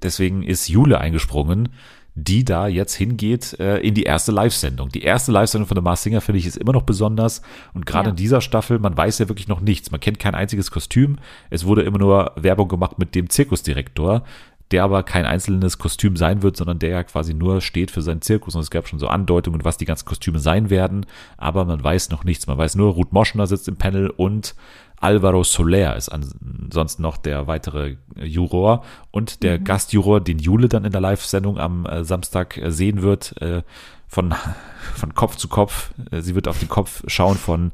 Deswegen 0.04 0.44
ist 0.44 0.68
Jule 0.70 1.00
eingesprungen, 1.00 1.70
die 2.16 2.44
da 2.46 2.68
jetzt 2.68 2.94
hingeht 2.94 3.60
äh, 3.60 3.78
in 3.80 3.94
die 3.96 4.04
erste 4.04 4.32
Live-Sendung. 4.32 4.90
Die 4.90 5.02
erste 5.04 5.32
Live-Sendung 5.32 5.68
von 5.68 5.76
The 5.78 5.82
Mars 5.82 6.04
Singer 6.04 6.22
finde 6.22 6.40
ich 6.40 6.46
ist 6.46 6.58
immer 6.58 6.74
noch 6.74 6.84
besonders 6.84 7.42
und 7.74 7.86
gerade 7.86 8.08
Ja. 8.08 8.12
in 8.12 8.16
dieser 8.18 8.42
Staffel, 8.42 8.78
man 8.78 8.96
weiß 8.96 9.20
ja 9.20 9.28
wirklich 9.30 9.48
noch 9.48 9.62
nichts. 9.62 9.90
Man 9.90 10.00
kennt 10.02 10.20
kein 10.20 10.36
einziges 10.36 10.70
Kostüm. 10.70 11.18
Es 11.50 11.66
wurde 11.66 11.82
immer 11.84 11.98
nur 11.98 12.34
Werbung 12.36 12.68
gemacht 12.68 13.00
mit 13.00 13.16
dem 13.16 13.30
Zirkusdirektor, 13.30 14.24
der 14.72 14.84
aber 14.84 15.04
kein 15.04 15.26
einzelnes 15.26 15.78
Kostüm 15.78 16.16
sein 16.16 16.44
wird, 16.44 16.56
sondern 16.56 16.80
der 16.80 16.90
ja 16.90 17.04
quasi 17.04 17.34
nur 17.34 17.62
steht 17.62 17.90
für 17.92 18.02
seinen 18.02 18.22
Zirkus 18.22 18.56
und 18.56 18.62
es 18.62 18.70
gab 18.70 18.88
schon 18.88 19.00
so 19.00 19.08
Andeutungen, 19.08 19.66
was 19.66 19.78
die 19.78 19.86
ganzen 19.86 20.06
Kostüme 20.06 20.40
sein 20.40 20.70
werden, 20.70 21.06
aber 21.38 21.66
man 21.66 21.84
weiß 21.84 22.10
noch 22.12 22.24
nichts. 22.24 22.48
Man 22.48 22.58
weiß 22.58 22.76
nur, 22.76 22.94
Ruth 22.94 23.12
Moschner 23.12 23.48
sitzt 23.48 23.68
im 23.68 23.78
Panel 23.78 24.10
und 24.10 24.56
Alvaro 25.02 25.44
Soler 25.44 25.96
ist 25.96 26.10
ansonsten 26.10 27.02
noch 27.02 27.18
der 27.18 27.48
weitere 27.48 27.96
Juror 28.16 28.84
und 29.12 29.44
der 29.44 29.58
Gastjuror, 29.58 30.20
den 30.22 30.40
Jule 30.40 30.68
dann 30.68 30.86
in 30.86 30.92
der 30.92 31.02
Live-Sendung 31.02 31.58
am 31.58 31.86
äh, 31.86 32.04
Samstag 32.04 32.58
äh, 32.58 32.72
sehen 32.72 33.02
wird, 33.02 33.42
äh, 33.42 33.64
von, 34.08 34.36
von 34.96 35.16
Kopf 35.16 35.38
zu 35.38 35.48
Kopf. 35.48 35.92
Äh, 36.12 36.22
sie 36.22 36.36
wird 36.36 36.48
auf 36.48 36.60
den 36.60 36.70
Kopf 36.70 37.04
schauen 37.08 37.38
von 37.38 37.72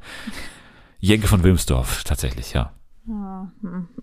Jenke 1.00 1.28
von 1.28 1.44
Wilmsdorf, 1.44 2.04
tatsächlich, 2.04 2.54
ja. 2.54 2.72
Ja, 3.08 3.52
hm. 3.62 3.88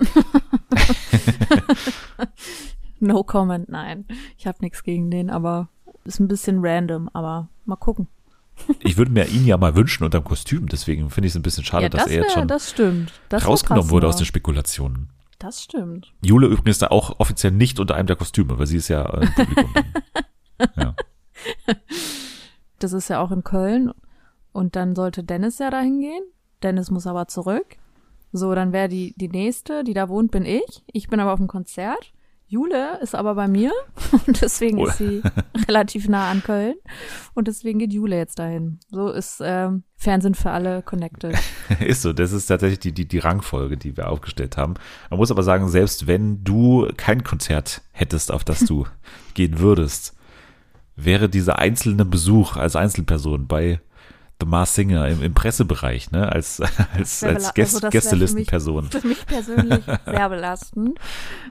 no 3.03 3.25
comment, 3.25 3.69
nein. 3.69 4.07
Ich 4.39 4.47
habe 4.47 4.59
nichts 4.61 4.83
gegen 4.83 5.11
den, 5.11 5.31
aber 5.31 5.69
ist 6.05 6.21
ein 6.21 6.29
bisschen 6.29 6.65
random, 6.65 7.09
aber 7.13 7.49
mal 7.65 7.77
gucken. 7.77 8.09
Ich 8.81 8.97
würde 8.97 9.11
mir 9.11 9.27
ihn 9.27 9.47
ja 9.47 9.57
mal 9.57 9.75
wünschen 9.75 10.05
unter 10.05 10.21
dem 10.21 10.25
Kostüm, 10.25 10.69
deswegen 10.69 11.11
finde 11.11 11.27
ich 11.27 11.33
es 11.33 11.37
ein 11.37 11.43
bisschen 11.43 11.65
schade, 11.65 11.85
ja, 11.85 11.89
dass 11.89 12.05
das, 12.05 12.13
er 12.13 12.23
jetzt 12.23 12.33
schon 12.33 12.49
das 12.49 12.71
stimmt. 12.71 13.13
Das 13.29 13.47
rausgenommen 13.47 13.91
wurde 13.91 14.07
aus 14.07 14.17
den 14.17 14.27
Spekulationen. 14.27 15.09
Das 15.39 15.63
stimmt. 15.63 16.13
Jule 16.23 16.47
übrigens 16.47 16.79
da 16.79 16.89
auch 16.89 17.19
offiziell 17.19 17.53
nicht 17.53 17.81
unter 17.81 17.97
einem 17.97 18.07
der 18.07 18.17
Kostüme, 18.17 18.59
weil 18.59 18.67
sie 18.67 18.77
ist 18.77 18.89
ja 18.89 19.05
äh, 19.05 19.27
Publikum. 19.27 19.75
ja. 20.77 20.95
Das 22.79 22.93
ist 22.93 23.09
ja 23.09 23.21
auch 23.21 23.33
in 23.33 23.43
Köln. 23.43 23.93
Und 24.53 24.77
dann 24.77 24.95
sollte 24.95 25.25
Dennis 25.25 25.59
ja 25.59 25.71
dahin 25.71 26.01
gehen. 26.01 26.23
Dennis 26.63 26.91
muss 26.91 27.09
aber 27.09 27.27
zurück. 27.27 27.77
So, 28.33 28.55
dann 28.55 28.73
wäre 28.73 28.89
die, 28.89 29.15
die 29.17 29.29
nächste, 29.29 29.83
die 29.83 29.95
da 29.95 30.09
wohnt, 30.09 30.31
bin 30.31 30.47
ich. 30.47 30.85
Ich 30.87 31.09
bin 31.09 31.19
aber 31.19 31.33
auf 31.33 31.41
dem 31.41 31.49
Konzert. 31.49 32.13
Jule 32.53 32.99
ist 33.01 33.15
aber 33.15 33.35
bei 33.35 33.49
mir 33.49 33.73
und 34.27 34.43
deswegen 34.43 34.77
Oh. 34.79 34.85
ist 34.87 34.99
sie 34.99 35.23
relativ 35.69 36.07
nah 36.07 36.31
an 36.31 36.43
Köln 36.43 36.75
und 37.33 37.49
deswegen 37.49 37.79
geht 37.79 37.95
Jule 37.95 38.17
jetzt 38.19 38.39
dahin. 38.39 38.79
So 38.91 39.09
ist 39.09 39.41
ähm, 39.43 39.85
Fernsehen 39.97 40.35
für 40.35 40.51
alle 40.51 40.83
connected. 40.83 41.35
Ist 41.81 42.03
so, 42.03 42.13
das 42.13 42.33
ist 42.33 42.47
tatsächlich 42.47 42.81
die, 42.81 42.93
die, 42.93 43.09
die 43.09 43.19
Rangfolge, 43.19 43.77
die 43.79 43.97
wir 43.97 44.11
aufgestellt 44.11 44.57
haben. 44.59 44.75
Man 45.09 45.19
muss 45.19 45.31
aber 45.31 45.43
sagen, 45.43 45.69
selbst 45.69 46.07
wenn 46.07 46.45
du 46.45 46.89
kein 46.99 47.25
Konzert 47.25 47.81
hättest, 47.93 48.31
auf 48.31 48.45
das 48.45 48.61
du 48.61 48.85
gehen 49.35 49.59
würdest, 49.61 50.15
wäre 50.95 51.29
dieser 51.31 51.59
einzelne 51.59 52.05
Besuch 52.05 52.57
als 52.57 52.77
Einzelperson 52.77 53.47
bei 53.47 53.81
The 54.43 54.49
Mars 54.49 54.75
Singer 54.75 55.07
im, 55.07 55.23
im 55.23 55.35
Pressebereich, 55.35 56.11
ne, 56.11 56.31
als, 56.31 56.61
als, 56.95 57.23
als 57.23 57.55
Gäst, 57.55 57.75
also 57.75 57.81
das 57.81 57.83
wär 57.83 57.91
für 57.91 57.91
Gästelistenperson. 57.91 58.91
Für 58.91 59.07
mich 59.07 59.25
persönlich 59.25 59.85
sehr 60.05 60.29
belastend. 60.29 60.99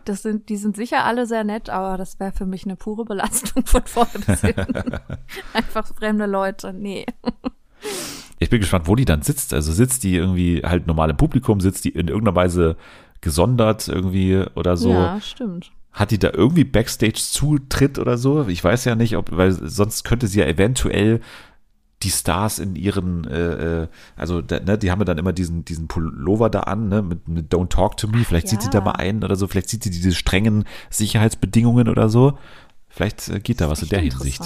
Das 0.03 0.23
sind, 0.23 0.49
die 0.49 0.57
sind 0.57 0.75
sicher 0.75 1.05
alle 1.05 1.25
sehr 1.25 1.45
nett, 1.45 1.69
aber 1.69 1.97
das 1.97 2.19
wäre 2.19 2.33
für 2.33 2.45
mich 2.45 2.65
eine 2.65 2.75
pure 2.75 3.05
Belastung 3.05 3.65
von 3.65 3.83
vorne 3.85 4.11
bis 4.25 4.41
hinten. 4.41 4.73
Einfach 5.53 5.87
fremde 5.87 6.25
Leute, 6.25 6.73
nee. 6.73 7.05
Ich 8.39 8.49
bin 8.49 8.59
gespannt, 8.59 8.87
wo 8.87 8.95
die 8.95 9.05
dann 9.05 9.21
sitzt. 9.21 9.53
Also 9.53 9.71
sitzt 9.71 10.03
die 10.03 10.15
irgendwie 10.15 10.61
halt 10.65 10.85
normal 10.85 11.11
im 11.11 11.17
Publikum, 11.17 11.61
sitzt 11.61 11.85
die 11.85 11.89
in 11.89 12.09
irgendeiner 12.09 12.35
Weise 12.35 12.75
gesondert 13.21 13.87
irgendwie 13.87 14.43
oder 14.55 14.75
so. 14.75 14.91
Ja, 14.91 15.21
stimmt. 15.21 15.71
Hat 15.93 16.11
die 16.11 16.19
da 16.19 16.31
irgendwie 16.33 16.65
Backstage-Zutritt 16.65 17.99
oder 17.99 18.17
so? 18.17 18.47
Ich 18.47 18.61
weiß 18.61 18.83
ja 18.83 18.95
nicht, 18.95 19.15
ob, 19.15 19.31
weil 19.31 19.51
sonst 19.51 20.03
könnte 20.03 20.27
sie 20.27 20.39
ja 20.39 20.45
eventuell 20.45 21.21
die 22.03 22.09
Stars 22.09 22.59
in 22.59 22.75
ihren, 22.75 23.25
äh, 23.25 23.83
äh, 23.83 23.87
also 24.15 24.41
da, 24.41 24.59
ne, 24.59 24.77
die 24.77 24.91
haben 24.91 24.99
ja 24.99 25.05
dann 25.05 25.17
immer 25.17 25.33
diesen, 25.33 25.65
diesen 25.65 25.87
Pullover 25.87 26.49
da 26.49 26.61
an, 26.61 26.87
ne, 26.87 27.01
mit, 27.01 27.27
mit 27.27 27.53
Don't 27.53 27.69
Talk 27.69 27.97
to 27.97 28.07
Me. 28.07 28.23
Vielleicht 28.23 28.47
zieht 28.47 28.61
sie 28.61 28.69
da 28.69 28.79
ja. 28.79 28.83
mal 28.83 28.93
ein 28.93 29.23
oder 29.23 29.35
so, 29.35 29.47
vielleicht 29.47 29.69
zieht 29.69 29.83
sie 29.83 29.89
diese 29.89 30.13
strengen 30.13 30.65
Sicherheitsbedingungen 30.89 31.89
oder 31.89 32.09
so. 32.09 32.37
Vielleicht 32.87 33.29
äh, 33.29 33.39
geht 33.39 33.61
da 33.61 33.69
was 33.69 33.83
in 33.83 33.89
der 33.89 33.99
Hinsicht. 33.99 34.41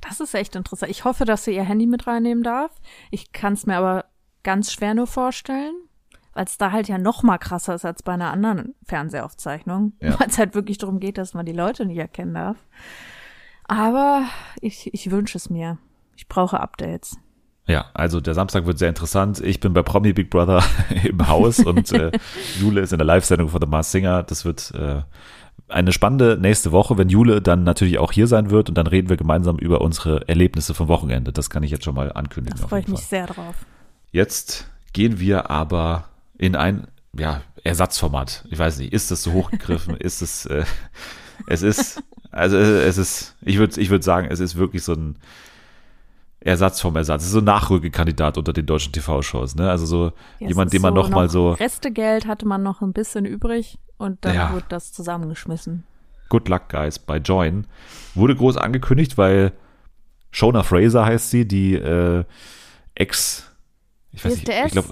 Das 0.00 0.20
ist 0.20 0.34
echt 0.34 0.56
interessant. 0.56 0.90
Ich 0.90 1.04
hoffe, 1.04 1.24
dass 1.24 1.44
sie 1.44 1.54
ihr 1.54 1.64
Handy 1.64 1.86
mit 1.86 2.06
reinnehmen 2.06 2.42
darf. 2.42 2.70
Ich 3.10 3.32
kann 3.32 3.52
es 3.52 3.66
mir 3.66 3.76
aber 3.76 4.06
ganz 4.42 4.72
schwer 4.72 4.94
nur 4.94 5.06
vorstellen, 5.06 5.74
weil 6.32 6.44
es 6.44 6.56
da 6.56 6.72
halt 6.72 6.88
ja 6.88 6.98
noch 6.98 7.22
mal 7.22 7.38
krasser 7.38 7.74
ist 7.74 7.84
als 7.84 8.02
bei 8.02 8.12
einer 8.12 8.30
anderen 8.30 8.74
Fernsehaufzeichnung, 8.84 9.92
Ja. 10.00 10.18
weil 10.20 10.28
es 10.28 10.38
halt 10.38 10.54
wirklich 10.54 10.78
darum 10.78 11.00
geht, 11.00 11.18
dass 11.18 11.34
man 11.34 11.46
die 11.46 11.52
Leute 11.52 11.84
nicht 11.84 11.98
erkennen 11.98 12.34
darf. 12.34 12.56
Aber 13.64 14.24
ich, 14.60 14.92
ich 14.94 15.10
wünsche 15.10 15.38
es 15.38 15.50
mir. 15.50 15.78
Ich 16.20 16.28
brauche 16.28 16.60
Updates. 16.60 17.16
Ja, 17.66 17.86
also 17.94 18.20
der 18.20 18.34
Samstag 18.34 18.66
wird 18.66 18.78
sehr 18.78 18.90
interessant. 18.90 19.40
Ich 19.40 19.58
bin 19.58 19.72
bei 19.72 19.82
Promi 19.82 20.12
Big 20.12 20.28
Brother 20.28 20.62
im 21.02 21.26
Haus 21.26 21.60
und 21.60 21.90
äh, 21.92 22.10
Jule 22.60 22.82
ist 22.82 22.92
in 22.92 22.98
der 22.98 23.06
Live-Sendung 23.06 23.48
von 23.48 23.58
The 23.58 23.66
Mars 23.66 23.90
Singer. 23.90 24.22
Das 24.22 24.44
wird 24.44 24.70
äh, 24.74 25.00
eine 25.68 25.92
spannende 25.92 26.36
nächste 26.38 26.72
Woche, 26.72 26.98
wenn 26.98 27.08
Jule 27.08 27.40
dann 27.40 27.64
natürlich 27.64 27.98
auch 27.98 28.12
hier 28.12 28.26
sein 28.26 28.50
wird 28.50 28.68
und 28.68 28.74
dann 28.74 28.86
reden 28.86 29.08
wir 29.08 29.16
gemeinsam 29.16 29.56
über 29.56 29.80
unsere 29.80 30.28
Erlebnisse 30.28 30.74
vom 30.74 30.88
Wochenende. 30.88 31.32
Das 31.32 31.48
kann 31.48 31.62
ich 31.62 31.70
jetzt 31.70 31.84
schon 31.84 31.94
mal 31.94 32.12
ankündigen. 32.12 32.60
Da 32.60 32.68
freue 32.68 32.80
ich 32.80 32.88
mich 32.88 33.00
sehr 33.00 33.26
drauf. 33.26 33.54
Jetzt 34.12 34.68
gehen 34.92 35.20
wir 35.20 35.50
aber 35.50 36.04
in 36.36 36.54
ein 36.54 36.86
ja, 37.16 37.40
Ersatzformat. 37.64 38.44
Ich 38.50 38.58
weiß 38.58 38.78
nicht, 38.78 38.92
ist 38.92 39.10
das 39.10 39.22
so 39.22 39.32
hochgegriffen? 39.32 39.96
ist 39.98 40.20
es, 40.20 40.44
äh, 40.44 40.64
es 41.46 41.62
ist, 41.62 42.02
also 42.30 42.58
es 42.58 42.98
ist, 42.98 43.36
ich 43.40 43.56
würde 43.56 43.80
ich 43.80 43.88
würd 43.88 44.04
sagen, 44.04 44.28
es 44.30 44.38
ist 44.38 44.56
wirklich 44.56 44.82
so 44.82 44.92
ein 44.92 45.16
Ersatz 46.40 46.80
vom 46.80 46.96
Ersatz. 46.96 47.22
Es 47.22 47.26
ist 47.28 47.32
so 47.34 47.38
ein 47.40 47.44
Nachrückekandidat 47.44 48.38
unter 48.38 48.52
den 48.52 48.64
deutschen 48.66 48.92
TV-Shows, 48.92 49.56
ne? 49.56 49.68
Also 49.70 49.84
so 49.86 50.12
Ja, 50.38 50.48
jemand, 50.48 50.72
den 50.72 50.80
man 50.82 50.94
noch 50.94 51.10
mal 51.10 51.28
so 51.28 51.52
Restegeld 51.52 52.26
hatte 52.26 52.46
man 52.46 52.62
noch 52.62 52.80
ein 52.80 52.92
bisschen 52.92 53.26
übrig 53.26 53.78
und 53.98 54.24
dann 54.24 54.34
Ja. 54.34 54.52
wurde 54.52 54.64
das 54.70 54.92
zusammengeschmissen. 54.92 55.84
Good 56.30 56.48
Luck 56.48 56.68
Guys 56.70 56.98
bei 56.98 57.18
Join 57.18 57.66
wurde 58.14 58.34
groß 58.36 58.56
angekündigt, 58.56 59.18
weil 59.18 59.52
Shona 60.30 60.62
Fraser 60.62 61.04
heißt 61.04 61.30
sie, 61.30 61.46
die 61.46 61.74
äh, 61.74 62.24
Ex, 62.94 63.50
ich 64.12 64.24
weiß 64.24 64.36
nicht, 64.36 64.48
DSDS? 64.48 64.66
ich 64.66 64.72
glaube, 64.72 64.88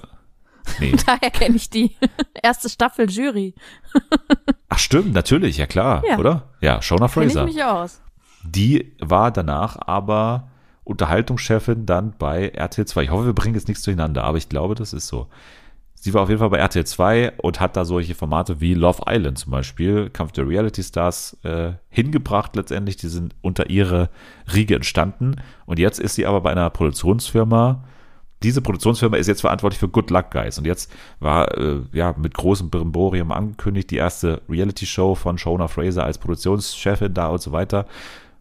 nee, 0.79 0.93
Daher 1.05 1.31
kenne 1.31 1.55
ich 1.55 1.69
die 1.69 1.95
erste 2.43 2.69
Staffel 2.69 3.09
Jury. 3.09 3.55
ach 4.69 4.77
stimmt, 4.79 5.13
natürlich, 5.13 5.57
ja 5.57 5.65
klar, 5.65 6.03
Ja. 6.07 6.17
oder? 6.19 6.49
Ja, 6.61 6.81
Shona 6.81 7.07
Kenne 7.07 7.25
ich 7.27 7.33
Fraser. 7.33 7.45
mich 7.45 7.63
aus. 7.63 8.01
Die 8.43 8.95
war 8.99 9.31
danach 9.31 9.77
aber 9.87 10.48
Unterhaltungschefin 10.89 11.85
dann 11.85 12.15
bei 12.17 12.49
RTL 12.49 12.87
2. 12.87 13.03
Ich 13.03 13.11
hoffe, 13.11 13.27
wir 13.27 13.33
bringen 13.33 13.53
jetzt 13.53 13.67
nichts 13.67 13.83
durcheinander, 13.83 14.23
aber 14.23 14.39
ich 14.39 14.49
glaube, 14.49 14.73
das 14.73 14.91
ist 14.91 15.07
so. 15.07 15.27
Sie 15.93 16.13
war 16.15 16.23
auf 16.23 16.29
jeden 16.29 16.39
Fall 16.39 16.49
bei 16.49 16.57
RTL 16.57 16.85
2 16.85 17.33
und 17.37 17.59
hat 17.59 17.77
da 17.77 17.85
solche 17.85 18.15
Formate 18.15 18.59
wie 18.59 18.73
Love 18.73 19.03
Island 19.07 19.37
zum 19.37 19.51
Beispiel, 19.51 20.09
Kampf 20.09 20.31
der 20.31 20.47
Reality 20.47 20.81
Stars, 20.81 21.37
äh, 21.43 21.73
hingebracht 21.89 22.55
letztendlich. 22.55 22.97
Die 22.97 23.07
sind 23.07 23.35
unter 23.41 23.69
ihrer 23.69 24.09
Riege 24.51 24.75
entstanden. 24.75 25.35
Und 25.67 25.77
jetzt 25.77 25.99
ist 25.99 26.15
sie 26.15 26.25
aber 26.25 26.41
bei 26.41 26.51
einer 26.51 26.71
Produktionsfirma. 26.71 27.83
Diese 28.41 28.61
Produktionsfirma 28.61 29.17
ist 29.17 29.27
jetzt 29.27 29.41
verantwortlich 29.41 29.79
für 29.79 29.89
Good 29.89 30.09
Luck 30.09 30.31
Guys. 30.31 30.57
Und 30.57 30.65
jetzt 30.65 30.91
war 31.19 31.55
äh, 31.55 31.81
ja 31.91 32.15
mit 32.17 32.33
großem 32.33 32.71
Brimborium 32.71 33.31
angekündigt 33.31 33.91
die 33.91 33.97
erste 33.97 34.41
Reality-Show 34.49 35.13
von 35.13 35.37
Shona 35.37 35.67
Fraser 35.67 36.05
als 36.05 36.17
Produktionschefin 36.17 37.13
da 37.13 37.27
und 37.27 37.41
so 37.41 37.51
weiter 37.51 37.85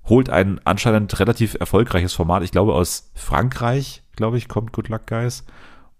holt 0.08 0.30
ein 0.30 0.60
anscheinend 0.64 1.18
relativ 1.20 1.56
erfolgreiches 1.58 2.14
Format, 2.14 2.42
ich 2.42 2.52
glaube 2.52 2.74
aus 2.74 3.10
Frankreich, 3.14 4.02
glaube 4.16 4.38
ich, 4.38 4.48
kommt 4.48 4.72
Good 4.72 4.88
Luck 4.88 5.06
Guys. 5.06 5.44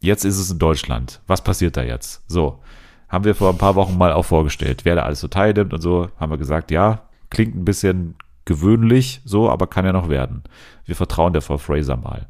Jetzt 0.00 0.24
ist 0.24 0.38
es 0.38 0.50
in 0.50 0.58
Deutschland. 0.58 1.20
Was 1.26 1.42
passiert 1.42 1.76
da 1.76 1.82
jetzt? 1.82 2.22
So, 2.28 2.60
haben 3.08 3.24
wir 3.24 3.34
vor 3.34 3.50
ein 3.50 3.58
paar 3.58 3.74
Wochen 3.74 3.98
mal 3.98 4.12
auch 4.12 4.24
vorgestellt, 4.24 4.84
wer 4.84 4.94
da 4.94 5.02
alles 5.02 5.20
so 5.20 5.28
teilnimmt 5.28 5.72
und 5.72 5.80
so, 5.80 6.08
haben 6.18 6.30
wir 6.30 6.38
gesagt, 6.38 6.70
ja, 6.70 7.08
klingt 7.30 7.56
ein 7.56 7.64
bisschen 7.64 8.14
gewöhnlich, 8.44 9.20
so, 9.24 9.50
aber 9.50 9.66
kann 9.66 9.84
ja 9.84 9.92
noch 9.92 10.08
werden. 10.08 10.42
Wir 10.84 10.96
vertrauen 10.96 11.32
der 11.32 11.42
Frau 11.42 11.58
Fraser 11.58 11.96
mal. 11.96 12.28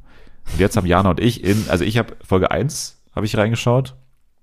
Und 0.53 0.59
jetzt 0.59 0.77
haben 0.77 0.87
Jana 0.87 1.11
und 1.11 1.21
ich 1.21 1.45
in, 1.45 1.67
also 1.69 1.85
ich 1.85 1.99
habe 1.99 2.17
Folge 2.25 2.51
1, 2.51 3.01
habe 3.15 3.27
ich 3.27 3.37
reingeschaut. 3.37 3.97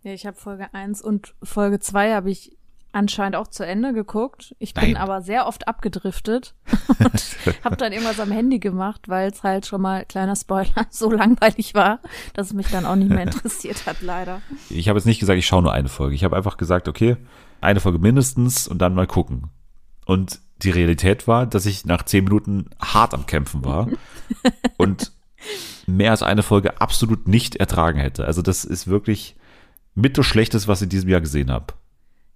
Ja, 0.03 0.13
ich 0.13 0.25
habe 0.25 0.37
Folge 0.37 0.73
1 0.73 1.01
und 1.01 1.33
Folge 1.41 1.79
2 1.79 2.13
habe 2.13 2.29
ich 2.29 2.55
anscheinend 2.95 3.36
auch 3.36 3.47
zu 3.47 3.65
Ende 3.65 3.93
geguckt. 3.93 4.55
Ich 4.58 4.73
bin 4.73 4.93
Nein. 4.93 4.97
aber 4.97 5.21
sehr 5.21 5.47
oft 5.47 5.67
abgedriftet 5.67 6.55
und 6.99 7.38
habe 7.63 7.75
dann 7.75 7.91
irgendwas 7.91 8.21
am 8.21 8.31
Handy 8.31 8.60
gemacht, 8.60 9.10
weil 9.10 9.29
es 9.29 9.43
halt 9.43 9.65
schon 9.65 9.81
mal, 9.81 10.05
kleiner 10.05 10.36
Spoiler, 10.36 10.69
so 10.89 11.12
langweilig 11.12 11.73
war, 11.73 11.99
dass 12.34 12.47
es 12.47 12.53
mich 12.53 12.67
dann 12.67 12.86
auch 12.86 12.95
nicht 12.95 13.10
mehr 13.10 13.23
interessiert 13.23 13.86
hat, 13.86 14.01
leider. 14.01 14.41
Ich 14.69 14.88
habe 14.88 14.97
jetzt 14.97 15.05
nicht 15.05 15.19
gesagt, 15.19 15.38
ich 15.38 15.45
schaue 15.45 15.62
nur 15.62 15.73
eine 15.73 15.89
Folge. 15.89 16.15
Ich 16.15 16.23
habe 16.23 16.38
einfach 16.38 16.55
gesagt, 16.55 16.88
okay, 16.88 17.17
eine 17.60 17.81
Folge 17.81 17.99
mindestens 17.99 18.67
und 18.67 18.79
dann 18.79 18.95
mal 18.95 19.08
gucken. 19.08 19.49
Und 20.05 20.39
die 20.62 20.71
Realität 20.71 21.27
war, 21.27 21.45
dass 21.45 21.65
ich 21.65 21.86
nach 21.86 22.03
zehn 22.03 22.23
Minuten 22.23 22.69
hart 22.79 23.13
am 23.13 23.25
Kämpfen 23.25 23.65
war 23.65 23.89
und 24.77 25.12
mehr 25.86 26.12
als 26.12 26.23
eine 26.23 26.43
Folge 26.43 26.79
absolut 26.79 27.27
nicht 27.27 27.58
ertragen 27.58 27.99
hätte. 27.99 28.25
Also 28.25 28.41
das 28.41 28.63
ist 28.63 28.88
wirklich 28.88 29.36
mit 29.95 30.17
das 30.17 30.25
Schlechteste, 30.25 30.69
was 30.69 30.79
ich 30.79 30.86
in 30.86 30.89
diesem 30.89 31.10
Jahr 31.10 31.21
gesehen 31.21 31.51
habe. 31.51 31.73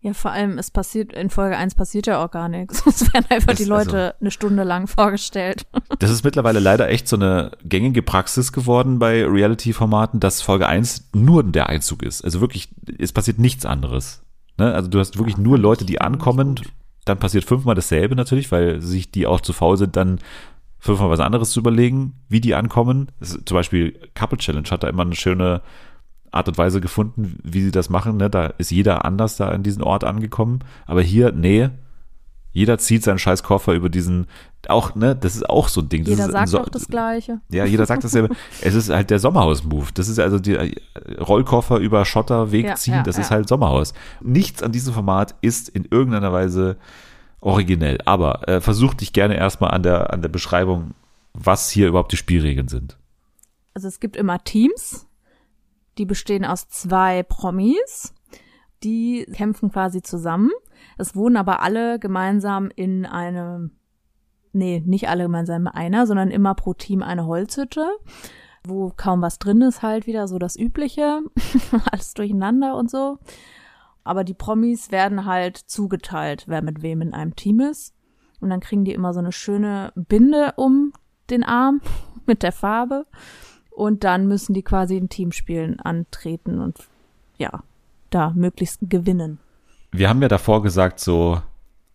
Ja, 0.02 0.14
vor 0.14 0.32
allem, 0.32 0.58
es 0.58 0.72
passiert, 0.72 1.12
in 1.12 1.30
Folge 1.30 1.58
1 1.58 1.76
passiert 1.76 2.08
ja 2.08 2.24
auch 2.24 2.32
gar 2.32 2.48
nichts. 2.48 2.84
Es 2.88 3.14
werden 3.14 3.26
einfach 3.30 3.54
die 3.54 3.66
Leute 3.66 4.16
eine 4.22 4.32
Stunde 4.32 4.64
lang 4.64 4.88
vorgestellt. 4.88 5.66
Das 6.00 6.12
ist 6.12 6.24
mittlerweile 6.24 6.60
leider 6.60 6.88
echt 6.88 7.10
so 7.10 7.18
eine 7.18 7.52
gängige 7.66 8.02
Praxis 8.02 8.54
geworden 8.54 9.00
bei 9.00 9.26
Reality-Formaten, 9.26 10.22
dass 10.22 10.42
Folge 10.42 10.66
1 10.66 11.10
nur 11.14 11.44
der 11.44 11.68
Einzug 11.68 12.04
ist. 12.04 12.24
Also 12.24 12.40
wirklich, 12.40 12.70
es 12.98 13.12
passiert 13.12 13.38
nichts 13.38 13.66
anderes. 13.66 14.22
Ne? 14.58 14.74
Also 14.74 14.88
du 14.90 15.00
hast 15.00 15.18
wirklich 15.18 15.38
nur 15.38 15.58
Leute, 15.58 15.84
die 15.84 16.00
ankommen, 16.00 16.56
dann 17.04 17.20
passiert 17.20 17.44
fünfmal 17.44 17.76
dasselbe 17.76 18.16
natürlich, 18.16 18.50
weil 18.52 18.82
sich 18.82 19.12
die 19.12 19.28
auch 19.28 19.42
zu 19.42 19.52
faul 19.52 19.76
sind, 19.76 19.98
dann 19.98 20.20
fünfmal 20.80 21.10
was 21.10 21.20
anderes 21.20 21.52
zu 21.52 21.60
überlegen, 21.60 22.14
wie 22.30 22.40
die 22.40 22.56
ankommen. 22.56 23.12
Ist, 23.20 23.42
zum 23.46 23.56
Beispiel 23.56 24.00
Couple 24.16 24.38
Challenge 24.38 24.70
hat 24.70 24.84
da 24.84 24.88
immer 24.88 25.04
eine 25.04 25.16
schöne 25.16 25.62
Art 26.32 26.48
und 26.48 26.58
Weise 26.58 26.82
gefunden, 26.82 27.38
wie 27.44 27.62
sie 27.62 27.72
das 27.72 27.90
machen. 27.90 28.18
Ne? 28.18 28.30
Da 28.30 28.48
ist 28.58 28.72
jeder 28.72 29.06
anders 29.06 29.38
da 29.38 29.50
an 29.50 29.64
diesen 29.64 29.84
Ort 29.84 30.04
angekommen. 30.04 30.60
Aber 30.86 31.02
hier, 31.02 31.32
nee, 31.32 31.70
jeder 32.52 32.78
zieht 32.80 33.04
seinen 33.04 33.20
scheiß 33.20 33.44
Koffer 33.44 33.74
über 33.74 33.90
diesen, 33.90 34.26
auch, 34.68 34.96
ne, 34.96 35.16
das 35.16 35.36
ist 35.36 35.48
auch 35.50 35.68
so 35.68 35.82
ein 35.82 35.90
Ding. 35.90 36.04
Das 36.04 36.10
Jeder 36.12 36.26
ist 36.26 36.32
sagt 36.32 36.48
So- 36.50 36.58
doch 36.58 36.70
das 36.70 36.88
Gleiche. 36.88 37.42
ja, 37.52 37.64
jeder 37.66 37.86
sagt 37.86 38.04
dasselbe. 38.04 38.36
es 38.62 38.74
ist 38.74 38.90
halt 38.90 39.12
der 39.12 39.20
Sommerhaus-Move. 39.20 39.88
Das 39.94 40.08
ist 40.10 40.20
also 40.20 40.40
die 40.40 40.56
äh, 40.56 40.76
Rollkoffer 41.22 41.78
über 41.78 42.04
Schotterweg 42.06 42.66
Ja, 42.66 42.76
ziehen. 42.76 42.96
ja, 42.96 43.04
das 43.04 43.18
ist 43.20 43.30
ja. 43.30 43.36
halt 43.38 43.48
Sommerhaus. 43.48 43.94
Nichts 44.20 44.64
an 44.64 44.72
diesem 44.72 44.94
Format 44.96 45.36
ist 45.42 45.70
in 45.70 45.86
irgendeiner 45.90 46.34
Weise 46.34 46.78
originell. 47.40 48.00
Aber 48.06 48.48
äh, 48.50 48.62
versuch 48.62 48.94
dich 48.96 49.14
gerne 49.14 49.36
erstmal 49.38 49.72
an 49.72 49.84
der, 49.84 50.12
an 50.12 50.22
der 50.22 50.30
Beschreibung, 50.30 50.92
was 51.34 51.70
hier 51.70 51.88
überhaupt 51.88 52.12
die 52.12 52.18
Spielregeln 52.18 52.68
sind. 52.68 52.98
Also 53.76 53.88
es 53.88 54.00
gibt 54.00 54.18
immer 54.18 54.44
Teams, 54.44 55.06
die 56.00 56.06
bestehen 56.06 56.46
aus 56.46 56.68
zwei 56.70 57.24
Promis, 57.24 58.14
die 58.84 59.26
kämpfen 59.34 59.72
quasi 59.72 60.02
zusammen. 60.02 60.50
Es 60.98 61.16
wohnen 61.16 61.38
aber 61.38 61.62
alle 61.62 62.00
gemeinsam 62.00 62.72
in 62.74 63.06
einem, 63.06 63.72
nee, 64.54 64.82
nicht 64.86 65.10
alle 65.10 65.24
gemeinsam 65.24 65.64
in 65.64 65.68
einer, 65.68 66.08
sondern 66.08 66.32
immer 66.32 66.56
pro 66.56 66.74
Team 66.74 67.04
eine 67.04 67.26
Holzhütte, 67.26 67.86
wo 68.66 68.92
kaum 68.96 69.22
was 69.22 69.40
drin 69.40 69.62
ist 69.62 69.82
halt 69.82 70.08
wieder, 70.08 70.28
so 70.28 70.40
das 70.40 70.58
Übliche, 70.58 71.22
alles 71.92 72.14
durcheinander 72.14 72.76
und 72.76 72.90
so. 72.90 73.20
Aber 74.06 74.24
die 74.24 74.34
Promis 74.34 74.92
werden 74.92 75.26
halt 75.26 75.58
zugeteilt, 75.58 76.46
wer 76.48 76.62
mit 76.62 76.82
wem 76.82 77.02
in 77.02 77.14
einem 77.14 77.36
Team 77.36 77.60
ist. 77.60 77.94
Und 78.40 78.50
dann 78.50 78.62
kriegen 78.62 78.86
die 78.86 78.94
immer 78.94 79.14
so 79.14 79.20
eine 79.20 79.34
schöne 79.34 79.92
Binde 79.96 80.54
um 80.56 80.94
den 81.30 81.44
Arm 81.44 81.82
mit 82.26 82.42
der 82.42 82.54
Farbe. 82.54 83.06
Und 83.80 84.04
dann 84.04 84.28
müssen 84.28 84.54
die 84.54 84.62
quasi 84.62 84.98
in 84.98 85.08
Teamspielen 85.08 85.80
antreten 85.80 86.60
und 86.60 86.76
ja, 87.38 87.64
da 88.10 88.32
möglichst 88.36 88.80
gewinnen. 88.82 89.40
Wir 89.94 90.10
haben 90.10 90.22
ja 90.22 90.28
davor 90.28 90.62
gesagt, 90.62 91.00
so 91.00 91.42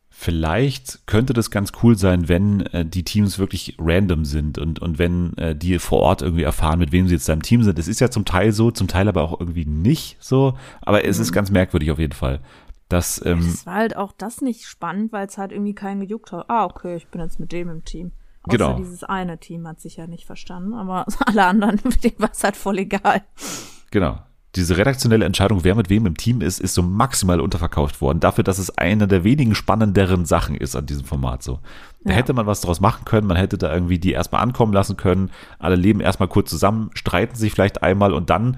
vielleicht 0.08 1.06
könnte 1.06 1.34
das 1.34 1.50
ganz 1.50 1.72
cool 1.82 1.98
sein, 1.98 2.26
wenn 2.26 2.60
äh, 2.68 2.86
die 2.86 3.02
Teams 3.02 3.38
wirklich 3.38 3.76
random 3.78 4.24
sind 4.24 4.56
und, 4.56 4.78
und 4.78 4.98
wenn 4.98 5.36
äh, 5.36 5.54
die 5.54 5.78
vor 5.78 6.00
Ort 6.00 6.22
irgendwie 6.22 6.44
erfahren, 6.44 6.78
mit 6.78 6.90
wem 6.90 7.06
sie 7.06 7.16
jetzt 7.16 7.28
da 7.28 7.34
im 7.34 7.42
Team 7.42 7.62
sind. 7.62 7.78
Es 7.78 7.86
ist 7.86 8.00
ja 8.00 8.10
zum 8.10 8.24
Teil 8.24 8.52
so, 8.52 8.70
zum 8.70 8.88
Teil 8.88 9.06
aber 9.06 9.20
auch 9.20 9.38
irgendwie 9.38 9.66
nicht 9.66 10.16
so. 10.20 10.56
Aber 10.80 11.04
es 11.04 11.18
ist 11.18 11.32
ganz 11.32 11.50
merkwürdig 11.50 11.90
auf 11.90 11.98
jeden 11.98 12.14
Fall. 12.14 12.40
Dass, 12.88 13.22
ähm, 13.26 13.40
Es 13.40 13.66
war 13.66 13.74
halt 13.74 13.94
auch 13.94 14.12
das 14.16 14.40
nicht 14.40 14.64
spannend, 14.64 15.12
weil 15.12 15.26
es 15.26 15.36
halt 15.36 15.52
irgendwie 15.52 15.74
keinen 15.74 16.00
gejuckt 16.00 16.32
hat. 16.32 16.48
Ah, 16.48 16.64
okay, 16.64 16.96
ich 16.96 17.08
bin 17.08 17.20
jetzt 17.20 17.38
mit 17.38 17.52
dem 17.52 17.68
im 17.68 17.84
Team. 17.84 18.12
Außer 18.46 18.56
Genau. 18.58 18.76
dieses 18.76 19.04
eine 19.04 19.38
Team 19.38 19.66
hat 19.66 19.80
sich 19.80 19.96
ja 19.96 20.06
nicht 20.06 20.26
verstanden, 20.26 20.74
aber 20.74 21.06
alle 21.26 21.44
anderen, 21.44 21.80
mit 21.84 22.02
denen 22.04 22.18
war 22.18 22.30
es 22.32 22.44
halt 22.44 22.56
voll 22.56 22.78
egal. 22.78 23.22
Genau. 23.90 24.18
Diese 24.56 24.76
redaktionelle 24.76 25.24
Entscheidung, 25.24 25.64
wer 25.64 25.74
mit 25.74 25.90
wem 25.90 26.06
im 26.06 26.16
Team 26.16 26.40
ist, 26.40 26.60
ist 26.60 26.74
so 26.74 26.82
maximal 26.82 27.40
unterverkauft 27.40 28.00
worden. 28.00 28.20
Dafür, 28.20 28.44
dass 28.44 28.58
es 28.60 28.78
eine 28.78 29.08
der 29.08 29.24
wenigen 29.24 29.56
spannenderen 29.56 30.26
Sachen 30.26 30.54
ist 30.54 30.76
an 30.76 30.86
diesem 30.86 31.04
Format 31.04 31.42
so. 31.42 31.58
Da 32.04 32.10
Ja. 32.12 32.16
hätte 32.16 32.34
man 32.34 32.46
was 32.46 32.60
draus 32.60 32.80
machen 32.80 33.04
können, 33.04 33.26
man 33.26 33.36
hätte 33.36 33.58
da 33.58 33.74
irgendwie 33.74 33.98
die 33.98 34.12
erstmal 34.12 34.42
ankommen 34.42 34.72
lassen 34.72 34.96
können, 34.96 35.32
alle 35.58 35.74
leben 35.74 35.98
erstmal 35.98 36.28
kurz 36.28 36.50
zusammen, 36.50 36.90
streiten 36.94 37.34
sich 37.34 37.50
vielleicht 37.52 37.82
einmal 37.82 38.12
und 38.12 38.30
dann 38.30 38.56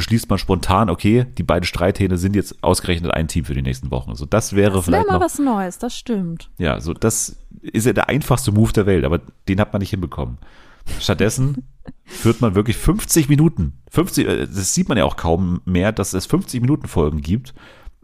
beschließt 0.00 0.30
man 0.30 0.38
spontan, 0.38 0.88
okay, 0.88 1.26
die 1.36 1.42
beiden 1.42 1.66
Streithähne 1.66 2.16
sind 2.16 2.34
jetzt 2.34 2.64
ausgerechnet 2.64 3.12
ein 3.12 3.28
Team 3.28 3.44
für 3.44 3.52
die 3.52 3.60
nächsten 3.60 3.90
Wochen. 3.90 4.14
So, 4.14 4.24
das 4.24 4.56
wäre 4.56 4.70
Das 4.70 4.76
wäre 4.76 4.82
vielleicht 4.82 5.08
mal 5.08 5.18
noch, 5.18 5.20
was 5.20 5.38
Neues, 5.38 5.76
das 5.78 5.94
stimmt. 5.94 6.48
ja, 6.56 6.80
so, 6.80 6.94
das 6.94 7.36
ist 7.60 7.84
ja 7.84 7.92
der 7.92 8.08
einfachste 8.08 8.50
Move 8.50 8.72
der 8.72 8.86
Welt, 8.86 9.04
aber 9.04 9.20
den 9.46 9.60
hat 9.60 9.74
man 9.74 9.80
nicht 9.80 9.90
hinbekommen. 9.90 10.38
Stattdessen 11.00 11.68
führt 12.06 12.40
man 12.40 12.54
wirklich 12.54 12.78
50 12.78 13.28
Minuten. 13.28 13.74
50, 13.90 14.26
äh, 14.26 14.46
das 14.46 14.72
sieht 14.72 14.88
man 14.88 14.96
ja 14.96 15.04
auch 15.04 15.16
kaum 15.16 15.60
mehr, 15.66 15.92
dass 15.92 16.14
es 16.14 16.24
50 16.24 16.62
Minuten 16.62 16.88
Folgen 16.88 17.20
gibt. 17.20 17.52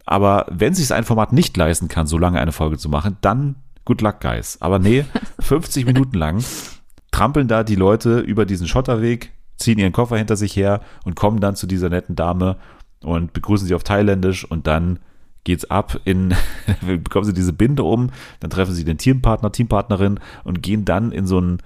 Aber 0.04 0.44
wenn 0.50 0.74
sich 0.74 0.92
ein 0.92 1.04
Format 1.04 1.32
nicht 1.32 1.56
leisten 1.56 1.88
kann, 1.88 2.06
so 2.06 2.18
lange 2.18 2.38
eine 2.38 2.52
Folge 2.52 2.76
zu 2.76 2.90
machen, 2.90 3.16
dann 3.22 3.54
good 3.86 4.02
luck, 4.02 4.20
guys. 4.20 4.58
Aber 4.60 4.78
nee, 4.78 5.06
50 5.40 5.86
Minuten 5.86 6.18
lang 6.18 6.44
trampeln 7.10 7.48
da 7.48 7.64
die 7.64 7.74
Leute 7.74 8.18
über 8.18 8.44
diesen 8.44 8.68
Schotterweg, 8.68 9.32
ziehen 9.56 9.78
ihren 9.78 9.92
Koffer 9.92 10.16
hinter 10.16 10.36
sich 10.36 10.54
her 10.56 10.80
und 11.04 11.16
kommen 11.16 11.40
dann 11.40 11.56
zu 11.56 11.66
dieser 11.66 11.88
netten 11.88 12.16
Dame 12.16 12.56
und 13.02 13.32
begrüßen 13.32 13.66
sie 13.66 13.74
auf 13.74 13.84
Thailändisch 13.84 14.44
und 14.44 14.66
dann 14.66 14.98
geht's 15.44 15.64
ab 15.70 16.00
in, 16.04 16.34
bekommen 16.86 17.24
sie 17.24 17.32
diese 17.34 17.52
Binde 17.52 17.84
um, 17.84 18.10
dann 18.40 18.50
treffen 18.50 18.74
sie 18.74 18.84
den 18.84 18.98
Teampartner, 18.98 19.52
Teampartnerin 19.52 20.18
und 20.44 20.62
gehen 20.62 20.84
dann 20.84 21.12
in 21.12 21.26
so 21.26 21.40
ein, 21.40 21.58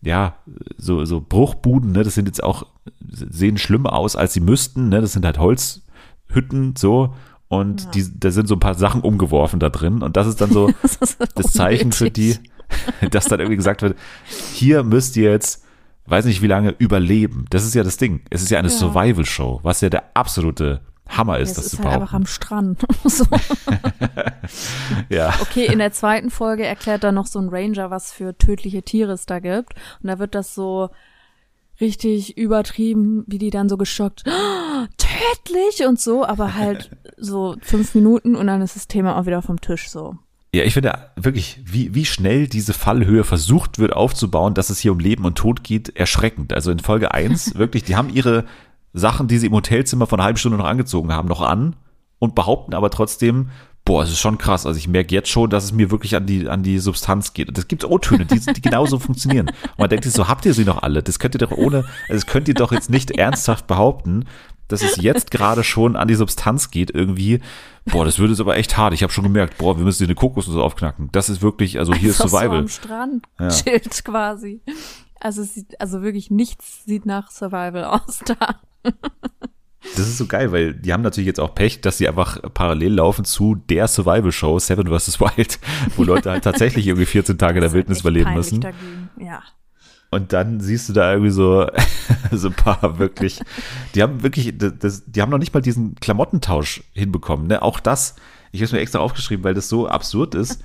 ja, 0.00 0.36
so, 0.78 1.04
so 1.04 1.20
Bruchbuden, 1.20 1.92
ne, 1.92 2.02
das 2.02 2.14
sind 2.14 2.26
jetzt 2.26 2.42
auch, 2.42 2.66
sehen 3.08 3.58
schlimmer 3.58 3.92
aus, 3.92 4.16
als 4.16 4.32
sie 4.32 4.40
müssten, 4.40 4.88
ne, 4.88 5.00
das 5.00 5.12
sind 5.12 5.24
halt 5.24 5.38
Holzhütten, 5.38 6.74
so, 6.76 7.14
und 7.48 7.82
Ja. 7.84 7.90
die, 7.90 8.06
da 8.18 8.30
sind 8.30 8.48
so 8.48 8.54
ein 8.56 8.60
paar 8.60 8.74
Sachen 8.74 9.02
umgeworfen 9.02 9.60
da 9.60 9.68
drin. 9.68 10.02
Und 10.02 10.16
das 10.16 10.26
ist 10.26 10.40
dann 10.40 10.50
so 10.50 10.70
Das, 10.98 11.18
das 11.34 11.52
Zeichen 11.52 11.92
für 11.92 12.10
die, 12.10 12.38
dass 13.10 13.26
dann 13.26 13.40
irgendwie 13.40 13.58
gesagt 13.58 13.82
wird, 13.82 13.94
hier 14.54 14.82
müsst 14.84 15.18
ihr 15.18 15.30
jetzt, 15.30 15.62
weiß 16.06 16.24
nicht 16.24 16.42
wie 16.42 16.46
lange, 16.48 16.74
überleben. 16.78 17.44
Das 17.50 17.64
ist 17.64 17.74
ja 17.74 17.82
das 17.82 17.96
Ding. 17.96 18.22
Es 18.30 18.42
ist 18.42 18.50
ja 18.50 18.58
eine 18.58 18.68
Ja. 18.68 18.74
Survival-Show, 18.74 19.60
was 19.62 19.80
ja 19.80 19.88
der 19.88 20.04
absolute 20.14 20.80
Hammer 21.08 21.38
ist, 21.38 21.50
Es 21.50 21.56
das 21.56 21.64
ist 21.66 21.76
zu 21.76 21.84
halt 21.84 21.94
einfach 22.00 22.14
am 22.14 22.26
Strand. 22.26 22.82
so. 23.04 23.24
Ja. 25.08 25.32
Okay, 25.40 25.66
in 25.66 25.78
der 25.78 25.92
zweiten 25.92 26.30
Folge 26.30 26.64
erklärt 26.66 27.04
dann 27.04 27.14
noch 27.14 27.26
so 27.26 27.38
ein 27.38 27.48
Ranger, 27.48 27.90
was 27.90 28.12
für 28.12 28.36
tödliche 28.36 28.82
Tiere 28.82 29.12
es 29.12 29.26
da 29.26 29.38
gibt. 29.38 29.74
Und 30.02 30.08
da 30.08 30.18
wird 30.18 30.34
das 30.34 30.54
so 30.54 30.90
richtig 31.80 32.36
übertrieben, 32.36 33.24
wie 33.26 33.38
die 33.38 33.50
dann 33.50 33.68
so 33.68 33.76
geschockt, 33.76 34.24
"Ah, 34.26 34.86
tödlich 34.98 35.86
und 35.86 36.00
so, 36.00 36.24
aber 36.24 36.54
halt 36.54 36.90
so 37.16 37.56
fünf 37.62 37.94
Minuten 37.94 38.34
und 38.36 38.46
dann 38.46 38.62
ist 38.62 38.76
das 38.76 38.88
Thema 38.88 39.18
auch 39.18 39.26
wieder 39.26 39.42
vom 39.42 39.60
Tisch 39.60 39.88
so. 39.90 40.16
Ja, 40.54 40.64
ich 40.64 40.74
finde 40.74 40.92
wirklich, 41.16 41.60
wie, 41.64 41.94
wie 41.94 42.04
schnell 42.04 42.46
diese 42.46 42.74
Fallhöhe 42.74 43.24
versucht 43.24 43.78
wird 43.78 43.94
aufzubauen, 43.94 44.52
dass 44.52 44.68
es 44.68 44.80
hier 44.80 44.92
um 44.92 44.98
Leben 44.98 45.24
und 45.24 45.36
Tod 45.38 45.64
geht, 45.64 45.96
erschreckend. 45.96 46.52
Also 46.52 46.70
in 46.70 46.78
Folge 46.78 47.14
1, 47.14 47.54
wirklich, 47.58 47.84
die 47.84 47.96
haben 47.96 48.10
ihre 48.10 48.44
Sachen, 48.92 49.28
die 49.28 49.38
sie 49.38 49.46
im 49.46 49.54
Hotelzimmer 49.54 50.06
vor 50.06 50.18
einer 50.18 50.24
halben 50.24 50.38
Stunde 50.38 50.58
noch 50.58 50.66
angezogen 50.66 51.10
haben, 51.10 51.28
noch 51.28 51.40
an 51.40 51.74
und 52.18 52.34
behaupten 52.34 52.74
aber 52.74 52.90
trotzdem, 52.90 53.48
boah, 53.86 54.02
es 54.02 54.10
ist 54.10 54.20
schon 54.20 54.36
krass. 54.36 54.66
Also 54.66 54.76
ich 54.76 54.88
merke 54.88 55.14
jetzt 55.14 55.30
schon, 55.30 55.48
dass 55.48 55.64
es 55.64 55.72
mir 55.72 55.90
wirklich 55.90 56.14
an 56.16 56.26
die, 56.26 56.46
an 56.48 56.62
die 56.62 56.78
Substanz 56.78 57.32
geht. 57.32 57.48
Und 57.48 57.56
es 57.56 57.66
gibt 57.66 57.84
O-Töne, 57.84 58.26
die, 58.26 58.38
die 58.38 58.60
genauso 58.60 58.98
funktionieren. 58.98 59.48
Und 59.48 59.78
man 59.78 59.88
denkt 59.88 60.04
sich 60.04 60.12
so, 60.12 60.28
habt 60.28 60.44
ihr 60.44 60.52
sie 60.52 60.64
noch 60.64 60.82
alle? 60.82 61.02
Das 61.02 61.18
könnt 61.18 61.34
ihr 61.34 61.38
doch 61.38 61.50
ohne, 61.50 61.78
also 62.08 62.14
das 62.14 62.26
könnt 62.26 62.48
ihr 62.48 62.54
doch 62.54 62.72
jetzt 62.72 62.90
nicht 62.90 63.12
ernsthaft 63.12 63.66
behaupten, 63.66 64.26
dass 64.68 64.82
es 64.82 64.96
jetzt 64.96 65.30
gerade 65.30 65.64
schon 65.64 65.96
an 65.96 66.08
die 66.08 66.14
Substanz 66.14 66.70
geht 66.70 66.90
irgendwie. 66.90 67.40
Boah, 67.84 68.04
das 68.04 68.18
wird 68.18 68.30
jetzt 68.30 68.40
aber 68.40 68.56
echt 68.56 68.76
hart. 68.76 68.94
Ich 68.94 69.02
habe 69.02 69.12
schon 69.12 69.24
gemerkt, 69.24 69.58
boah, 69.58 69.76
wir 69.76 69.84
müssen 69.84 69.98
hier 69.98 70.06
eine 70.08 70.14
Kokosnuss 70.14 70.56
aufknacken. 70.56 71.08
Das 71.12 71.28
ist 71.28 71.42
wirklich, 71.42 71.78
also 71.78 71.92
hier 71.94 72.10
ist 72.10 72.20
Einfach 72.20 72.30
Survival. 72.38 72.56
So 72.56 72.62
am 72.62 72.68
Strand 72.68 73.26
Ja. 73.40 73.48
chillt 73.48 74.04
quasi. 74.04 74.60
Also 75.20 75.42
es 75.42 75.54
sieht, 75.54 75.80
also 75.80 76.02
wirklich 76.02 76.30
nichts 76.30 76.84
sieht 76.84 77.06
nach 77.06 77.30
Survival 77.30 77.84
aus 77.84 78.20
da. 78.24 78.60
Das 79.96 80.06
ist 80.06 80.16
so 80.18 80.26
geil, 80.26 80.52
weil 80.52 80.74
die 80.74 80.92
haben 80.92 81.02
natürlich 81.02 81.26
jetzt 81.26 81.40
auch 81.40 81.54
Pech, 81.54 81.80
dass 81.80 81.98
sie 81.98 82.08
einfach 82.08 82.40
parallel 82.54 82.94
laufen 82.94 83.24
zu 83.24 83.56
der 83.56 83.88
Survival-Show 83.88 84.58
Seven 84.60 84.86
vs. 84.86 85.20
Wild, 85.20 85.58
wo 85.96 86.04
Leute 86.04 86.30
halt 86.30 86.44
tatsächlich 86.44 86.86
irgendwie 86.86 87.06
14 87.06 87.36
Tage 87.36 87.54
in 87.54 87.60
der 87.62 87.68
ist 87.68 87.74
Wildnis 87.74 88.00
überleben 88.00 88.32
müssen. 88.34 88.60
Dagegen. 88.60 89.10
Ja. 89.18 89.42
Und 90.12 90.34
dann 90.34 90.60
siehst 90.60 90.90
du 90.90 90.92
da 90.92 91.10
irgendwie 91.10 91.30
so, 91.30 91.66
so 92.30 92.48
ein 92.48 92.54
paar 92.54 92.98
wirklich, 92.98 93.40
die 93.94 94.02
haben 94.02 94.22
wirklich, 94.22 94.52
das, 94.58 95.04
die 95.06 95.22
haben 95.22 95.30
noch 95.30 95.38
nicht 95.38 95.54
mal 95.54 95.62
diesen 95.62 95.94
Klamottentausch 95.94 96.82
hinbekommen. 96.92 97.46
Ne? 97.46 97.62
Auch 97.62 97.80
das, 97.80 98.16
ich 98.50 98.60
habe 98.60 98.66
es 98.66 98.72
mir 98.72 98.80
extra 98.80 98.98
aufgeschrieben, 98.98 99.42
weil 99.42 99.54
das 99.54 99.70
so 99.70 99.88
absurd 99.88 100.34
ist. 100.34 100.62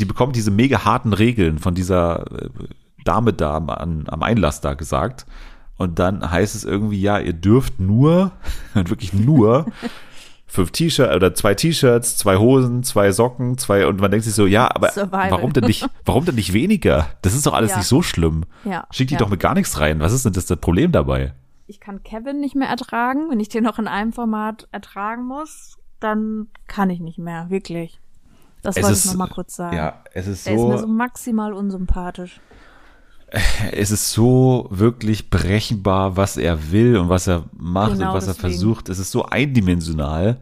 Die 0.00 0.06
bekommen 0.06 0.32
diese 0.32 0.50
mega 0.50 0.86
harten 0.86 1.12
Regeln 1.12 1.58
von 1.58 1.74
dieser 1.74 2.32
äh, 2.32 2.48
Dame 3.04 3.34
da 3.34 3.56
am, 3.56 3.68
am 3.68 4.22
Einlass 4.22 4.62
da 4.62 4.72
gesagt. 4.72 5.26
Und 5.76 5.98
dann 5.98 6.30
heißt 6.30 6.54
es 6.54 6.64
irgendwie, 6.64 7.02
ja, 7.02 7.18
ihr 7.18 7.34
dürft 7.34 7.78
nur, 7.78 8.32
wirklich 8.72 9.12
nur, 9.12 9.66
fünf 10.46 10.70
T-Shirts 10.70 11.14
oder 11.14 11.34
zwei 11.34 11.54
T-Shirts, 11.54 12.16
zwei 12.16 12.36
Hosen, 12.36 12.82
zwei 12.82 13.10
Socken, 13.12 13.58
zwei, 13.58 13.86
und 13.86 14.00
man 14.00 14.10
denkt 14.10 14.24
sich 14.24 14.34
so, 14.34 14.46
ja, 14.46 14.68
aber 14.74 14.90
Survival. 14.90 15.30
warum 15.32 15.52
denn 15.52 15.64
nicht, 15.64 15.86
warum 16.04 16.24
denn 16.24 16.36
nicht 16.36 16.52
weniger? 16.52 17.08
Das 17.22 17.34
ist 17.34 17.46
doch 17.46 17.52
alles 17.54 17.72
Ja. 17.72 17.78
nicht 17.78 17.86
so 17.88 18.02
schlimm. 18.02 18.44
Ja. 18.64 18.86
Schick 18.90 19.08
die 19.08 19.14
ja. 19.14 19.18
doch 19.20 19.28
mit 19.28 19.40
gar 19.40 19.54
nichts 19.54 19.80
rein. 19.80 20.00
Was 20.00 20.12
ist 20.12 20.24
denn 20.24 20.32
das, 20.32 20.46
das 20.46 20.58
Problem 20.58 20.92
dabei? 20.92 21.34
ich 21.68 21.80
kann 21.80 22.04
Kevin 22.04 22.38
nicht 22.38 22.54
mehr 22.54 22.68
ertragen. 22.68 23.28
Wenn 23.28 23.40
ich 23.40 23.48
den 23.48 23.64
noch 23.64 23.80
in 23.80 23.88
einem 23.88 24.12
Format 24.12 24.68
ertragen 24.70 25.24
muss, 25.26 25.76
dann 25.98 26.46
kann 26.68 26.90
ich 26.90 27.00
nicht 27.00 27.18
mehr, 27.18 27.50
wirklich. 27.50 28.00
Das 28.62 28.76
Es 28.76 28.84
wollte 28.84 28.92
ist- 28.94 29.04
ich 29.04 29.10
noch 29.10 29.18
mal 29.18 29.26
kurz 29.28 29.56
sagen. 29.56 29.76
Ja, 29.76 29.94
es 30.14 30.28
ist 30.28 30.46
Der 30.46 30.54
ist 30.54 30.60
mir 30.62 30.72
so 30.78 30.78
so, 30.78 30.86
maximal 30.86 31.52
unsympathisch. 31.52 32.40
Es 33.72 33.90
ist 33.90 34.12
so 34.12 34.68
wirklich 34.70 35.30
berechenbar, 35.30 36.16
was 36.16 36.36
er 36.36 36.70
will 36.70 36.96
und 36.96 37.08
was 37.08 37.26
er 37.26 37.44
macht 37.56 37.92
Genau 37.94 38.08
und 38.10 38.14
was 38.14 38.26
er 38.26 38.34
deswegen. 38.34 38.52
versucht. 38.52 38.88
Es 38.88 38.98
ist 38.98 39.10
so 39.10 39.24
eindimensional. 39.24 40.40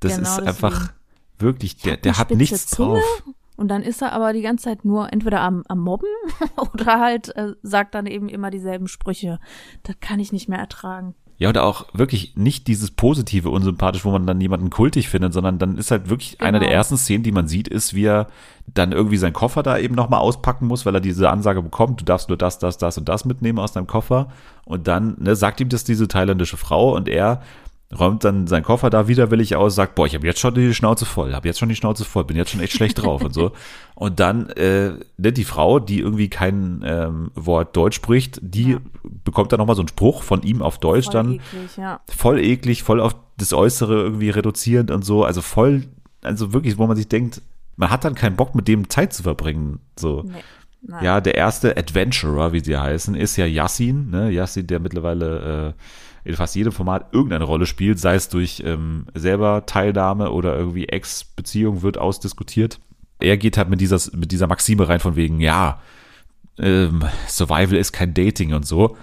Das 0.00 0.16
Genau 0.16 0.22
ist 0.28 0.36
deswegen. 0.38 0.48
einfach 0.48 0.92
wirklich, 1.38 1.76
der, 1.78 1.94
Hat 1.94 2.04
der 2.04 2.18
hat 2.18 2.30
nichts 2.30 2.66
Zunge 2.66 2.94
drauf. 3.00 3.22
Und 3.56 3.68
dann 3.68 3.82
ist 3.82 4.02
er 4.02 4.12
aber 4.12 4.32
die 4.32 4.42
ganze 4.42 4.64
Zeit 4.64 4.84
nur 4.84 5.12
entweder 5.12 5.40
am, 5.40 5.62
am 5.68 5.78
Mobben 5.78 6.08
oder 6.74 6.98
halt 6.98 7.34
äh, 7.36 7.52
sagt 7.62 7.94
dann 7.94 8.06
eben 8.06 8.28
immer 8.28 8.50
dieselben 8.50 8.88
Sprüche. 8.88 9.38
Das 9.84 9.94
kann 10.00 10.18
ich 10.18 10.32
nicht 10.32 10.48
mehr 10.48 10.58
ertragen. 10.58 11.14
Ja, 11.36 11.48
und 11.48 11.58
auch 11.58 11.86
wirklich 11.92 12.36
nicht 12.36 12.68
dieses 12.68 12.92
positive 12.92 13.50
unsympathisch, 13.50 14.04
wo 14.04 14.10
man 14.12 14.26
dann 14.26 14.40
jemanden 14.40 14.70
kultig 14.70 15.08
findet, 15.08 15.32
sondern 15.32 15.58
dann 15.58 15.78
ist 15.78 15.90
halt 15.90 16.08
wirklich 16.08 16.38
Genau. 16.38 16.48
einer 16.48 16.60
der 16.60 16.70
ersten 16.72 16.96
Szenen, 16.96 17.24
die 17.24 17.32
man 17.32 17.48
sieht, 17.48 17.66
ist, 17.66 17.92
wie 17.94 18.04
er 18.04 18.28
dann 18.72 18.92
irgendwie 18.92 19.16
seinen 19.16 19.32
Koffer 19.32 19.62
da 19.62 19.76
eben 19.76 19.94
nochmal 19.96 20.20
auspacken 20.20 20.66
muss, 20.66 20.86
weil 20.86 20.94
er 20.94 21.00
diese 21.00 21.28
Ansage 21.30 21.60
bekommt, 21.60 22.00
du 22.00 22.04
darfst 22.04 22.28
nur 22.28 22.38
das, 22.38 22.58
das, 22.60 22.78
das 22.78 22.98
und 22.98 23.08
das 23.08 23.24
mitnehmen 23.24 23.58
aus 23.58 23.72
deinem 23.72 23.88
Koffer. 23.88 24.28
Und 24.64 24.86
dann 24.86 25.16
ne, 25.18 25.34
sagt 25.34 25.60
ihm 25.60 25.68
das 25.68 25.84
diese 25.84 26.06
thailändische 26.08 26.56
Frau 26.56 26.94
und 26.94 27.08
er 27.08 27.42
räumt 27.98 28.24
dann 28.24 28.46
seinen 28.46 28.62
Koffer 28.64 28.90
da 28.90 29.08
widerwillig 29.08 29.56
aus, 29.56 29.74
sagt, 29.74 29.94
boah, 29.94 30.06
ich 30.06 30.14
habe 30.14 30.26
jetzt 30.26 30.40
schon 30.40 30.54
die 30.54 30.74
Schnauze 30.74 31.04
voll, 31.04 31.34
habe 31.34 31.46
jetzt 31.46 31.58
schon 31.58 31.68
die 31.68 31.76
Schnauze 31.76 32.04
voll, 32.04 32.24
bin 32.24 32.36
jetzt 32.36 32.50
schon 32.50 32.60
echt 32.60 32.72
schlecht 32.72 33.02
drauf 33.02 33.22
und 33.22 33.32
so. 33.32 33.52
Und 33.94 34.18
dann 34.18 34.48
äh, 34.50 34.94
die 35.18 35.44
Frau, 35.44 35.78
die 35.78 36.00
irgendwie 36.00 36.28
kein 36.28 36.82
ähm, 36.84 37.30
Wort 37.36 37.76
Deutsch 37.76 37.94
spricht, 37.96 38.40
die 38.42 38.72
Ja. 38.72 38.80
bekommt 39.24 39.52
dann 39.52 39.58
nochmal 39.58 39.76
so 39.76 39.82
einen 39.82 39.88
Spruch 39.88 40.22
von 40.24 40.42
ihm 40.42 40.62
auf 40.62 40.78
Deutsch 40.78 41.04
Voll 41.06 41.12
dann 41.12 41.32
eklig, 41.34 41.76
ja. 41.76 42.00
voll 42.08 42.40
eklig, 42.40 42.82
voll 42.82 43.00
auf 43.00 43.14
das 43.36 43.52
Äußere 43.52 43.94
irgendwie 44.02 44.30
reduzierend 44.30 44.90
und 44.90 45.04
so. 45.04 45.24
Also 45.24 45.42
voll, 45.42 45.84
also 46.22 46.52
wirklich, 46.52 46.76
wo 46.78 46.86
man 46.88 46.96
sich 46.96 47.06
denkt, 47.08 47.40
man 47.76 47.90
hat 47.90 48.04
dann 48.04 48.14
keinen 48.16 48.36
Bock, 48.36 48.54
mit 48.56 48.66
dem 48.66 48.88
Zeit 48.90 49.12
zu 49.12 49.22
verbringen. 49.22 49.78
So. 49.96 50.22
Nee. 50.24 50.32
Nein. 50.86 51.04
Ja, 51.04 51.20
der 51.20 51.34
erste 51.34 51.76
Adventurer, 51.76 52.52
wie 52.52 52.60
sie 52.60 52.76
heißen, 52.76 53.14
ist 53.14 53.36
ja 53.36 53.46
Yassin, 53.46 54.10
ne? 54.10 54.30
Yassin, 54.30 54.66
der 54.66 54.80
mittlerweile 54.80 55.74
äh, 55.74 55.80
in 56.24 56.34
fast 56.34 56.54
jedem 56.54 56.72
Format 56.72 57.12
irgendeine 57.12 57.44
Rolle 57.44 57.66
spielt, 57.66 57.98
sei 57.98 58.14
es 58.14 58.28
durch 58.28 58.62
ähm, 58.64 59.06
selber 59.14 59.66
Teilnahme 59.66 60.30
oder 60.30 60.56
irgendwie 60.56 60.86
Ex-Beziehung 60.86 61.82
wird 61.82 61.98
ausdiskutiert. 61.98 62.80
Er 63.20 63.36
geht 63.36 63.58
halt 63.58 63.68
mit 63.68 63.80
dieser, 63.80 64.00
mit 64.16 64.32
dieser 64.32 64.46
Maxime 64.46 64.88
rein 64.88 65.00
von 65.00 65.16
wegen, 65.16 65.40
ja, 65.40 65.80
ähm, 66.58 67.04
Survival 67.28 67.76
ist 67.76 67.92
kein 67.92 68.14
Dating 68.14 68.54
und 68.54 68.66
so. 68.66 68.96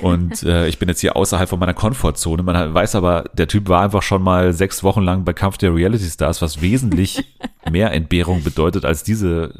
Und 0.00 0.42
äh, 0.44 0.66
ich 0.68 0.78
bin 0.78 0.88
jetzt 0.88 1.00
hier 1.00 1.16
außerhalb 1.16 1.48
von 1.48 1.58
meiner 1.58 1.74
Komfortzone. 1.74 2.42
Man 2.42 2.74
weiß 2.74 2.94
aber, 2.94 3.24
der 3.34 3.48
Typ 3.48 3.68
war 3.68 3.82
einfach 3.82 4.02
schon 4.02 4.22
mal 4.22 4.52
sechs 4.52 4.82
Wochen 4.82 5.02
lang 5.02 5.24
bei 5.24 5.32
Kampf 5.32 5.58
der 5.58 5.74
Reality 5.74 6.04
Stars, 6.04 6.42
was 6.42 6.60
wesentlich 6.60 7.36
mehr 7.70 7.92
Entbehrung 7.92 8.42
bedeutet 8.42 8.84
als 8.84 9.02
diese 9.02 9.54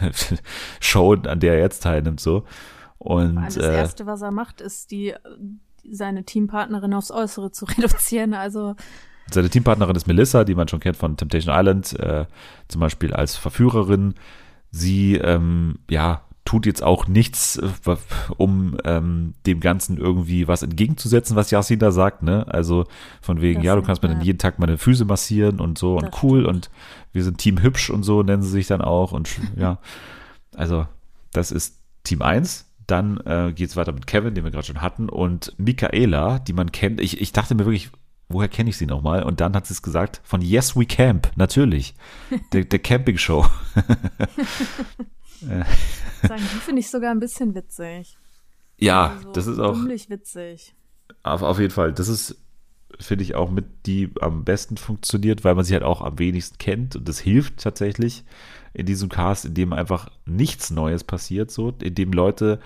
Show, 0.80 1.14
an 1.14 1.40
der 1.40 1.54
er 1.54 1.60
jetzt 1.60 1.82
teilnimmt. 1.82 2.20
So. 2.20 2.44
Und 2.98 3.36
Das 3.36 3.56
äh, 3.56 3.74
Erste, 3.74 4.06
was 4.06 4.22
er 4.22 4.30
macht, 4.30 4.60
ist 4.60 4.90
die 4.90 5.14
seine 5.92 6.24
Teampartnerin 6.24 6.94
aufs 6.94 7.10
Äußere 7.10 7.50
zu 7.50 7.64
reduzieren. 7.78 8.34
Also 8.34 8.76
seine 9.30 9.50
Teampartnerin 9.50 9.96
ist 9.96 10.06
Melissa, 10.06 10.44
die 10.44 10.54
man 10.54 10.68
schon 10.68 10.80
kennt 10.80 10.96
von 10.96 11.16
Temptation 11.16 11.54
Island, 11.54 11.98
äh, 12.00 12.26
zum 12.68 12.80
Beispiel 12.80 13.12
als 13.12 13.36
Verführerin. 13.36 14.14
Sie, 14.70 15.16
ähm, 15.16 15.80
ja, 15.90 16.22
tut 16.48 16.64
jetzt 16.64 16.82
auch 16.82 17.06
nichts, 17.08 17.56
äh, 17.56 17.96
um 18.38 18.78
ähm, 18.84 19.34
dem 19.46 19.60
Ganzen 19.60 19.98
irgendwie 19.98 20.48
was 20.48 20.62
entgegenzusetzen, 20.62 21.36
was 21.36 21.50
Yasin 21.50 21.78
da 21.78 21.90
sagt, 21.90 22.22
ne? 22.22 22.46
Also 22.48 22.86
von 23.20 23.42
wegen, 23.42 23.60
Das 23.60 23.66
ja, 23.66 23.76
du 23.76 23.82
kannst 23.82 24.02
mir 24.02 24.08
dann 24.08 24.22
jeden 24.22 24.38
Tag 24.38 24.58
meine 24.58 24.78
Füße 24.78 25.04
massieren 25.04 25.60
und 25.60 25.76
so 25.76 25.98
und 25.98 26.22
cool 26.22 26.40
stimmt. 26.40 26.54
und 26.54 26.70
wir 27.12 27.22
sind 27.22 27.36
Team 27.36 27.60
hübsch 27.60 27.90
und 27.90 28.02
so 28.02 28.22
nennen 28.22 28.42
sie 28.42 28.48
sich 28.48 28.66
dann 28.66 28.80
auch 28.80 29.12
und 29.12 29.28
ja, 29.56 29.78
also 30.56 30.86
das 31.34 31.52
ist 31.52 31.78
Team 32.02 32.22
1. 32.22 32.64
Dann 32.88 33.18
äh, 33.24 33.52
geht 33.54 33.68
es 33.70 33.76
weiter 33.76 33.92
mit 33.92 34.06
Kevin, 34.08 34.34
den 34.34 34.42
wir 34.44 34.50
gerade 34.50 34.66
schon 34.66 34.80
hatten, 34.82 35.08
und 35.08 35.52
Michaela, 35.58 36.40
die 36.40 36.52
man 36.54 36.72
kennt. 36.72 37.00
Ich, 37.00 37.20
ich 37.20 37.32
dachte 37.32 37.54
mir 37.54 37.64
wirklich, 37.66 37.90
woher 38.28 38.48
kenne 38.48 38.70
ich 38.70 38.76
sie 38.78 38.86
nochmal? 38.86 39.22
Und 39.22 39.40
dann 39.40 39.54
hat 39.54 39.66
sie 39.66 39.74
es 39.74 39.82
gesagt, 39.82 40.20
von 40.24 40.40
Yes 40.42 40.74
We 40.76 40.86
Camp, 40.86 41.30
natürlich. 41.36 41.94
Der, 42.52 42.64
der 42.64 42.78
Camping-Show. 42.78 43.46
sagen, 45.40 46.42
die 46.42 46.60
finde 46.60 46.80
ich 46.80 46.90
sogar 46.90 47.10
ein 47.10 47.20
bisschen 47.20 47.54
witzig. 47.54 48.18
Ja, 48.78 49.12
Also 49.16 49.32
das 49.32 49.46
ist 49.46 49.58
auch 49.58 49.72
Dummlich 49.72 50.08
witzig. 50.10 50.74
auf, 51.22 51.42
auf 51.42 51.58
jeden 51.58 51.72
Fall. 51.72 51.92
Das 51.92 52.08
ist, 52.08 52.36
finde 52.98 53.24
ich, 53.24 53.34
auch 53.34 53.50
mit 53.50 53.66
die 53.86 54.10
am 54.20 54.44
besten 54.44 54.76
funktioniert, 54.76 55.44
weil 55.44 55.54
man 55.54 55.64
sie 55.64 55.74
halt 55.74 55.82
auch 55.82 56.00
am 56.00 56.18
wenigsten 56.18 56.58
kennt. 56.58 56.96
Und 56.96 57.08
das 57.08 57.18
hilft 57.18 57.58
tatsächlich 57.58 58.24
in 58.74 58.86
diesem 58.86 59.08
Cast, 59.08 59.44
in 59.44 59.54
dem 59.54 59.72
einfach 59.72 60.08
nichts 60.26 60.70
Neues 60.70 61.04
passiert, 61.04 61.50
so, 61.50 61.74
in 61.82 61.94
dem 61.94 62.12
Leute 62.12 62.60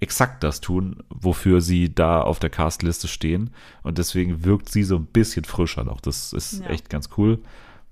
exakt 0.00 0.44
das 0.44 0.60
tun, 0.60 1.02
wofür 1.08 1.60
sie 1.62 1.94
da 1.94 2.20
auf 2.20 2.38
der 2.38 2.50
Castliste 2.50 3.08
stehen. 3.08 3.50
Und 3.82 3.96
deswegen 3.98 4.44
wirkt 4.44 4.68
sie 4.70 4.82
so 4.82 4.96
ein 4.96 5.06
bisschen 5.06 5.44
frischer 5.44 5.84
noch. 5.84 6.00
Das 6.02 6.32
ist 6.34 6.60
Ja. 6.60 6.66
echt 6.66 6.90
ganz 6.90 7.08
cool. 7.16 7.38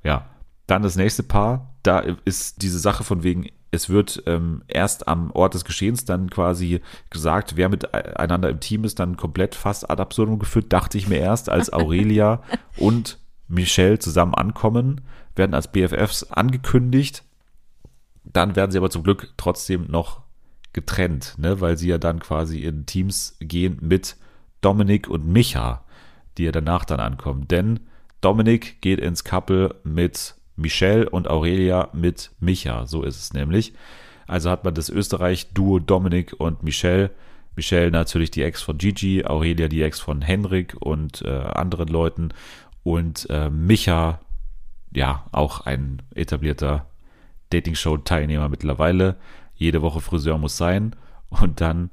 Ja. 0.03 0.27
Dann 0.67 0.83
das 0.83 0.97
nächste 0.97 1.23
Paar. 1.23 1.75
Da 1.83 2.01
ist 2.25 2.63
diese 2.63 2.79
Sache 2.79 3.05
von 3.05 3.23
wegen, 3.23 3.49
es 3.71 3.89
wird 3.89 4.23
ähm, 4.27 4.63
erst 4.69 5.09
am 5.09 5.31
Ort 5.33 5.55
des 5.55 5.65
Geschehens 5.65 6.05
dann 6.05 6.31
quasi 6.31 6.81
gesagt, 7.11 7.57
wer 7.57 7.69
miteinander 7.69 8.49
im 8.51 8.61
Team 8.61 8.85
ist, 8.85 8.99
dann 8.99 9.17
komplett 9.17 9.55
fast 9.55 9.91
ad 9.91 10.01
absurdum 10.01 10.39
geführt, 10.39 10.73
dachte 10.73 10.97
ich 10.97 11.09
mir 11.09 11.19
erst, 11.19 11.49
als 11.49 11.73
Aurelia 11.73 12.43
und 12.77 13.19
Michelle 13.49 13.99
zusammen 13.99 14.35
ankommen, 14.35 15.01
werden 15.37 15.55
als 15.55 15.71
BFFs 15.73 16.25
angekündigt. 16.25 17.25
Dann 18.25 18.57
werden 18.57 18.71
sie 18.71 18.79
aber 18.79 18.91
zum 18.91 19.03
Glück 19.03 19.33
trotzdem 19.37 19.87
noch 19.89 20.23
getrennt, 20.73 21.35
ne, 21.39 21.61
weil 21.61 21.79
sie 21.79 21.89
ja 21.89 21.99
dann 21.99 22.19
quasi 22.19 22.61
in 22.61 22.87
Teams 22.87 23.37
gehen 23.41 23.79
mit 23.81 24.17
Dominik 24.61 25.09
und 25.09 25.27
Micha, 25.27 25.85
die 26.37 26.45
ja 26.45 26.53
danach 26.53 26.85
dann 26.85 27.01
ankommen. 27.01 27.47
Denn 27.49 27.81
Dominik 28.21 28.81
geht 28.81 28.99
ins 28.99 29.25
Couple 29.25 29.75
mit 29.85 30.35
Michelle 30.57 31.09
und 31.09 31.29
Aurelia 31.29 31.91
mit 31.93 32.31
Micha. 32.41 32.87
So 32.87 33.03
ist 33.03 33.19
es 33.19 33.33
nämlich. 33.33 33.75
Also 34.27 34.51
hat 34.51 34.65
man 34.65 34.75
das 34.75 34.89
Österreich-Duo 34.89 35.79
Dominik 35.81 36.35
und 36.39 36.63
Michelle. 36.63 37.11
Michelle 37.57 37.91
natürlich 37.91 38.31
die 38.31 38.43
Ex 38.43 38.63
von 38.63 38.79
Gigi, 38.79 39.25
Aurelia 39.25 39.69
die 39.69 39.83
Ex 39.83 40.01
von 40.01 40.23
Henrik 40.23 40.75
und 40.81 41.23
äh, 41.23 41.29
anderen 41.29 41.89
Leuten. 41.89 42.31
Und 42.83 43.29
äh, 43.31 43.51
Micha, 43.51 44.21
ja, 44.93 45.27
auch 45.33 45.61
ein 45.61 46.03
etablierter 46.15 46.87
Dating-Show-Teilnehmer 47.55 48.49
mittlerweile. 48.49 49.17
Jede 49.55 49.83
Woche 49.83 50.01
Friseur 50.01 50.39
muss 50.39 50.57
sein. 50.57 50.97
Und 51.29 51.61
dann 51.61 51.91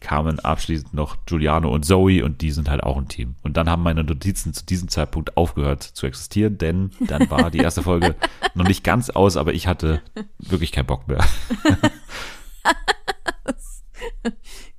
kamen 0.00 0.40
abschließend 0.40 0.94
noch 0.94 1.26
Giuliano 1.26 1.72
und 1.72 1.84
Zoe 1.84 2.24
und 2.24 2.40
die 2.40 2.50
sind 2.50 2.70
halt 2.70 2.82
auch 2.82 2.96
ein 2.96 3.08
Team. 3.08 3.36
Und 3.42 3.56
dann 3.56 3.68
haben 3.68 3.82
meine 3.82 4.02
Notizen 4.02 4.54
zu 4.54 4.64
diesem 4.64 4.88
Zeitpunkt 4.88 5.36
aufgehört 5.36 5.82
zu 5.82 6.06
existieren, 6.06 6.56
denn 6.58 6.90
dann 7.00 7.30
war 7.30 7.50
die 7.50 7.58
erste 7.58 7.82
Folge 7.82 8.16
noch 8.54 8.66
nicht 8.66 8.82
ganz 8.82 9.10
aus, 9.10 9.36
aber 9.36 9.52
ich 9.52 9.66
hatte 9.66 10.00
wirklich 10.38 10.72
keinen 10.72 10.86
Bock 10.86 11.06
mehr. 11.06 11.22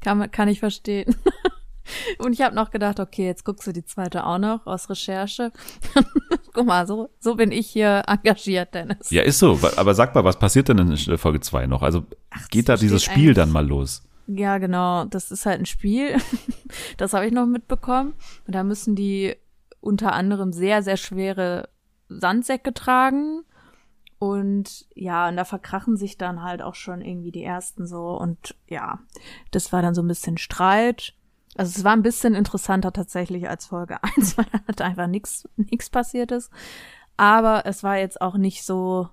Kann, 0.02 0.32
kann 0.32 0.48
ich 0.48 0.60
verstehen. 0.60 1.16
Und 2.18 2.34
ich 2.34 2.42
habe 2.42 2.56
noch 2.56 2.72
gedacht, 2.72 3.00
okay, 3.00 3.26
jetzt 3.26 3.46
guckst 3.46 3.68
du 3.68 3.72
die 3.72 3.86
zweite 3.86 4.26
auch 4.26 4.40
noch 4.40 4.66
aus 4.66 4.90
Recherche. 4.90 5.52
Guck 6.54 6.66
mal, 6.66 6.86
so, 6.86 7.10
so 7.20 7.36
bin 7.36 7.52
ich 7.52 7.68
hier 7.68 8.04
engagiert, 8.08 8.74
Dennis. 8.74 9.10
Ja, 9.10 9.24
ist 9.24 9.40
so. 9.40 9.60
Aber 9.78 9.94
sag 9.94 10.14
mal, 10.16 10.24
was 10.24 10.38
passiert 10.38 10.70
denn 10.70 10.80
in 10.80 11.18
Folge 11.18 11.40
2 11.40 11.68
noch? 11.68 11.82
Also 11.82 12.06
geht 12.50 12.68
da 12.70 12.76
dieses 12.76 13.04
Spiel 13.04 13.34
dann 13.34 13.52
mal 13.52 13.66
los? 13.66 14.04
Ja, 14.28 14.58
genau. 14.58 15.06
Das 15.06 15.32
ist 15.32 15.46
halt 15.46 15.60
ein 15.60 15.66
Spiel. 15.66 16.18
Das 16.96 17.14
habe 17.14 17.26
ich 17.26 17.34
noch 17.34 17.48
mitbekommen. 17.48 18.14
Und 18.48 18.56
da 18.56 18.64
müssen 18.64 18.96
die 18.96 19.36
unter 19.82 20.14
anderem 20.14 20.54
sehr, 20.54 20.84
sehr 20.84 20.96
schwere 20.96 21.68
Sandsäcke 22.08 22.74
tragen. 22.74 23.44
Und 24.20 24.86
ja, 24.94 25.28
und 25.28 25.36
da 25.36 25.44
verkrachen 25.44 25.98
sich 25.98 26.18
dann 26.18 26.44
halt 26.44 26.62
auch 26.62 26.76
schon 26.76 27.02
irgendwie 27.02 27.32
die 27.32 27.44
ersten 27.44 27.88
so. 27.88 28.18
Und 28.18 28.56
ja, 28.70 29.00
das 29.52 29.74
war 29.74 29.82
dann 29.82 29.96
so 29.96 30.02
ein 30.02 30.08
bisschen 30.08 30.38
Streit. 30.38 31.14
Also 31.58 31.78
es 31.78 31.84
war 31.84 31.94
ein 31.94 32.04
bisschen 32.04 32.34
interessanter 32.34 32.94
tatsächlich 32.94 33.50
als 33.50 33.68
Folge 33.68 34.04
1, 34.18 34.38
weil 34.38 34.46
da 34.52 34.60
halt 34.68 34.82
einfach 34.82 35.08
nichts 35.08 35.48
nichts 35.58 35.90
passiert 35.90 36.32
ist. 36.32 36.52
Aber 37.18 37.66
es 37.66 37.84
war 37.84 37.98
jetzt 37.98 38.22
auch 38.22 38.36
nicht 38.36 38.64
so, 38.64 39.10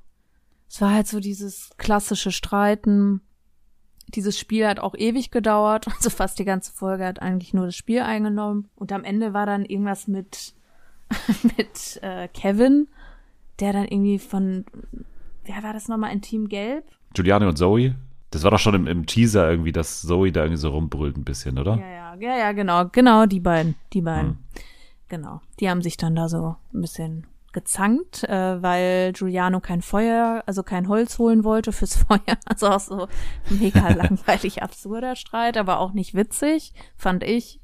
es 0.68 0.80
war 0.80 0.92
halt 0.92 1.06
so 1.06 1.20
dieses 1.20 1.70
klassische 1.76 2.32
Streiten. 2.32 3.20
Dieses 4.08 4.38
Spiel 4.38 4.66
hat 4.66 4.80
auch 4.80 4.94
ewig 4.94 5.30
gedauert, 5.30 5.86
also 5.96 6.10
fast 6.10 6.38
die 6.38 6.44
ganze 6.44 6.72
Folge 6.72 7.04
hat 7.04 7.20
eigentlich 7.20 7.52
nur 7.52 7.66
das 7.66 7.76
Spiel 7.76 8.00
eingenommen. 8.00 8.68
Und 8.76 8.92
am 8.92 9.04
Ende 9.04 9.34
war 9.34 9.46
dann 9.46 9.64
irgendwas 9.64 10.08
mit, 10.08 10.54
mit 11.42 12.02
äh, 12.02 12.28
Kevin, 12.28 12.88
der 13.60 13.72
dann 13.72 13.84
irgendwie 13.84 14.18
von, 14.18 14.64
wer 15.44 15.62
war 15.62 15.72
das 15.72 15.88
nochmal, 15.88 16.10
ein 16.10 16.22
Team 16.22 16.48
Gelb? 16.48 16.84
Giuliano 17.12 17.48
und 17.48 17.56
Zoe? 17.56 17.96
Das 18.30 18.44
war 18.44 18.50
doch 18.50 18.58
schon 18.58 18.74
im, 18.74 18.86
im 18.86 19.06
Teaser 19.06 19.50
irgendwie, 19.50 19.72
dass 19.72 20.02
Zoe 20.02 20.32
da 20.32 20.42
irgendwie 20.42 20.60
so 20.60 20.70
rumbrüllt 20.70 21.16
ein 21.16 21.24
bisschen, 21.24 21.58
oder? 21.58 21.76
Ja, 21.76 21.88
ja, 21.88 22.07
ja, 22.20 22.36
ja, 22.36 22.52
genau, 22.52 22.86
genau, 22.90 23.26
die 23.26 23.40
beiden, 23.40 23.74
die 23.92 24.02
beiden. 24.02 24.30
Hm. 24.30 24.38
Genau. 25.08 25.40
Die 25.60 25.70
haben 25.70 25.82
sich 25.82 25.96
dann 25.96 26.14
da 26.14 26.28
so 26.28 26.56
ein 26.72 26.80
bisschen 26.80 27.26
gezankt, 27.52 28.24
äh, 28.24 28.62
weil 28.62 29.12
Giuliano 29.12 29.60
kein 29.60 29.82
Feuer, 29.82 30.42
also 30.46 30.62
kein 30.62 30.88
Holz 30.88 31.18
holen 31.18 31.44
wollte 31.44 31.72
fürs 31.72 31.96
Feuer. 32.08 32.38
Also 32.44 32.68
auch 32.68 32.80
so 32.80 33.08
mega 33.48 33.88
langweilig 33.94 34.62
absurder 34.62 35.16
Streit, 35.16 35.56
aber 35.56 35.80
auch 35.80 35.92
nicht 35.92 36.14
witzig, 36.14 36.72
fand 36.96 37.24
ich. 37.24 37.60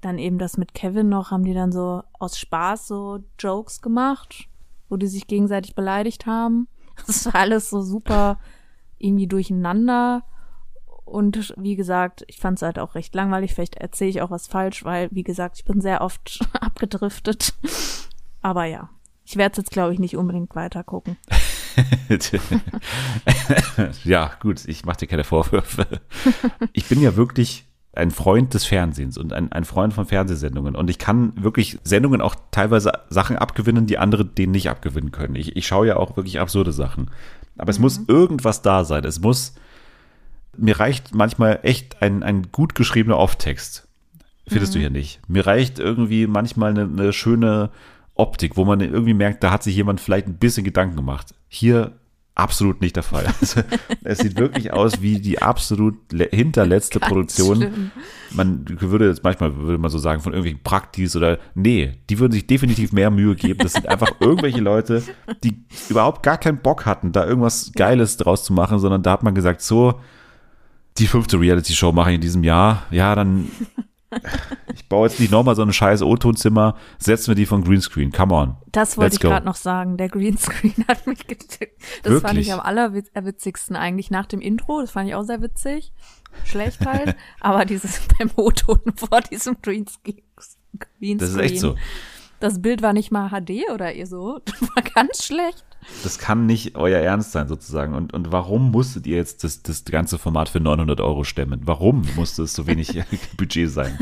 Dann 0.00 0.18
eben 0.18 0.38
das 0.38 0.58
mit 0.58 0.74
Kevin 0.74 1.08
noch, 1.08 1.30
haben 1.30 1.44
die 1.44 1.54
dann 1.54 1.72
so 1.72 2.02
aus 2.12 2.38
Spaß 2.38 2.86
so 2.86 3.20
Jokes 3.38 3.80
gemacht, 3.80 4.48
wo 4.90 4.96
die 4.96 5.06
sich 5.06 5.26
gegenseitig 5.26 5.74
beleidigt 5.74 6.26
haben. 6.26 6.68
Das 7.08 7.26
war 7.26 7.34
alles 7.34 7.70
so 7.70 7.82
super 7.82 8.38
irgendwie 8.98 9.26
durcheinander. 9.26 10.22
Und 11.04 11.54
wie 11.56 11.76
gesagt, 11.76 12.24
ich 12.28 12.38
fand 12.38 12.58
es 12.58 12.62
halt 12.62 12.78
auch 12.78 12.94
recht 12.94 13.14
langweilig. 13.14 13.54
Vielleicht 13.54 13.76
erzähle 13.76 14.10
ich 14.10 14.22
auch 14.22 14.30
was 14.30 14.46
falsch, 14.46 14.84
weil, 14.84 15.08
wie 15.12 15.22
gesagt, 15.22 15.58
ich 15.58 15.64
bin 15.64 15.80
sehr 15.80 16.00
oft 16.00 16.40
abgedriftet. 16.60 17.54
Aber 18.42 18.64
ja, 18.64 18.88
ich 19.24 19.36
werde 19.36 19.58
jetzt, 19.58 19.70
glaube 19.70 19.92
ich, 19.92 19.98
nicht 19.98 20.16
unbedingt 20.16 20.54
weiter 20.54 20.84
gucken. 20.84 21.16
ja, 24.04 24.30
gut, 24.40 24.64
ich 24.66 24.84
mache 24.84 24.98
dir 24.98 25.06
keine 25.06 25.24
Vorwürfe. 25.24 25.86
Ich 26.72 26.86
bin 26.88 27.00
ja 27.00 27.16
wirklich 27.16 27.66
ein 27.96 28.10
Freund 28.10 28.54
des 28.54 28.64
Fernsehens 28.64 29.18
und 29.18 29.32
ein, 29.32 29.52
ein 29.52 29.64
Freund 29.64 29.92
von 29.94 30.06
Fernsehsendungen. 30.06 30.74
Und 30.74 30.90
ich 30.90 30.98
kann 30.98 31.32
wirklich 31.36 31.78
Sendungen 31.84 32.20
auch 32.20 32.34
teilweise 32.50 32.92
Sachen 33.08 33.36
abgewinnen, 33.36 33.86
die 33.86 33.98
andere 33.98 34.24
denen 34.24 34.52
nicht 34.52 34.68
abgewinnen 34.68 35.12
können. 35.12 35.36
Ich, 35.36 35.56
ich 35.56 35.66
schaue 35.66 35.86
ja 35.86 35.96
auch 35.96 36.16
wirklich 36.16 36.40
absurde 36.40 36.72
Sachen. 36.72 37.10
Aber 37.56 37.70
es 37.70 37.78
muss 37.78 38.00
irgendwas 38.08 38.62
da 38.62 38.84
sein. 38.84 39.04
Es 39.04 39.20
muss, 39.20 39.54
mir 40.58 40.78
reicht 40.80 41.14
manchmal 41.14 41.60
echt 41.62 42.02
ein, 42.02 42.22
ein 42.22 42.50
gut 42.52 42.74
geschriebener 42.74 43.18
Off-Text. 43.18 43.86
Findest 44.46 44.74
du 44.74 44.78
hier 44.78 44.90
nicht? 44.90 45.20
Mir 45.28 45.46
reicht 45.46 45.78
irgendwie 45.78 46.26
manchmal 46.26 46.70
eine, 46.70 46.82
eine 46.82 47.12
schöne 47.12 47.70
Optik, 48.14 48.56
wo 48.56 48.64
man 48.64 48.80
irgendwie 48.80 49.14
merkt, 49.14 49.42
da 49.42 49.50
hat 49.50 49.62
sich 49.62 49.74
jemand 49.74 50.00
vielleicht 50.00 50.26
ein 50.26 50.36
bisschen 50.36 50.64
Gedanken 50.64 50.96
gemacht. 50.96 51.34
Hier 51.48 51.92
absolut 52.36 52.80
nicht 52.80 52.96
der 52.96 53.02
Fall. 53.04 53.24
Also, 53.40 53.62
es 54.02 54.18
sieht 54.18 54.36
wirklich 54.38 54.72
aus 54.72 55.00
wie 55.00 55.18
die 55.20 55.40
absolut 55.40 55.94
le- 56.12 56.28
hinterletzte 56.30 56.98
Ganz 57.00 57.08
Produktion. 57.10 57.56
schlimm. 57.56 57.90
Man 58.32 58.64
würde 58.80 59.08
jetzt 59.08 59.24
manchmal, 59.24 59.56
würde 59.56 59.78
man 59.78 59.90
so 59.90 59.98
sagen, 59.98 60.20
von 60.20 60.32
irgendwelchen 60.32 60.62
Praktis 60.62 61.16
oder, 61.16 61.38
nee, 61.54 61.92
die 62.10 62.18
würden 62.18 62.32
sich 62.32 62.46
definitiv 62.46 62.92
mehr 62.92 63.10
Mühe 63.10 63.34
geben. 63.36 63.60
Das 63.60 63.72
sind 63.72 63.88
einfach 63.88 64.12
irgendwelche 64.20 64.60
Leute, 64.60 65.02
die 65.42 65.64
überhaupt 65.88 66.22
gar 66.22 66.36
keinen 66.36 66.58
Bock 66.58 66.84
hatten, 66.86 67.12
da 67.12 67.24
irgendwas 67.26 67.72
Geiles 67.74 68.16
draus 68.18 68.44
zu 68.44 68.52
machen, 68.52 68.78
sondern 68.78 69.02
da 69.02 69.12
hat 69.12 69.22
man 69.22 69.34
gesagt, 69.34 69.62
so, 69.62 70.00
die 70.98 71.06
fünfte 71.06 71.40
Reality-Show 71.40 71.92
mache 71.92 72.10
ich 72.10 72.14
in 72.16 72.20
diesem 72.20 72.44
Jahr. 72.44 72.84
Ja, 72.90 73.14
dann, 73.14 73.50
ich 74.74 74.88
baue 74.88 75.08
jetzt 75.08 75.18
nicht 75.18 75.32
nochmal 75.32 75.56
so 75.56 75.62
ein 75.62 75.72
scheiß 75.72 76.02
O-Tonzimmer, 76.02 76.76
setzen 76.98 77.28
wir 77.28 77.34
die 77.34 77.46
von 77.46 77.64
Greenscreen. 77.64 78.12
Come 78.12 78.34
on. 78.34 78.56
Das 78.70 78.96
wollte 78.96 79.06
Let's 79.06 79.16
ich 79.16 79.20
gerade 79.20 79.46
noch 79.46 79.56
sagen. 79.56 79.96
Der 79.96 80.08
Greenscreen 80.08 80.84
hat 80.88 81.06
mich 81.06 81.26
getippt. 81.26 81.82
Das 82.02 82.12
fand 82.12 82.24
Wirklich? 82.24 82.48
ich 82.48 82.52
am 82.52 82.60
allerwitzigsten 82.60 83.76
eigentlich 83.76 84.10
nach 84.10 84.26
dem 84.26 84.40
Intro. 84.40 84.80
Das 84.80 84.92
fand 84.92 85.08
ich 85.08 85.14
auch 85.14 85.24
sehr 85.24 85.42
witzig. 85.42 85.92
Schlecht 86.44 86.84
halt. 86.86 87.16
aber 87.40 87.64
dieses 87.64 88.00
beim 88.18 88.30
O-Ton 88.36 88.80
vor 88.96 89.20
diesem 89.20 89.56
Greenscreen. 89.62 90.22
Greenscreen. 91.00 91.18
Das 91.18 91.30
ist 91.30 91.38
echt 91.38 91.58
so. 91.58 91.76
Das 92.40 92.60
Bild 92.60 92.82
war 92.82 92.92
nicht 92.92 93.10
mal 93.10 93.30
HD 93.30 93.70
oder 93.72 93.94
ihr 93.94 94.06
so. 94.06 94.40
Das 94.44 94.60
war 94.60 94.82
ganz 94.94 95.24
schlecht. 95.24 95.64
Das 96.02 96.18
kann 96.18 96.46
nicht 96.46 96.76
euer 96.76 97.00
Ernst 97.00 97.32
sein, 97.32 97.48
sozusagen. 97.48 97.94
Und, 97.94 98.12
und 98.12 98.32
warum 98.32 98.70
musstet 98.70 99.06
ihr 99.06 99.16
jetzt 99.16 99.44
das, 99.44 99.62
das 99.62 99.84
ganze 99.84 100.18
Format 100.18 100.48
für 100.48 100.60
900 100.60 101.00
Euro 101.00 101.24
stemmen? 101.24 101.62
Warum 101.64 102.04
musste 102.16 102.42
es 102.42 102.54
so 102.54 102.66
wenig 102.66 103.00
Budget 103.36 103.70
sein? 103.70 103.98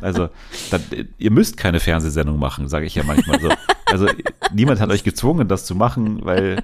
Also, 0.00 0.28
dann, 0.70 0.82
ihr 1.18 1.30
müsst 1.30 1.56
keine 1.56 1.80
Fernsehsendung 1.80 2.38
machen, 2.38 2.68
sage 2.68 2.86
ich 2.86 2.94
ja 2.94 3.04
manchmal 3.04 3.40
so. 3.40 3.48
Also, 3.86 4.08
niemand 4.52 4.80
hat 4.80 4.90
euch 4.90 5.04
gezwungen, 5.04 5.48
das 5.48 5.64
zu 5.64 5.74
machen, 5.74 6.24
weil 6.24 6.62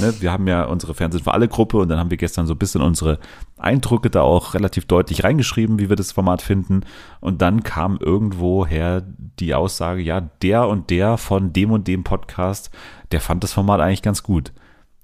ne, 0.00 0.14
wir 0.20 0.32
haben 0.32 0.46
ja 0.46 0.64
unsere 0.64 0.94
Fernsehen 0.94 1.22
für 1.22 1.34
alle 1.34 1.48
Gruppe 1.48 1.78
und 1.78 1.88
dann 1.88 1.98
haben 1.98 2.10
wir 2.10 2.16
gestern 2.16 2.46
so 2.46 2.54
ein 2.54 2.58
bisschen 2.58 2.80
unsere 2.80 3.18
Eindrücke 3.56 4.10
da 4.10 4.22
auch 4.22 4.54
relativ 4.54 4.86
deutlich 4.86 5.24
reingeschrieben, 5.24 5.78
wie 5.78 5.88
wir 5.88 5.96
das 5.96 6.12
Format 6.12 6.42
finden. 6.42 6.82
Und 7.20 7.42
dann 7.42 7.62
kam 7.62 7.98
irgendwoher 7.98 9.02
die 9.38 9.54
Aussage, 9.54 10.00
ja, 10.00 10.20
der 10.20 10.68
und 10.68 10.90
der 10.90 11.18
von 11.18 11.52
dem 11.52 11.70
und 11.70 11.86
dem 11.86 12.04
Podcast, 12.04 12.70
der 13.12 13.20
fand 13.20 13.44
das 13.44 13.52
Format 13.52 13.80
eigentlich 13.80 14.02
ganz 14.02 14.22
gut. 14.22 14.52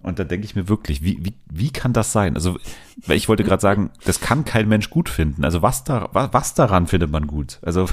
Und 0.02 0.18
da 0.18 0.24
denke 0.24 0.44
ich 0.44 0.54
mir 0.54 0.68
wirklich, 0.68 1.02
wie, 1.02 1.24
wie, 1.24 1.34
wie 1.50 1.70
kann 1.70 1.94
das 1.94 2.12
sein? 2.12 2.34
Also, 2.34 2.58
weil 3.06 3.16
ich 3.16 3.28
wollte 3.28 3.42
gerade 3.42 3.62
sagen, 3.62 3.90
das 4.04 4.20
kann 4.20 4.44
kein 4.44 4.68
Mensch 4.68 4.90
gut 4.90 5.08
finden. 5.08 5.44
Also, 5.44 5.62
was, 5.62 5.82
da, 5.84 6.10
was, 6.12 6.52
daran 6.52 6.86
findet 6.86 7.10
man 7.10 7.26
gut? 7.26 7.58
Also, 7.62 7.86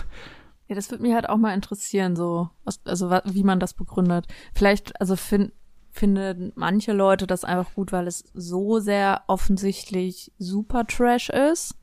Ja, 0.67 0.75
das 0.75 0.91
würde 0.91 1.03
mich 1.03 1.13
halt 1.13 1.29
auch 1.29 1.37
mal 1.37 1.53
interessieren, 1.53 2.17
so, 2.17 2.49
also 2.83 3.11
wie 3.25 3.43
man 3.43 3.61
das 3.61 3.73
begründet. 3.73 4.27
Vielleicht, 4.53 4.99
also 4.99 5.15
fin 5.15 5.51
finden 5.91 6.53
manche 6.55 6.93
Leute 6.93 7.27
das 7.27 7.43
einfach 7.43 7.73
gut, 7.73 7.91
weil 7.91 8.07
es 8.07 8.23
so 8.33 8.79
sehr 8.79 9.23
offensichtlich 9.27 10.31
super 10.37 10.87
Trash 10.87 11.29
ist. 11.29 11.75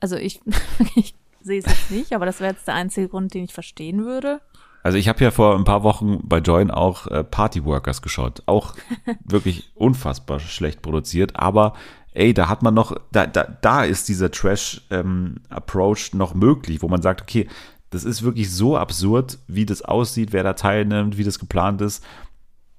Also 0.00 0.16
ich, 0.16 0.40
ich 0.96 1.14
sehe 1.40 1.60
es 1.60 1.66
jetzt 1.66 1.90
nicht, 1.90 2.12
aber 2.12 2.26
das 2.26 2.40
wäre 2.40 2.52
jetzt 2.52 2.66
der 2.66 2.74
einzige 2.74 3.08
Grund, 3.08 3.34
den 3.34 3.44
ich 3.44 3.52
verstehen 3.52 4.04
würde. 4.04 4.40
Also 4.82 4.98
ich 4.98 5.08
habe 5.08 5.22
ja 5.22 5.30
vor 5.30 5.56
ein 5.56 5.64
paar 5.64 5.84
Wochen 5.84 6.20
bei 6.24 6.38
Join 6.38 6.70
auch 6.70 7.06
äh, 7.06 7.22
Party 7.22 7.64
Workers 7.64 8.02
geschaut. 8.02 8.42
Auch 8.46 8.74
wirklich 9.24 9.70
unfassbar 9.74 10.40
schlecht 10.40 10.82
produziert, 10.82 11.36
aber 11.36 11.74
ey, 12.14 12.34
da 12.34 12.48
hat 12.48 12.62
man 12.62 12.74
noch, 12.74 12.94
da, 13.12 13.26
da, 13.26 13.44
da 13.44 13.84
ist 13.84 14.08
dieser 14.08 14.30
Trash-Approach 14.30 16.14
noch 16.14 16.34
möglich, 16.34 16.82
wo 16.82 16.88
man 16.88 17.00
sagt, 17.00 17.22
okay, 17.22 17.48
das 17.90 18.04
ist 18.04 18.22
wirklich 18.22 18.50
so 18.50 18.76
absurd, 18.76 19.38
wie 19.46 19.66
das 19.66 19.82
aussieht, 19.82 20.32
wer 20.32 20.42
da 20.42 20.54
teilnimmt, 20.54 21.16
wie 21.16 21.24
das 21.24 21.38
geplant 21.38 21.80
ist. 21.80 22.04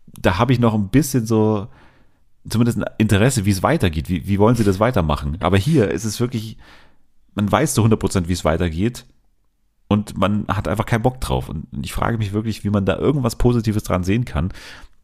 Da 0.08 0.38
habe 0.38 0.54
ich 0.54 0.60
noch 0.60 0.74
ein 0.74 0.90
bisschen 0.90 1.26
so, 1.26 1.68
zumindest 2.48 2.80
ein 2.80 2.86
Interesse, 2.98 3.46
wie 3.46 3.52
es 3.52 3.64
weitergeht. 3.64 4.10
Wie, 4.10 4.28
wie 4.28 4.40
wollen 4.40 4.56
sie 4.56 4.64
das 4.64 4.80
weitermachen? 4.80 5.38
Aber 5.40 5.58
hier 5.58 5.90
ist 5.90 6.04
es 6.04 6.20
wirklich, 6.20 6.58
man 7.34 7.52
weiß 7.52 7.76
zu 7.76 7.84
100%, 7.84 8.28
wie 8.28 8.34
es 8.34 8.46
weitergeht 8.46 9.06
und 9.88 10.18
man 10.18 10.46
hat 10.48 10.68
einfach 10.68 10.86
keinen 10.86 11.04
Bock 11.04 11.22
drauf. 11.22 11.50
Und 11.50 11.68
ich 11.82 11.94
frage 11.94 12.18
mich 12.18 12.34
wirklich, 12.34 12.64
wie 12.64 12.70
man 12.70 12.86
da 12.86 12.98
irgendwas 12.98 13.36
Positives 13.36 13.84
dran 13.84 14.04
sehen 14.04 14.26
kann, 14.26 14.52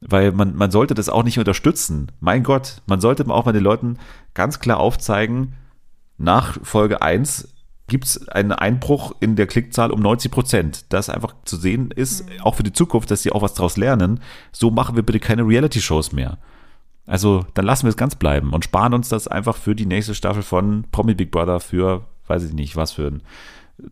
weil 0.02 0.32
man, 0.32 0.56
man 0.56 0.72
sollte 0.72 0.94
das 0.94 1.10
auch 1.10 1.24
nicht 1.24 1.40
unterstützen. 1.40 2.12
Mein 2.20 2.44
Gott, 2.44 2.82
man 2.88 3.02
sollte 3.02 3.28
auch 3.30 3.46
mal 3.46 3.52
den 3.52 3.64
Leuten 3.64 3.98
ganz 4.34 4.60
klar 4.60 4.80
aufzeigen, 4.80 5.54
nach 6.18 6.58
Folge 6.64 7.02
1 7.02 7.54
gibt 7.88 8.06
es 8.06 8.28
einen 8.30 8.52
Einbruch 8.52 9.14
in 9.20 9.36
der 9.36 9.48
Klickzahl 9.48 9.92
um 9.92 10.00
90 10.02 10.32
Prozent. 10.32 10.86
Das 10.90 11.10
einfach 11.10 11.34
zu 11.46 11.58
sehen 11.58 11.92
ist, 11.92 12.26
auch 12.44 12.56
für 12.56 12.64
die 12.64 12.74
Zukunft, 12.74 13.10
dass 13.10 13.24
sie 13.24 13.32
auch 13.32 13.42
was 13.42 13.56
draus 13.56 13.78
lernen. 13.78 14.20
So 14.52 14.70
machen 14.70 14.96
wir 14.96 15.04
bitte 15.04 15.20
keine 15.20 15.48
Reality-Shows 15.48 16.12
mehr. 16.12 16.38
Also 17.08 17.46
dann 17.56 17.66
lassen 17.66 17.86
wir 17.86 17.90
es 17.90 17.98
ganz 17.98 18.16
bleiben 18.16 18.54
und 18.54 18.64
sparen 18.64 18.94
uns 18.94 19.10
das 19.10 19.28
einfach 19.28 19.56
für 19.56 19.76
die 19.76 19.88
nächste 19.88 20.14
Staffel 20.14 20.44
von 20.44 20.86
Promi 20.92 21.16
Big 21.16 21.32
Brother 21.32 21.60
für, 21.60 22.06
weiß 22.28 22.44
ich 22.44 22.54
nicht, 22.54 22.76
was 22.76 22.92
für 22.92 23.08
einen 23.08 23.24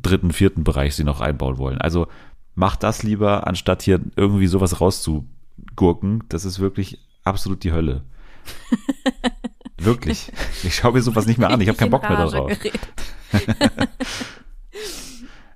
dritten, 0.01 0.31
vierten 0.31 0.63
Bereich 0.63 0.95
sie 0.95 1.03
noch 1.03 1.21
einbauen 1.21 1.57
wollen. 1.57 1.79
Also 1.79 2.07
macht 2.55 2.83
das 2.83 3.03
lieber, 3.03 3.47
anstatt 3.47 3.81
hier 3.81 4.01
irgendwie 4.15 4.47
sowas 4.47 4.81
rauszugurken. 4.81 6.23
Das 6.29 6.45
ist 6.45 6.59
wirklich 6.59 6.99
absolut 7.23 7.63
die 7.63 7.71
Hölle. 7.71 8.03
wirklich. 9.77 10.31
Ich 10.63 10.75
schaue 10.75 10.93
mir 10.93 11.01
sowas 11.01 11.27
nicht 11.27 11.39
mehr 11.39 11.49
an. 11.49 11.61
Ich 11.61 11.67
habe 11.67 11.77
keinen 11.77 11.91
Bock 11.91 12.03
mehr 12.03 12.17
darauf. 12.17 12.51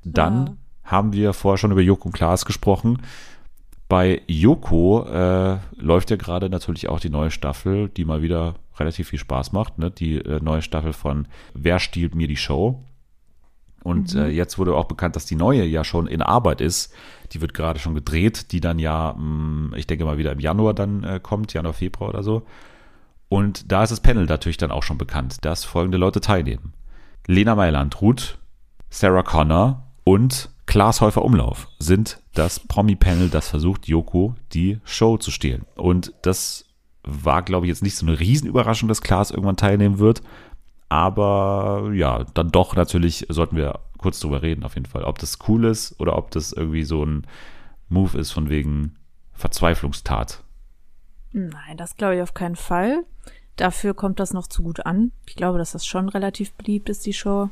Dann 0.04 0.58
haben 0.84 1.14
wir 1.14 1.34
vorher 1.34 1.58
schon 1.58 1.72
über 1.72 1.82
Joko 1.82 2.10
und 2.10 2.14
Klaas 2.14 2.46
gesprochen. 2.46 3.02
Bei 3.88 4.22
Joko 4.28 5.06
äh, 5.06 5.58
läuft 5.76 6.12
ja 6.12 6.16
gerade 6.16 6.50
natürlich 6.50 6.88
auch 6.88 7.00
die 7.00 7.10
neue 7.10 7.32
Staffel, 7.32 7.90
die 7.90 8.06
mal 8.06 8.22
wieder 8.22 8.56
relativ 8.78 9.10
viel 9.10 9.20
Spaß 9.20 9.52
macht. 9.52 9.80
Ne? 9.80 9.92
Die 9.92 10.18
äh, 10.18 10.40
neue 10.42 10.62
Staffel 10.62 10.94
von 10.94 11.28
Wer 11.54 11.80
stiehlt 11.80 12.16
mir 12.16 12.28
die 12.28 12.38
Show? 12.38 12.84
Und 13.84 14.16
äh, 14.16 14.28
jetzt 14.28 14.58
wurde 14.58 14.76
auch 14.76 14.86
bekannt, 14.86 15.16
dass 15.16 15.26
die 15.26 15.36
neue 15.36 15.66
ja 15.66 15.84
schon 15.84 16.08
in 16.08 16.22
Arbeit 16.22 16.62
ist. 16.62 16.94
Die 17.32 17.42
wird 17.42 17.54
gerade 17.54 17.80
schon 17.80 17.96
gedreht, 17.96 18.52
die 18.52 18.62
dann 18.62 18.80
ja, 18.80 19.14
mh, 19.18 19.76
ich 19.78 19.88
denke 19.88 20.06
mal 20.06 20.18
wieder 20.18 20.32
im 20.32 20.40
Januar 20.40 20.74
dann 20.74 21.04
äh, 21.04 21.20
kommt, 21.22 21.54
Januar, 21.54 21.74
Februar 21.74 22.10
oder 22.10 22.24
so. 22.24 22.44
Und 23.30 23.72
da 23.72 23.84
ist 23.84 23.92
das 23.92 24.02
Panel 24.02 24.26
natürlich 24.26 24.58
dann 24.58 24.72
auch 24.72 24.84
schon 24.84 24.98
bekannt, 24.98 25.46
dass 25.46 25.64
folgende 25.64 25.98
Leute 25.98 26.22
teilnehmen. 26.22 26.74
Lena 27.28 27.56
Meyer-Landrut, 27.56 28.38
Sarah 28.90 29.24
Connor 29.24 29.84
und 30.04 30.50
Klaas 30.66 31.02
Häufer 31.02 31.24
Umlauf 31.24 31.68
sind 31.80 32.22
das 32.34 32.60
Promi-Panel, 32.60 33.30
das 33.30 33.50
versucht, 33.50 33.88
Joko 33.88 34.36
die 34.54 34.80
Show 34.84 35.18
zu 35.18 35.32
stehlen. 35.32 35.66
Und 35.76 36.14
das 36.22 36.66
war, 37.04 37.42
glaube 37.42 37.66
ich, 37.66 37.70
jetzt 37.70 37.84
nicht 37.84 37.96
so 37.96 38.06
eine 38.06 38.20
Riesenüberraschung, 38.20 38.88
dass 38.88 39.02
Klaas 39.02 39.32
irgendwann 39.32 39.58
teilnehmen 39.58 40.00
wird. 40.00 40.22
Aber 40.92 41.90
ja, 41.94 42.26
dann 42.34 42.52
doch 42.52 42.76
natürlich 42.76 43.26
sollten 43.30 43.56
wir 43.56 43.80
kurz 43.98 44.20
drüber 44.20 44.42
reden, 44.42 44.66
auf 44.66 44.76
jeden 44.76 44.88
Fall. 44.88 45.06
Ob 45.06 45.20
das 45.20 45.40
cool 45.48 45.64
ist 45.64 45.98
oder 46.02 46.18
ob 46.18 46.32
das 46.32 46.52
irgendwie 46.52 46.84
so 46.84 47.06
ein 47.06 47.26
Move 47.88 48.18
ist 48.18 48.32
von 48.32 48.50
wegen 48.50 48.98
Verzweiflungstat. 49.32 50.44
Nein, 51.32 51.78
das 51.78 51.96
glaube 51.96 52.18
ich 52.18 52.22
auf 52.22 52.34
keinen 52.34 52.58
Fall. 52.58 53.06
Dafür 53.56 53.94
kommt 53.94 54.20
das 54.20 54.34
noch 54.34 54.48
zu 54.48 54.64
gut 54.64 54.86
an. 54.86 55.14
Ich 55.26 55.38
glaube, 55.38 55.60
dass 55.60 55.72
das 55.72 55.86
schon 55.86 56.10
relativ 56.10 56.52
beliebt 56.56 56.90
ist, 56.90 57.06
die 57.06 57.14
Show. 57.14 57.50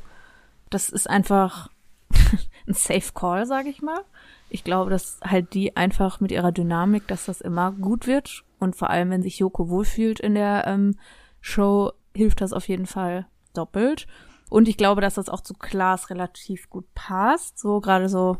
Das 0.69 0.89
ist 0.89 1.09
einfach 1.09 1.69
ein 2.67 2.73
Safe 2.73 3.13
Call, 3.13 3.45
sage 3.45 3.69
ich 3.69 3.81
mal. 3.81 4.01
Ich 4.49 4.65
glaube, 4.65 4.91
dass 4.91 5.17
halt 5.23 5.53
die 5.53 5.77
einfach 5.77 6.19
mit 6.19 6.33
ihrer 6.33 6.51
Dynamik, 6.51 7.07
dass 7.07 7.27
das 7.27 7.39
immer 7.39 7.71
gut 7.71 8.05
wird. 8.05 8.43
Und 8.59 8.75
vor 8.75 8.89
allem, 8.89 9.11
wenn 9.11 9.23
sich 9.23 9.39
Joko 9.39 9.69
wohlfühlt 9.69 10.19
in 10.19 10.35
der 10.35 10.67
ähm, 10.67 10.97
Show, 11.39 11.93
hilft 12.15 12.41
das 12.41 12.53
auf 12.53 12.67
jeden 12.67 12.85
Fall 12.85 13.27
doppelt. 13.53 14.07
Und 14.49 14.67
ich 14.67 14.77
glaube, 14.77 15.01
dass 15.01 15.15
das 15.15 15.29
auch 15.29 15.41
zu 15.41 15.53
Klaas 15.53 16.09
relativ 16.09 16.69
gut 16.69 16.85
passt. 16.95 17.59
So 17.59 17.79
gerade 17.81 18.09
so, 18.09 18.37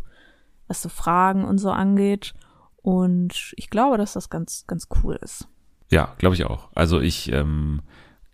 was 0.67 0.81
so 0.81 0.89
Fragen 0.89 1.45
und 1.45 1.57
so 1.59 1.71
angeht. 1.71 2.33
Und 2.81 3.53
ich 3.57 3.69
glaube, 3.69 3.97
dass 3.97 4.13
das 4.13 4.29
ganz, 4.29 4.65
ganz 4.67 4.87
cool 5.03 5.19
ist. 5.21 5.47
Ja, 5.91 6.15
glaube 6.17 6.35
ich 6.35 6.45
auch. 6.45 6.69
Also 6.73 6.99
ich 6.99 7.31
ähm, 7.31 7.81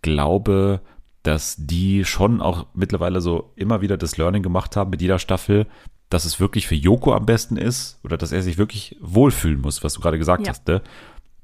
glaube, 0.02 0.80
dass 1.22 1.56
die 1.58 2.04
schon 2.04 2.40
auch 2.40 2.66
mittlerweile 2.74 3.20
so 3.20 3.52
immer 3.56 3.80
wieder 3.80 3.96
das 3.96 4.16
Learning 4.16 4.42
gemacht 4.42 4.76
haben 4.76 4.90
mit 4.90 5.02
jeder 5.02 5.18
Staffel, 5.18 5.66
dass 6.08 6.24
es 6.24 6.38
wirklich 6.38 6.66
für 6.68 6.76
Joko 6.76 7.14
am 7.14 7.26
besten 7.26 7.56
ist 7.56 7.98
oder 8.04 8.16
dass 8.16 8.30
er 8.30 8.42
sich 8.42 8.58
wirklich 8.58 8.96
wohlfühlen 9.00 9.60
muss, 9.60 9.82
was 9.82 9.94
du 9.94 10.00
gerade 10.00 10.18
gesagt 10.18 10.44
Ja. 10.46 10.50
hast. 10.50 10.68
Ne? 10.68 10.82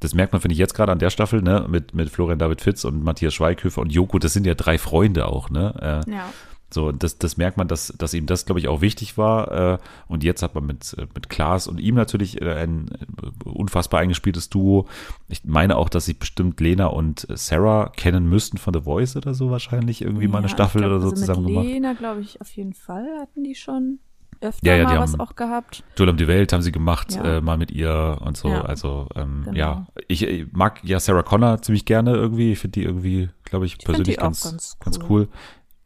Das 0.02 0.14
merkt 0.14 0.32
man, 0.32 0.40
finde 0.42 0.52
ich, 0.54 0.58
jetzt 0.58 0.74
gerade 0.74 0.92
an 0.92 0.98
der 0.98 1.10
Staffel, 1.10 1.42
ne, 1.42 1.66
mit, 1.68 1.94
mit 1.94 2.10
Florian 2.10 2.38
David 2.38 2.60
Fitz 2.60 2.84
und 2.84 3.02
Matthias 3.04 3.34
Schweighöfer 3.34 3.80
und 3.80 3.92
Joko, 3.92 4.18
das 4.18 4.32
sind 4.32 4.46
ja 4.46 4.54
drei 4.54 4.76
Freunde 4.78 5.26
auch, 5.26 5.48
ne? 5.50 6.02
Äh, 6.06 6.10
Ja. 6.10 6.32
so, 6.70 6.90
das, 6.90 7.18
das 7.18 7.36
merkt 7.36 7.56
man, 7.58 7.68
dass, 7.68 7.88
dass 7.98 8.14
ihm 8.14 8.24
das, 8.26 8.46
glaube 8.46 8.58
ich, 8.58 8.66
auch 8.68 8.80
wichtig 8.80 9.18
war. 9.18 9.74
Äh, 9.74 9.78
und 10.08 10.24
jetzt 10.24 10.42
hat 10.42 10.54
man 10.54 10.64
mit, 10.66 10.94
äh, 10.98 11.06
mit 11.14 11.28
Klaas 11.28 11.66
und 11.68 11.78
ihm 11.78 11.94
natürlich 11.94 12.40
äh, 12.40 12.50
ein 12.62 12.88
äh, 12.90 13.48
unfassbar 13.48 14.00
eingespieltes 14.00 14.48
Duo. 14.48 14.86
Ich 15.28 15.44
meine 15.44 15.76
auch, 15.76 15.88
dass 15.90 16.06
sich 16.06 16.18
bestimmt 16.18 16.58
Lena 16.60 16.86
und 16.86 17.26
Sarah 17.30 17.90
kennen 17.94 18.26
müssten 18.28 18.56
von 18.58 18.72
The 18.74 18.80
Voice 18.80 19.16
oder 19.16 19.34
so 19.34 19.50
wahrscheinlich. 19.50 20.00
Irgendwie 20.02 20.28
mal 20.28 20.38
eine 20.38 20.46
Ja, 20.48 20.54
Staffel 20.54 20.80
glaub, 20.80 20.90
oder 20.92 21.00
so 21.00 21.10
also 21.10 21.20
zusammen 21.20 21.44
mit 21.44 21.48
gemacht. 21.52 21.66
Lena, 21.66 21.92
glaube 21.92 22.22
ich, 22.22 22.40
auf 22.40 22.50
jeden 22.56 22.72
Fall 22.74 23.06
hatten 23.20 23.44
die 23.44 23.54
schon 23.54 23.98
öfter 24.42 24.66
Ja, 24.66 24.76
ja, 24.76 24.84
mal 24.84 24.98
was 25.00 25.18
auch 25.18 25.34
gehabt. 25.36 25.82
Duell 25.96 26.10
um 26.10 26.16
die 26.16 26.28
Welt 26.28 26.52
haben 26.52 26.62
sie 26.62 26.72
gemacht, 26.72 27.14
Ja. 27.14 27.38
äh, 27.38 27.40
mal 27.40 27.56
mit 27.56 27.70
ihr 27.70 28.18
und 28.20 28.36
so. 28.36 28.48
Also 28.48 29.08
ähm, 29.14 29.42
genau. 29.44 29.56
ja, 29.56 29.86
ich, 30.08 30.22
ich 30.26 30.52
mag 30.52 30.80
ja 30.84 31.00
Sarah 31.00 31.22
Connor 31.22 31.62
ziemlich 31.62 31.84
gerne 31.84 32.12
irgendwie. 32.14 32.52
Ich 32.52 32.58
finde 32.58 32.80
die 32.80 32.84
irgendwie, 32.84 33.30
glaube 33.44 33.66
ich, 33.66 33.72
find 33.76 33.84
persönlich 33.84 34.16
ganz, 34.18 34.42
ganz 34.42 34.76
ganz 34.80 34.98
cool. 34.98 35.04
cool. 35.08 35.28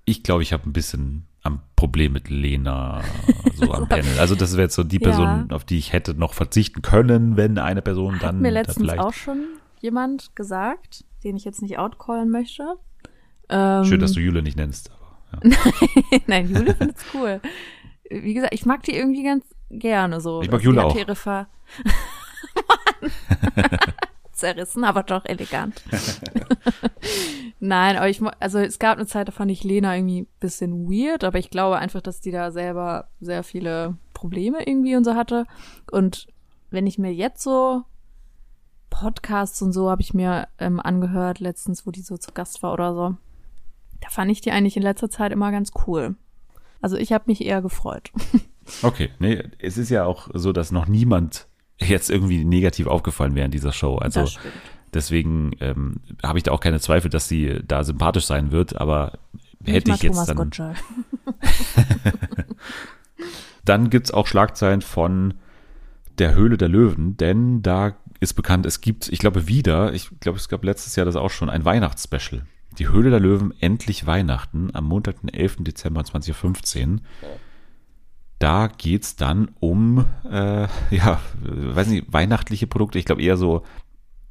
Ich 0.04 0.22
glaube, 0.22 0.42
ich 0.42 0.52
habe 0.52 0.68
ein 0.68 0.72
bisschen 0.72 1.26
am 1.42 1.60
Problem 1.76 2.12
mit 2.12 2.28
Lena 2.28 3.02
so 3.54 3.72
am 3.72 3.88
Panel. 3.88 4.18
Also 4.18 4.34
das 4.34 4.52
wäre 4.52 4.62
jetzt 4.62 4.74
so 4.74 4.82
die. 4.82 4.98
Person, 4.98 5.52
auf 5.52 5.64
die 5.64 5.78
ich 5.78 5.92
hätte 5.92 6.14
noch 6.14 6.34
verzichten 6.34 6.82
können, 6.82 7.36
wenn 7.36 7.58
eine 7.58 7.82
Person 7.82 8.18
dann 8.20 8.36
Hat 8.36 8.42
mir 8.42 8.48
da 8.48 8.54
letztens 8.60 8.78
vielleicht. 8.86 8.98
auch 9.00 9.12
schon 9.12 9.44
jemand 9.80 10.34
gesagt, 10.34 11.04
den 11.22 11.36
ich 11.36 11.44
jetzt 11.44 11.62
nicht 11.62 11.78
outcallen 11.78 12.30
möchte. 12.30 12.64
Ähm, 13.48 13.84
Schön, 13.84 14.00
dass 14.00 14.12
du 14.12 14.20
Jule 14.20 14.42
nicht 14.42 14.56
nennst. 14.56 14.90
Aber, 14.90 15.44
ja. 15.44 15.56
Nein, 16.26 16.48
Jule 16.48 16.74
findet's 16.74 17.04
cool. 17.14 17.40
Wie 18.10 18.34
gesagt, 18.34 18.54
ich 18.54 18.66
mag 18.66 18.82
die 18.82 18.96
irgendwie 18.96 19.24
ganz 19.24 19.44
gerne 19.70 20.20
so. 20.20 20.42
Ich 20.42 20.50
mag 20.50 20.62
Jule 20.62 20.84
auch. 20.84 20.96
Zerrissen, 24.32 24.84
aber 24.84 25.02
doch 25.02 25.24
elegant. 25.24 25.82
Nein, 27.60 27.96
aber 27.96 28.08
ich, 28.08 28.20
also 28.38 28.58
es 28.58 28.78
gab 28.78 28.98
eine 28.98 29.06
Zeit, 29.06 29.28
da 29.28 29.32
fand 29.32 29.50
ich 29.50 29.64
Lena 29.64 29.96
irgendwie 29.96 30.22
ein 30.22 30.28
bisschen 30.40 30.88
weird, 30.88 31.24
aber 31.24 31.38
ich 31.38 31.50
glaube 31.50 31.78
einfach, 31.78 32.02
dass 32.02 32.20
die 32.20 32.30
da 32.30 32.50
selber 32.50 33.08
sehr 33.20 33.42
viele 33.42 33.96
Probleme 34.12 34.66
irgendwie 34.66 34.94
und 34.94 35.04
so 35.04 35.14
hatte. 35.14 35.46
Und 35.90 36.26
wenn 36.70 36.86
ich 36.86 36.98
mir 36.98 37.12
jetzt 37.12 37.42
so 37.42 37.84
Podcasts 38.90 39.60
und 39.62 39.72
so 39.72 39.90
habe 39.90 40.02
ich 40.02 40.14
mir 40.14 40.48
ähm, 40.58 40.80
angehört 40.80 41.40
letztens, 41.40 41.86
wo 41.86 41.90
die 41.90 42.02
so 42.02 42.16
zu 42.16 42.32
Gast 42.32 42.62
war 42.62 42.72
oder 42.72 42.94
so. 42.94 43.16
Da 44.00 44.10
fand 44.10 44.30
ich 44.30 44.42
die 44.42 44.52
eigentlich 44.52 44.76
in 44.76 44.82
letzter 44.82 45.08
Zeit 45.08 45.32
immer 45.32 45.50
ganz 45.50 45.70
cool. 45.86 46.14
Also 46.86 46.98
ich 46.98 47.10
habe 47.10 47.24
mich 47.26 47.44
eher 47.44 47.62
gefreut. 47.62 48.12
Okay, 48.82 49.10
nee, 49.20 49.44
es 49.60 49.78
ist 49.78 49.90
ja 49.90 50.06
auch 50.06 50.28
so, 50.34 50.52
dass 50.52 50.72
noch 50.72 50.88
niemand 50.88 51.46
jetzt 51.78 52.10
irgendwie 52.10 52.44
negativ 52.44 52.88
aufgefallen 52.88 53.36
wäre 53.36 53.44
in 53.44 53.52
dieser 53.52 53.70
Show. 53.70 53.98
Also 53.98 54.28
deswegen 54.92 55.52
ähm, 55.60 56.00
habe 56.20 56.40
ich 56.40 56.42
da 56.42 56.50
auch 56.50 56.58
keine 56.58 56.80
Zweifel, 56.80 57.08
dass 57.08 57.28
sie 57.28 57.60
da 57.64 57.84
sympathisch 57.84 58.26
sein 58.26 58.50
wird, 58.50 58.76
aber 58.76 59.20
hätte 59.64 59.88
mag 59.88 59.98
ich 59.98 60.02
jetzt 60.02 60.26
Thomas 60.26 60.50
dann. 60.56 60.74
Dann 63.64 63.88
gibt's 63.88 64.10
auch 64.10 64.26
Schlagzeilen 64.26 64.82
von 64.82 65.34
der 66.18 66.34
Höhle 66.34 66.56
der 66.56 66.68
Löwen, 66.68 67.16
denn 67.16 67.62
da 67.62 67.94
ist 68.18 68.34
bekannt, 68.34 68.66
es 68.66 68.80
gibt, 68.80 69.06
ich 69.12 69.20
glaube 69.20 69.46
wieder, 69.46 69.92
ich 69.92 70.10
glaube, 70.18 70.38
es 70.38 70.48
gab 70.48 70.64
letztes 70.64 70.96
Jahr 70.96 71.06
das 71.06 71.14
auch 71.14 71.30
schon, 71.30 71.50
ein 71.50 71.64
Weihnachtsspecial. 71.64 72.42
Die 72.78 72.88
Höhle 72.88 73.10
der 73.10 73.20
Löwen, 73.20 73.54
endlich 73.60 74.06
Weihnachten, 74.06 74.70
am 74.74 74.84
Montag, 74.84 75.20
den 75.20 75.28
11. 75.32 75.58
Dezember 75.60 76.04
2015. 76.04 77.00
Da 78.38 78.66
geht's 78.68 79.16
dann 79.16 79.50
um, 79.60 80.04
äh, 80.30 80.68
ja, 80.94 81.20
weiß 81.42 81.88
nicht, 81.88 82.12
weihnachtliche 82.12 82.66
Produkte. 82.66 82.98
Ich 82.98 83.06
glaube 83.06 83.22
eher 83.22 83.36
so 83.38 83.62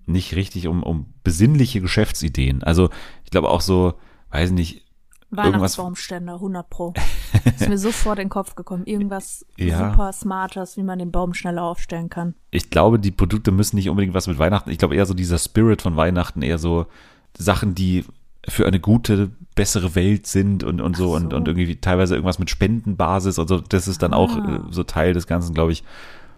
nicht 0.05 0.35
richtig 0.35 0.67
um, 0.67 0.83
um 0.83 1.07
besinnliche 1.23 1.81
Geschäftsideen. 1.81 2.61
Also 2.61 2.89
ich 3.23 3.31
glaube 3.31 3.49
auch 3.49 3.61
so, 3.61 3.95
weiß 4.29 4.51
nicht, 4.51 4.83
Weihnachtsbaumständer, 5.31 6.35
100 6.35 6.69
pro. 6.69 6.93
Ist 7.45 7.67
mir 7.67 7.79
sofort 7.79 8.19
in 8.19 8.25
den 8.25 8.29
Kopf 8.29 8.53
gekommen. 8.55 8.85
Irgendwas 8.85 9.43
Ja. 9.57 9.89
super 9.89 10.13
Smartes, 10.13 10.77
wie 10.77 10.83
man 10.83 10.99
den 10.99 11.11
Baum 11.11 11.33
schneller 11.33 11.63
aufstellen 11.63 12.09
kann. 12.09 12.35
ich 12.51 12.69
glaube, 12.69 12.99
die 12.99 13.11
Produkte 13.11 13.51
müssen 13.51 13.75
nicht 13.75 13.89
unbedingt 13.89 14.13
was 14.13 14.27
mit 14.27 14.37
Weihnachten. 14.37 14.69
Ich 14.69 14.77
glaube 14.77 14.95
eher 14.95 15.07
so 15.07 15.13
dieser 15.15 15.39
Spirit 15.39 15.81
von 15.81 15.97
Weihnachten, 15.97 16.43
eher 16.43 16.59
so 16.59 16.85
Sachen, 17.37 17.73
die 17.75 18.05
für 18.47 18.65
eine 18.67 18.79
gute, 18.79 19.31
bessere 19.55 19.95
Welt 19.95 20.27
sind 20.27 20.63
und, 20.63 20.81
und 20.81 20.95
so, 20.97 21.13
Ach 21.15 21.21
Und, 21.21 21.31
so. 21.31 21.37
und 21.37 21.47
irgendwie 21.47 21.75
teilweise 21.77 22.15
irgendwas 22.15 22.39
mit 22.39 22.49
Spendenbasis. 22.49 23.39
Also 23.39 23.59
das 23.59 23.87
ist 23.87 24.01
dann 24.01 24.13
auch 24.13 24.35
Ah. 24.37 24.55
äh, 24.55 24.71
so 24.71 24.83
Teil 24.83 25.13
des 25.13 25.27
Ganzen, 25.27 25.53
glaube 25.53 25.71
ich. 25.71 25.83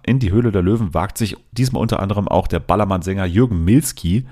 In 0.03 0.20
die 0.20 0.32
Höhle 0.32 0.51
der 0.53 0.62
Löwen 0.62 0.93
wagt 0.93 1.18
sich 1.18 1.36
diesmal 1.51 1.82
unter 1.82 1.99
anderem 1.99 2.28
auch 2.30 2.47
der 2.47 2.60
Ballermann-Sänger 2.60 3.26
Jürgen 3.26 3.66
Milski, 3.66 4.26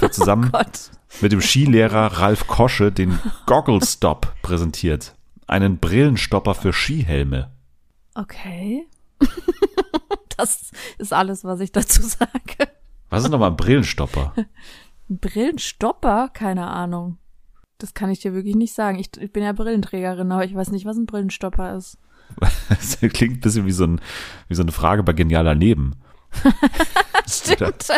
der 0.00 0.10
zusammen 0.12 0.50
Gott. 0.52 0.90
mit 1.22 1.32
dem 1.32 1.40
Skilehrer 1.40 2.18
Ralf 2.18 2.46
Kosche 2.46 2.92
den 2.92 3.18
Goggle 3.46 3.80
Stop 3.82 4.34
präsentiert. 4.42 5.14
Einen 5.46 5.78
Brillenstopper 5.78 6.54
für 6.54 6.72
Skihelme. 6.74 7.50
Okay. 8.14 8.86
das 10.36 10.70
ist 10.98 11.12
alles, 11.12 11.44
was 11.44 11.60
ich 11.60 11.72
dazu 11.72 12.02
sage. 12.02 12.68
Was 13.10 13.24
ist 13.24 13.30
nochmal 13.30 13.50
ein 13.50 13.56
Brillenstopper? 13.56 14.34
Ein 15.10 15.18
Brillenstopper? 15.18 16.30
Keine 16.32 16.66
Ahnung. 16.68 17.18
Das 17.78 17.94
kann 17.94 18.10
ich 18.10 18.20
dir 18.20 18.32
wirklich 18.32 18.54
nicht 18.54 18.74
sagen. 18.74 18.98
Ich, 18.98 19.10
ich 19.18 19.32
bin 19.32 19.42
ja 19.42 19.52
Brillenträgerin, 19.52 20.32
aber 20.32 20.44
ich 20.44 20.54
weiß 20.54 20.70
nicht, 20.70 20.86
was 20.86 20.96
ein 20.96 21.06
Brillenstopper 21.06 21.76
ist. 21.76 21.98
Das 22.68 22.98
klingt 23.12 23.36
ein 23.36 23.40
bisschen 23.40 23.66
wie 23.66 23.72
so, 23.72 23.84
ein, 23.84 24.00
wie 24.48 24.54
so 24.54 24.62
eine 24.62 24.72
Frage 24.72 25.02
bei 25.02 25.12
Genial 25.12 25.44
daneben. 25.44 25.94
Stimmt. 27.28 27.88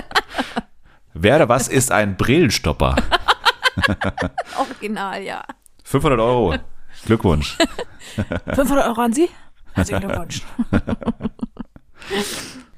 Wer 1.14 1.36
oder 1.36 1.48
was 1.48 1.68
ist 1.68 1.92
ein 1.92 2.16
Brillenstopper? 2.16 2.96
Original, 4.58 5.22
ja. 5.22 5.44
500 5.84 6.18
Euro. 6.20 6.56
Glückwunsch. 7.06 7.56
500 8.54 8.86
Euro 8.86 9.00
an 9.00 9.12
Sie? 9.12 9.28
Herzlichen 9.72 10.00
Glückwunsch. 10.00 10.42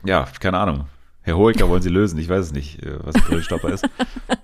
Ja, 0.05 0.27
keine 0.39 0.59
Ahnung. 0.59 0.87
Herr 1.29 1.37
Hoeker 1.37 1.69
wollen 1.69 1.83
Sie 1.83 1.91
lösen. 1.91 2.19
Ich 2.19 2.29
weiß 2.29 2.47
es 2.47 2.53
nicht, 2.53 2.83
äh, 2.83 2.99
was 3.05 3.15
ein 3.15 3.21
Brillenstopper 3.23 3.69
ist. 3.69 3.85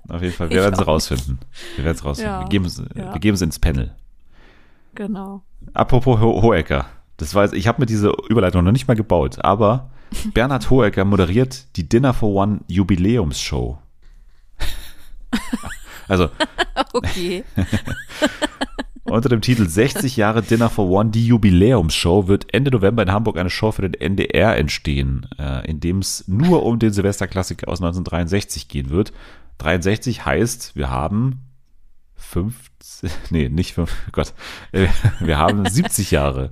Auf 0.09 0.21
jeden 0.23 0.35
Fall, 0.35 0.51
wir 0.51 0.61
werden 0.63 0.75
es 0.79 0.87
rausfinden. 0.87 1.39
Wir 1.77 1.85
werden 1.85 1.97
es 1.97 2.05
rausfinden. 2.05 2.33
Ja. 2.35 2.41
Wir, 2.43 2.49
geben 2.49 2.65
es, 2.67 2.83
Ja. 2.95 3.13
wir 3.15 3.21
geben 3.21 3.35
es 3.35 3.41
ins 3.43 3.59
Panel. 3.59 3.93
Genau. 4.95 5.43
Apropos 5.73 6.21
Ho 6.21 6.43
Hoeker. 6.43 6.87
Das 7.17 7.35
war, 7.35 7.53
ich 7.53 7.67
habe 7.69 7.81
mir 7.81 7.87
diese 7.87 8.13
Überleitung 8.29 8.65
noch 8.65 8.73
nicht 8.73 8.87
mal 8.87 8.95
gebaut, 8.95 9.39
aber 9.43 9.91
Bernhard 10.35 10.69
Hoeker 10.71 11.05
moderiert 11.05 11.75
die 11.77 11.89
Dinner 11.89 12.13
for 12.13 12.35
One 12.35 12.61
Jubiläumsshow. 12.69 13.79
Also 16.07 16.29
Okay. 16.93 17.45
Unter 19.05 19.29
dem 19.29 19.43
Titel 19.43 19.69
60 19.69 20.17
Jahre 20.17 20.43
Dinner 20.43 20.71
for 20.71 20.89
One, 20.89 21.11
die 21.11 21.27
Jubiläumsshow, 21.27 22.27
wird 22.27 22.55
Ende 22.55 22.71
November 22.71 23.03
in 23.03 23.13
Hamburg 23.13 23.37
eine 23.37 23.51
Show 23.51 23.71
für 23.71 23.83
den 23.83 23.93
NDR 23.93 24.57
entstehen, 24.57 25.29
äh, 25.39 25.69
in 25.71 25.79
dem 25.79 25.99
es 25.99 26.27
nur 26.27 26.63
um 26.63 26.79
den 26.79 26.91
Silvesterklassiker 26.91 27.69
aus 27.69 27.81
1963 27.81 28.69
gehen 28.69 28.89
wird. 28.89 29.13
63 29.59 30.25
heißt, 30.25 30.75
wir 30.75 30.91
haben 30.91 31.43
50, 32.17 33.13
nee, 33.31 33.51
nicht 33.51 33.75
5, 33.75 33.95
Gott, 34.13 34.33
äh, 34.73 34.89
wir 35.21 35.37
haben 35.37 35.69
70 35.69 36.11
Jahre. 36.11 36.51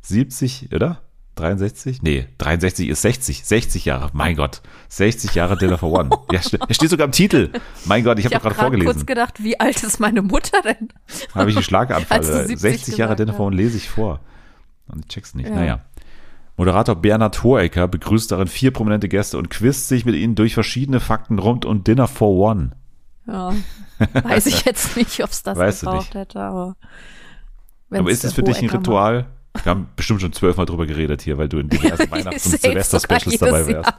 70, 0.00 0.70
oder? 0.74 1.02
63? 1.36 2.02
Nee, 2.02 2.28
63 2.38 2.88
ist 2.88 3.02
60. 3.02 3.44
60 3.44 3.84
Jahre. 3.86 4.10
Mein 4.12 4.36
Gott. 4.36 4.60
60 4.90 5.34
Jahre 5.34 5.56
Dinner 5.56 5.78
for 5.78 5.90
One. 5.92 6.10
Ja, 6.30 6.42
ste- 6.42 6.58
er 6.60 6.74
steht 6.74 6.90
sogar 6.90 7.06
im 7.06 7.12
Titel. 7.12 7.50
Mein 7.86 8.04
Gott, 8.04 8.18
ich 8.18 8.26
habe 8.26 8.34
Ich 8.34 8.38
doch 8.40 8.44
habe 8.44 8.54
gerade 8.54 8.70
gerade 8.72 8.84
kurz 8.84 8.96
vorgelesen. 8.98 9.06
gedacht, 9.06 9.42
wie 9.42 9.58
alt 9.58 9.82
ist 9.82 9.98
meine 9.98 10.20
Mutter 10.22 10.60
denn? 10.62 10.88
Habe 11.34 11.50
ich 11.50 11.56
einen 11.56 11.64
Schlaganfall. 11.64 12.18
Als 12.18 12.26
du 12.28 12.34
70 12.46 12.58
60 12.60 12.96
Jahre 12.98 13.12
gesagt 13.14 13.20
Dinner 13.20 13.32
for 13.36 13.46
One 13.46 13.56
lese 13.56 13.76
ich 13.78 13.88
vor. 13.88 14.20
Und 14.88 15.00
ich 15.06 15.08
check's 15.08 15.34
nicht. 15.34 15.48
Ja. 15.48 15.54
Naja. 15.54 15.80
Moderator 16.58 16.96
Bernhard 16.96 17.42
Hohecker 17.42 17.88
begrüßt 17.88 18.30
darin 18.30 18.46
vier 18.46 18.70
prominente 18.72 19.08
Gäste 19.08 19.38
und 19.38 19.48
quizt 19.48 19.88
sich 19.88 20.04
mit 20.04 20.14
ihnen 20.14 20.34
durch 20.34 20.52
verschiedene 20.52 21.00
Fakten 21.00 21.38
rund 21.38 21.64
um 21.64 21.82
Dinner 21.82 22.08
for 22.08 22.28
One. 22.52 22.72
Ja. 23.26 23.54
Weiß 24.22 24.46
ich 24.46 24.64
jetzt 24.66 24.96
nicht, 24.96 25.22
ob 25.24 25.30
es 25.30 25.42
das 25.42 25.56
Weißt 25.56 25.80
gebraucht 25.80 26.14
hätte, 26.14 26.40
aber. 26.40 26.76
Aber 27.90 28.10
ist 28.10 28.24
es 28.24 28.34
für 28.34 28.42
dich 28.42 28.60
ein 28.60 28.68
Ritual? 28.68 29.26
Wir 29.62 29.70
haben 29.70 29.88
bestimmt 29.96 30.20
schon 30.20 30.32
zwölfmal 30.32 30.66
drüber 30.66 30.86
geredet 30.86 31.22
hier, 31.22 31.38
weil 31.38 31.48
du 31.48 31.58
in 31.58 31.68
diversen 31.68 32.10
Weihnachts- 32.10 32.46
und 32.46 32.60
Silvester-Specials 32.60 33.38
dabei 33.38 33.66
wärst. 33.66 33.92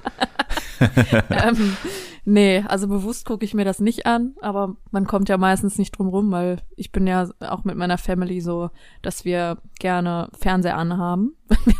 ähm, 1.29 1.77
nee, 2.25 2.63
also 2.67 2.87
bewusst 2.87 3.25
gucke 3.25 3.45
ich 3.45 3.53
mir 3.53 3.65
das 3.65 3.79
nicht 3.79 4.05
an, 4.05 4.35
aber 4.41 4.75
man 4.91 5.05
kommt 5.05 5.29
ja 5.29 5.37
meistens 5.37 5.77
nicht 5.77 5.97
drum 5.97 6.07
rum, 6.07 6.31
weil 6.31 6.61
ich 6.75 6.91
bin 6.91 7.07
ja 7.07 7.29
auch 7.39 7.63
mit 7.63 7.77
meiner 7.77 7.97
Family 7.97 8.41
so, 8.41 8.71
dass 9.01 9.25
wir 9.25 9.57
gerne 9.79 10.29
Fernseher 10.37 10.77
anhaben. 10.77 11.35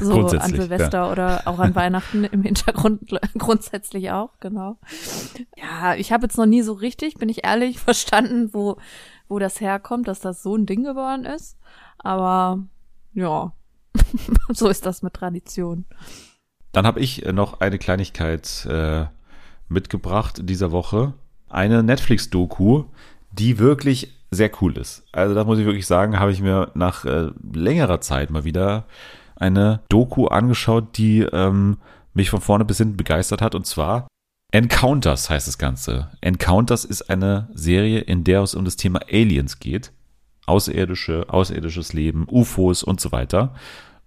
So, 0.00 0.26
so 0.28 0.38
an 0.38 0.50
Silvester 0.54 1.12
oder 1.12 1.42
auch 1.46 1.58
an 1.58 1.74
Weihnachten 1.74 2.24
im 2.24 2.42
Hintergrund 2.42 3.10
grundsätzlich 3.38 4.10
auch, 4.10 4.30
genau. 4.40 4.78
Ja, 5.56 5.94
ich 5.94 6.12
habe 6.12 6.24
jetzt 6.24 6.38
noch 6.38 6.46
nie 6.46 6.62
so 6.62 6.72
richtig, 6.72 7.14
bin 7.16 7.28
ich 7.28 7.44
ehrlich, 7.44 7.78
verstanden, 7.78 8.50
wo, 8.52 8.78
wo 9.28 9.38
das 9.38 9.60
herkommt, 9.60 10.08
dass 10.08 10.20
das 10.20 10.42
so 10.42 10.56
ein 10.56 10.66
Ding 10.66 10.82
geworden 10.82 11.24
ist. 11.24 11.58
Aber 11.98 12.64
ja, 13.12 13.52
so 14.52 14.68
ist 14.68 14.86
das 14.86 15.02
mit 15.02 15.14
Tradition. 15.14 15.84
Dann 16.72 16.86
habe 16.86 17.00
ich 17.00 17.24
äh, 17.26 17.32
noch 17.32 17.60
eine 17.60 17.78
Kleinigkeit 17.78 18.66
äh, 18.66 19.06
mitgebracht 19.68 20.38
in 20.38 20.46
dieser 20.46 20.72
Woche. 20.72 21.14
Eine 21.48 21.82
Netflix-Doku, 21.82 22.84
die 23.30 23.58
wirklich 23.58 24.14
sehr 24.30 24.50
cool 24.60 24.78
ist. 24.78 25.04
Also 25.12 25.34
da 25.34 25.44
muss 25.44 25.58
ich 25.58 25.66
wirklich 25.66 25.86
sagen, 25.86 26.18
habe 26.18 26.32
ich 26.32 26.40
mir 26.40 26.70
nach 26.74 27.04
äh, 27.04 27.30
längerer 27.52 28.00
Zeit 28.00 28.30
mal 28.30 28.44
wieder 28.44 28.86
eine 29.36 29.80
Doku 29.88 30.26
angeschaut, 30.26 30.96
die 30.96 31.20
ähm, 31.20 31.78
mich 32.14 32.30
von 32.30 32.40
vorne 32.40 32.64
bis 32.64 32.78
hinten 32.78 32.96
begeistert 32.96 33.42
hat. 33.42 33.54
Und 33.54 33.66
zwar 33.66 34.06
Encounters 34.52 35.30
heißt 35.30 35.48
das 35.48 35.58
Ganze. 35.58 36.10
Encounters 36.20 36.84
ist 36.84 37.10
eine 37.10 37.48
Serie, 37.54 38.00
in 38.00 38.24
der 38.24 38.42
es 38.42 38.54
um 38.54 38.64
das 38.64 38.76
Thema 38.76 39.00
Aliens 39.10 39.58
geht. 39.58 39.92
Außerirdische, 40.46 41.26
außerirdisches 41.28 41.92
Leben, 41.92 42.26
UFOs 42.30 42.82
und 42.82 43.00
so 43.00 43.12
weiter. 43.12 43.54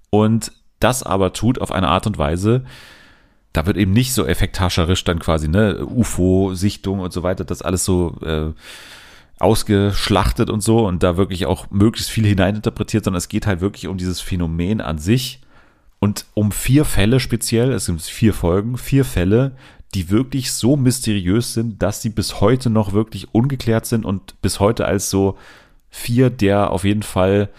und 0.10 0.52
das 0.80 1.04
aber 1.04 1.34
tut 1.34 1.60
auf 1.60 1.72
eine 1.72 1.88
Art 1.88 2.06
und 2.06 2.18
Weise, 2.18 2.64
da 3.54 3.66
wird 3.66 3.78
eben 3.78 3.94
nicht 3.94 4.14
so 4.14 4.26
effekthascherisch 4.26 5.04
dann 5.06 5.20
quasi, 5.20 5.48
ne, 5.48 5.86
UFO-Sichtung 5.86 7.00
und 7.00 7.14
so 7.14 7.24
weiter, 7.24 7.46
das 7.46 7.62
alles 7.62 7.86
so 7.86 8.18
äh, 8.22 8.52
ausgeschlachtet 9.40 10.50
und 10.50 10.62
so 10.62 10.86
und 10.86 11.04
da 11.04 11.18
wirklich 11.18 11.46
auch 11.46 11.70
möglichst 11.72 12.12
viel 12.12 12.26
hineininterpretiert, 12.26 13.06
sondern 13.06 13.18
es 13.18 13.30
geht 13.30 13.48
halt 13.48 13.62
wirklich 13.62 13.88
um 13.88 13.98
dieses 13.98 14.20
Phänomen 14.22 14.82
an 14.82 14.98
sich 14.98 15.42
und 16.00 16.26
um 16.34 16.52
vier 16.52 16.86
Fälle 16.86 17.20
speziell, 17.20 17.72
es 17.72 17.86
sind 17.86 18.02
vier 18.02 18.34
Folgen, 18.34 18.78
vier 18.78 19.06
Fälle, 19.06 19.56
die 19.94 20.10
wirklich 20.10 20.52
so 20.52 20.76
mysteriös 20.76 21.54
sind, 21.54 21.82
dass 21.82 22.02
sie 22.02 22.10
bis 22.10 22.42
heute 22.42 22.70
noch 22.70 22.92
wirklich 22.92 23.34
ungeklärt 23.34 23.86
sind 23.86 24.06
und 24.06 24.40
bis 24.42 24.60
heute 24.60 24.86
als 24.86 25.10
so 25.10 25.38
vier 25.96 26.30
der 26.30 26.72
auf 26.72 26.84
jeden 26.84 27.04
Fall 27.04 27.50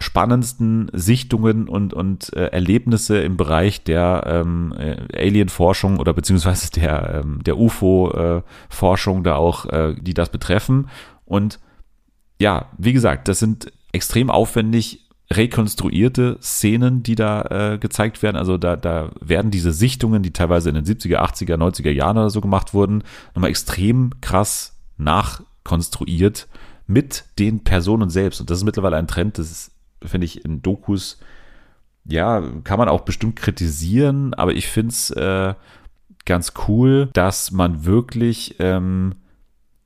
spannendsten 0.00 0.90
Sichtungen 0.92 1.68
und, 1.68 1.92
und 1.92 2.32
äh, 2.34 2.46
Erlebnisse 2.46 3.20
im 3.20 3.36
Bereich 3.36 3.84
der 3.84 4.24
ähm, 4.26 4.74
äh, 4.76 4.96
Alien-Forschung 5.14 5.98
oder 6.00 6.12
beziehungsweise 6.12 6.70
der, 6.72 7.22
ähm, 7.22 7.40
der 7.44 7.58
UFO-Forschung 7.58 9.20
äh, 9.20 9.22
da 9.22 9.36
auch, 9.36 9.66
äh, 9.66 9.94
die 10.00 10.14
das 10.14 10.30
betreffen. 10.30 10.88
Und 11.24 11.60
ja, 12.40 12.70
wie 12.78 12.94
gesagt, 12.94 13.28
das 13.28 13.38
sind 13.38 13.72
extrem 13.92 14.30
aufwendig 14.30 15.08
rekonstruierte 15.30 16.38
Szenen, 16.42 17.02
die 17.02 17.14
da 17.14 17.42
äh, 17.74 17.78
gezeigt 17.78 18.22
werden. 18.22 18.36
Also 18.36 18.58
da, 18.58 18.76
da 18.76 19.10
werden 19.20 19.50
diese 19.50 19.72
Sichtungen, 19.72 20.22
die 20.22 20.32
teilweise 20.32 20.70
in 20.70 20.74
den 20.74 20.84
70er, 20.84 21.18
80er, 21.18 21.56
90er 21.56 21.90
Jahren 21.90 22.18
oder 22.18 22.30
so 22.30 22.40
gemacht 22.40 22.74
wurden, 22.74 23.04
nochmal 23.34 23.50
extrem 23.50 24.10
krass 24.20 24.80
nachkonstruiert 24.96 26.48
mit 26.92 27.24
den 27.38 27.64
Personen 27.64 28.10
selbst. 28.10 28.40
Und 28.40 28.50
das 28.50 28.58
ist 28.58 28.64
mittlerweile 28.64 28.96
ein 28.96 29.06
Trend, 29.06 29.38
das 29.38 29.70
finde 30.04 30.24
ich, 30.24 30.44
in 30.44 30.62
Dokus, 30.62 31.18
ja, 32.04 32.42
kann 32.64 32.78
man 32.78 32.88
auch 32.88 33.02
bestimmt 33.02 33.36
kritisieren, 33.36 34.34
aber 34.34 34.52
ich 34.52 34.66
finde 34.66 34.90
es 34.90 35.10
äh, 35.10 35.54
ganz 36.24 36.52
cool, 36.66 37.08
dass 37.12 37.52
man 37.52 37.84
wirklich 37.84 38.56
ähm, 38.58 39.14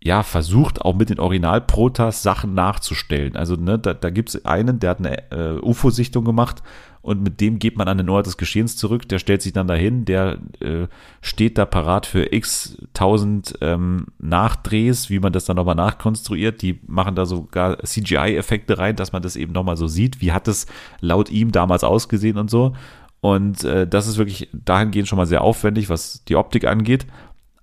ja, 0.03 0.23
versucht 0.23 0.83
auch 0.83 0.95
mit 0.95 1.11
den 1.11 1.19
Original-Protas 1.19 2.23
Sachen 2.23 2.55
nachzustellen. 2.55 3.37
Also, 3.37 3.57
ne, 3.57 3.79
da, 3.79 3.93
da 3.93 4.11
gibt 4.11 4.31
es 4.31 4.45
einen, 4.45 4.79
der 4.79 4.91
hat 4.91 4.99
eine 4.99 5.31
äh, 5.31 5.59
UFO-Sichtung 5.61 6.25
gemacht 6.25 6.63
und 7.07 7.23
mit 7.23 7.41
dem 7.41 7.61
geht 7.61 7.79
man 7.79 7.87
an 7.87 7.99
den 7.99 8.09
Ort 8.09 8.27
des 8.27 8.37
Geschehens 8.37 8.77
zurück, 8.77 9.09
der 9.09 9.21
stellt 9.21 9.41
sich 9.41 9.53
dann 9.53 9.69
dahin, 9.69 10.05
der 10.05 10.39
äh, 10.59 10.89
steht 11.21 11.57
da 11.57 11.65
parat 11.65 12.05
für 12.05 12.33
x 12.33 12.79
tausend 12.95 13.57
ähm, 13.61 14.09
Nachdrehs, 14.19 15.09
wie 15.09 15.21
man 15.21 15.33
das 15.33 15.45
dann 15.45 15.55
nochmal 15.55 15.77
nachkonstruiert. 15.77 16.63
Die 16.63 16.81
machen 16.89 17.15
da 17.15 17.25
sogar 17.25 17.79
CGI-Effekte 17.79 18.79
rein, 18.79 18.97
dass 18.97 19.13
man 19.13 19.23
das 19.23 19.37
eben 19.37 19.53
nochmal 19.53 19.77
so 19.77 19.87
sieht. 19.87 20.21
Wie 20.21 20.33
hat 20.33 20.49
es 20.49 20.67
laut 21.01 21.31
ihm 21.31 21.53
damals 21.53 21.85
ausgesehen 21.85 22.39
und 22.39 22.51
so. 22.51 22.73
Und 23.21 23.63
äh, 23.63 23.87
das 23.87 24.09
ist 24.09 24.19
wirklich 24.19 24.49
dahingehend 24.53 25.07
schon 25.07 25.17
mal 25.17 25.27
sehr 25.27 25.43
aufwendig, 25.43 25.89
was 25.89 26.25
die 26.25 26.35
Optik 26.35 26.67
angeht. 26.67 27.07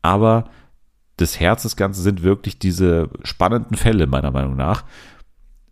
Aber 0.02 0.46
das 1.18 1.38
Herz 1.42 1.64
des 1.64 1.76
Ganzen 1.76 2.02
sind 2.02 2.24
wirklich 2.24 2.60
diese 2.60 3.10
spannenden 3.24 3.76
Fälle, 3.76 4.08
meiner 4.08 4.32
Meinung 4.32 4.56
nach. 4.56 4.86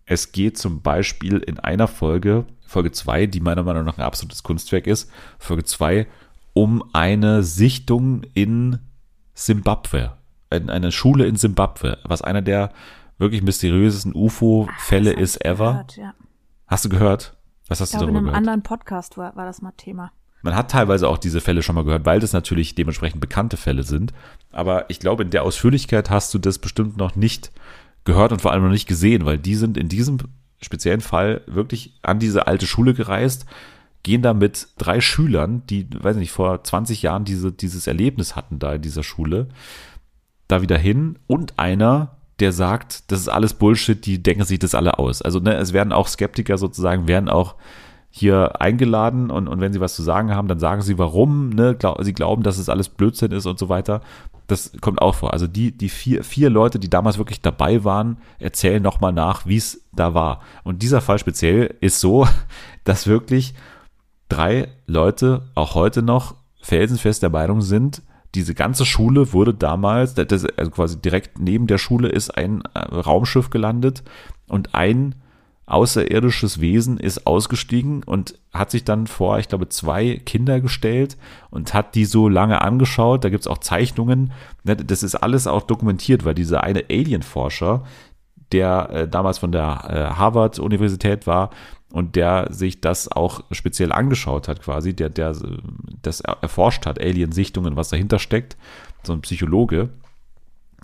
Es 0.04 0.34
geht 0.34 0.58
zum 0.58 0.82
Beispiel 0.82 1.38
in 1.38 1.58
einer 1.58 1.88
Folge, 1.88 2.44
Folge 2.72 2.92
2, 2.92 3.28
die 3.28 3.42
meiner 3.42 3.64
Meinung 3.64 3.84
nach 3.84 3.98
ein 3.98 4.04
absolutes 4.04 4.44
Kunstwerk 4.44 4.88
ist, 4.88 5.12
Folge 5.38 5.64
2, 5.66 6.08
um 6.54 6.84
eine 6.94 7.44
Sichtung 7.44 8.24
in 8.34 8.80
Simbabwe. 9.34 10.14
In 10.50 10.70
eine 10.70 10.92
Schule 10.92 11.26
in 11.26 11.36
Simbabwe, 11.36 12.00
was 12.04 12.22
einer 12.22 12.42
der 12.42 12.72
wirklich 13.18 13.42
mysteriösesten 13.42 14.14
UFO-Fälle 14.16 15.12
ist 15.14 15.44
ever. 15.46 15.72
Gehört, 15.72 15.98
ja. 15.98 16.14
Hast 16.68 16.86
du 16.86 16.90
gehört? 16.90 17.38
Was 17.68 17.80
hast 17.82 17.90
Ich 17.90 18.00
du 18.00 18.06
glaube, 18.06 18.12
in 18.12 18.16
darüber 18.16 18.18
einem 18.20 18.26
gehört? 18.26 18.38
anderen 18.38 18.64
Podcast 18.64 19.18
war, 19.18 19.36
war 19.36 19.46
das 19.46 19.62
mal 19.62 19.72
Thema. 19.78 20.12
Man 20.42 20.56
hat 20.56 20.72
teilweise 20.72 21.08
auch 21.08 21.18
diese 21.20 21.40
Fälle 21.40 21.62
schon 21.62 21.76
mal 21.76 21.84
gehört, 21.84 22.06
weil 22.06 22.20
das 22.20 22.34
natürlich 22.34 22.74
dementsprechend 22.74 23.22
bekannte 23.22 23.58
Fälle 23.58 23.84
sind. 23.84 24.12
Aber 24.52 24.90
ich 24.90 25.00
glaube, 25.00 25.24
in 25.24 25.30
der 25.30 25.44
Ausführlichkeit 25.44 26.10
hast 26.10 26.34
du 26.34 26.40
das 26.40 26.58
bestimmt 26.58 26.98
noch 26.98 27.16
nicht 27.16 27.52
gehört 28.06 28.32
und 28.32 28.42
vor 28.42 28.52
allem 28.52 28.64
noch 28.64 28.72
nicht 28.72 28.88
gesehen, 28.88 29.26
weil 29.26 29.38
die 29.38 29.56
sind 29.56 29.78
in 29.78 29.88
diesem 29.88 30.18
speziellen 30.62 31.02
Fall 31.02 31.42
wirklich 31.48 31.94
an 32.02 32.20
diese 32.20 32.48
alte 32.48 32.68
Schule 32.68 32.94
gereist, 32.94 33.46
gehen 34.04 34.22
da 34.22 34.34
mit 34.34 34.70
drei 34.78 35.02
Schülern, 35.02 35.64
die, 35.68 35.88
weiß 35.92 36.18
nicht, 36.18 36.32
vor 36.32 36.64
20 36.64 37.02
Jahren 37.02 37.26
diese, 37.26 37.52
dieses 37.52 37.88
Erlebnis 37.88 38.36
hatten 38.36 38.60
da 38.60 38.74
in 38.74 38.82
dieser 38.82 39.04
Schule, 39.04 39.48
da 40.48 40.62
wieder 40.62 40.78
hin 40.78 41.18
und 41.28 41.60
einer, 41.60 42.18
der 42.40 42.52
sagt, 42.52 43.12
das 43.12 43.20
ist 43.20 43.30
alles 43.30 43.54
Bullshit, 43.54 44.04
die 44.06 44.22
denken 44.22 44.44
sich 44.44 44.60
das 44.60 44.76
alle 44.76 44.98
aus. 44.98 45.22
Also 45.22 45.40
ne, 45.40 45.56
es 45.56 45.74
werden 45.74 45.94
auch 45.94 46.08
Skeptiker 46.08 46.58
sozusagen, 46.58 47.08
werden 47.08 47.30
auch 47.30 47.56
hier 48.10 48.60
eingeladen 48.60 49.32
und, 49.32 49.48
und 49.48 49.62
wenn 49.62 49.72
sie 49.72 49.80
was 49.80 49.96
zu 49.96 50.04
sagen 50.04 50.36
haben, 50.36 50.50
dann 50.50 50.60
sagen 50.60 50.82
sie, 50.82 50.98
warum, 50.98 51.50
ne, 51.50 51.76
glaub, 51.76 52.04
sie 52.04 52.14
glauben, 52.14 52.44
dass 52.44 52.58
es 52.58 52.68
alles 52.68 52.90
Blödsinn 52.90 53.32
ist 53.32 53.46
und 53.46 53.58
so 53.58 53.70
weiter. 53.70 54.02
Das 54.52 54.74
kommt 54.82 55.02
auch 55.02 55.16
vor. 55.16 55.32
Also 55.32 55.48
die, 55.48 55.72
die 55.72 55.88
vier, 55.88 56.26
vier 56.26 56.50
Leute, 56.50 56.78
die 56.78 56.90
damals 56.90 57.18
wirklich 57.18 57.40
dabei 57.40 57.86
waren, 57.86 58.18
erzählen 58.38 58.84
nochmal 58.84 59.14
nach, 59.14 59.46
wie 59.46 59.56
es 59.56 59.86
da 59.94 60.14
war. 60.14 60.42
Und 60.66 60.84
dieser 60.84 61.00
Fall 61.00 61.20
speziell 61.20 61.74
ist 61.80 62.02
so, 62.02 62.28
dass 62.84 63.08
wirklich 63.08 63.54
drei 64.28 64.68
Leute 64.88 65.44
auch 65.56 65.74
heute 65.74 66.02
noch 66.02 66.36
felsenfest 66.60 67.24
der 67.24 67.30
Meinung 67.30 67.62
sind, 67.62 68.02
diese 68.36 68.54
ganze 68.54 68.86
Schule 68.86 69.32
wurde 69.32 69.54
damals, 69.54 70.18
also 70.18 70.48
quasi 70.72 71.02
direkt 71.02 71.40
neben 71.40 71.68
der 71.68 71.78
Schule 71.78 72.10
ist 72.10 72.32
ein 72.32 72.62
äh, 72.74 72.80
Raumschiff 72.80 73.52
gelandet 73.52 74.04
und 74.48 74.76
ein 74.76 75.16
außerirdisches 75.66 76.60
Wesen 76.60 76.98
ist 76.98 77.26
ausgestiegen 77.26 78.04
und 78.04 78.38
hat 78.54 78.72
sich 78.72 78.84
dann 78.84 79.08
vor, 79.08 79.40
ich 79.40 79.48
glaube, 79.48 79.70
zwei 79.70 80.18
Kinder 80.18 80.60
gestellt 80.60 81.18
und 81.50 81.74
hat 81.74 81.96
die 81.96 82.06
so 82.06 82.28
lange 82.28 82.62
angeschaut. 82.62 83.24
Da 83.24 83.30
gibt 83.30 83.42
es 83.42 83.48
auch 83.48 83.60
Zeichnungen. 83.60 84.34
Ne, 84.64 84.76
Das 84.76 85.04
ist 85.04 85.16
alles 85.16 85.48
auch 85.48 85.64
dokumentiert, 85.64 86.26
weil 86.26 86.36
dieser 86.36 86.64
eine 86.64 86.86
Alien-Forscher, 86.90 87.84
der 88.52 88.90
äh, 88.90 89.08
damals 89.08 89.38
von 89.38 89.52
der 89.52 89.84
äh, 89.88 90.18
Harvard-Universität 90.18 91.26
war 91.26 91.52
und 91.94 92.16
der 92.16 92.48
sich 92.52 92.82
das 92.82 93.10
auch 93.10 93.42
speziell 93.52 93.92
angeschaut 93.92 94.48
hat, 94.48 94.62
quasi, 94.62 94.94
der, 94.94 95.10
der 95.10 95.30
äh, 95.30 95.58
das 96.02 96.22
erforscht 96.22 96.86
hat, 96.86 97.00
Alien-Sichtungen, 97.00 97.78
was 97.78 97.90
dahinter 97.90 98.20
steckt, 98.20 98.58
so 99.04 99.14
ein 99.14 99.22
Psychologe. 99.22 99.90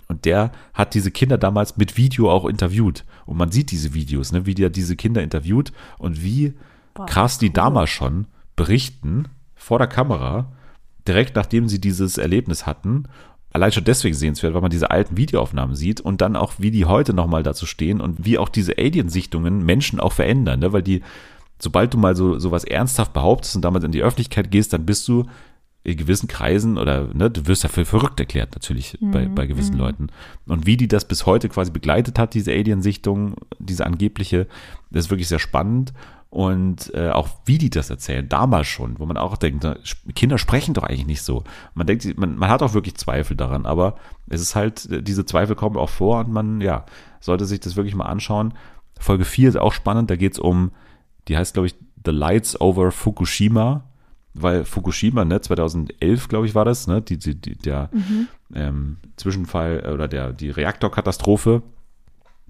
Und 0.08 0.24
der 0.24 0.52
hat 0.72 0.94
diese 0.94 1.10
Kinder 1.10 1.36
damals 1.36 1.76
mit 1.76 1.98
Video 1.98 2.30
auch 2.30 2.46
interviewt. 2.46 3.04
Und 3.26 3.36
man 3.36 3.52
sieht 3.52 3.70
diese 3.70 3.92
Videos, 3.92 4.32
ne, 4.32 4.46
wie 4.46 4.54
der 4.54 4.70
diese 4.70 4.96
Kinder 4.96 5.22
interviewt 5.22 5.72
und 5.98 6.22
wie 6.22 6.54
Boah, 6.94 7.06
krass 7.06 7.38
die 7.38 7.48
cool. 7.48 7.52
damals 7.52 7.90
schon 7.90 8.26
berichten 8.56 9.26
vor 9.54 9.78
der 9.78 9.86
Kamera, 9.86 10.50
direkt 11.06 11.36
nachdem 11.36 11.68
sie 11.68 11.80
dieses 11.80 12.16
Erlebnis 12.16 12.64
hatten. 12.64 13.04
Allein 13.52 13.72
schon 13.72 13.84
deswegen 13.84 14.14
sehenswert, 14.14 14.54
weil 14.54 14.62
man 14.62 14.70
diese 14.70 14.90
alten 14.90 15.16
Videoaufnahmen 15.16 15.76
sieht 15.76 16.00
und 16.00 16.20
dann 16.20 16.36
auch, 16.36 16.54
wie 16.58 16.70
die 16.70 16.86
heute 16.86 17.12
nochmal 17.12 17.42
dazu 17.42 17.66
stehen 17.66 18.00
und 18.00 18.24
wie 18.24 18.38
auch 18.38 18.48
diese 18.48 18.78
Alien-Sichtungen 18.78 19.64
Menschen 19.64 20.00
auch 20.00 20.12
verändern, 20.12 20.60
ne? 20.60 20.72
weil 20.72 20.82
die, 20.82 21.02
sobald 21.58 21.92
du 21.92 21.98
mal 21.98 22.16
so 22.16 22.38
sowas 22.38 22.64
ernsthaft 22.64 23.12
behauptest 23.12 23.56
und 23.56 23.62
damit 23.62 23.84
in 23.84 23.92
die 23.92 24.02
Öffentlichkeit 24.02 24.50
gehst, 24.50 24.72
dann 24.72 24.86
bist 24.86 25.06
du 25.08 25.26
in 25.92 25.96
gewissen 25.96 26.28
Kreisen 26.28 26.78
oder 26.78 27.08
ne, 27.14 27.30
du 27.30 27.46
wirst 27.46 27.64
dafür 27.64 27.86
verrückt 27.86 28.20
erklärt 28.20 28.54
natürlich 28.54 28.98
bei, 29.00 29.26
bei 29.26 29.46
gewissen 29.46 29.76
Leuten. 29.76 30.08
Und 30.46 30.66
wie 30.66 30.76
die 30.76 30.88
das 30.88 31.06
bis 31.06 31.24
heute 31.26 31.48
quasi 31.48 31.70
begleitet 31.70 32.18
hat, 32.18 32.34
diese 32.34 32.52
Alien-Sichtung, 32.52 33.36
diese 33.58 33.86
angebliche, 33.86 34.46
das 34.90 35.06
ist 35.06 35.10
wirklich 35.10 35.28
sehr 35.28 35.38
spannend. 35.38 35.92
Und 36.30 36.92
äh, 36.94 37.08
auch 37.08 37.28
wie 37.46 37.56
die 37.56 37.70
das 37.70 37.88
erzählen, 37.88 38.28
damals 38.28 38.66
schon, 38.66 38.98
wo 38.98 39.06
man 39.06 39.16
auch 39.16 39.38
denkt, 39.38 39.64
na, 39.64 39.76
Kinder 40.14 40.36
sprechen 40.36 40.74
doch 40.74 40.82
eigentlich 40.82 41.06
nicht 41.06 41.22
so. 41.22 41.42
Man 41.72 41.86
denkt, 41.86 42.18
man, 42.18 42.36
man 42.36 42.50
hat 42.50 42.62
auch 42.62 42.74
wirklich 42.74 42.96
Zweifel 42.96 43.34
daran, 43.34 43.64
aber 43.64 43.96
es 44.28 44.42
ist 44.42 44.54
halt, 44.54 44.90
äh, 44.90 45.02
diese 45.02 45.24
Zweifel 45.24 45.56
kommen 45.56 45.78
auch 45.78 45.88
vor 45.88 46.20
und 46.20 46.30
man, 46.30 46.60
ja, 46.60 46.84
sollte 47.20 47.46
sich 47.46 47.60
das 47.60 47.76
wirklich 47.76 47.94
mal 47.94 48.04
anschauen. 48.04 48.52
Folge 49.00 49.24
4 49.24 49.48
ist 49.48 49.56
auch 49.56 49.72
spannend, 49.72 50.10
da 50.10 50.16
geht 50.16 50.32
es 50.34 50.38
um, 50.38 50.72
die 51.28 51.36
heißt, 51.36 51.54
glaube 51.54 51.68
ich, 51.68 51.74
The 52.04 52.10
Lights 52.10 52.60
over 52.60 52.92
Fukushima, 52.92 53.84
weil 54.42 54.64
Fukushima, 54.64 55.24
ne, 55.24 55.40
2011, 55.40 56.28
glaube 56.28 56.46
ich, 56.46 56.54
war 56.54 56.64
das, 56.64 56.86
ne, 56.86 57.02
die, 57.02 57.18
die, 57.18 57.34
die, 57.34 57.56
der 57.56 57.90
ähm, 58.54 58.98
Zwischenfall 59.16 59.82
äh, 59.84 59.92
oder 59.92 60.08
der, 60.08 60.32
die 60.32 60.50
Reaktorkatastrophe 60.50 61.62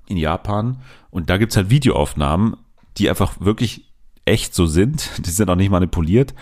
in 0.07 0.16
Japan. 0.16 0.78
Und 1.11 1.30
da 1.30 1.36
gibt's 1.39 1.57
halt 1.57 1.70
Videoaufnahmen, 1.70 2.57
die 2.97 3.09
einfach 3.09 3.41
wirklich 3.41 3.93
echt 4.24 4.55
so 4.55 4.66
sind. 4.66 5.11
Die 5.24 5.30
sind 5.30 5.51
auch 5.51 5.57
nicht 5.57 5.70
manipuliert, 5.70 6.34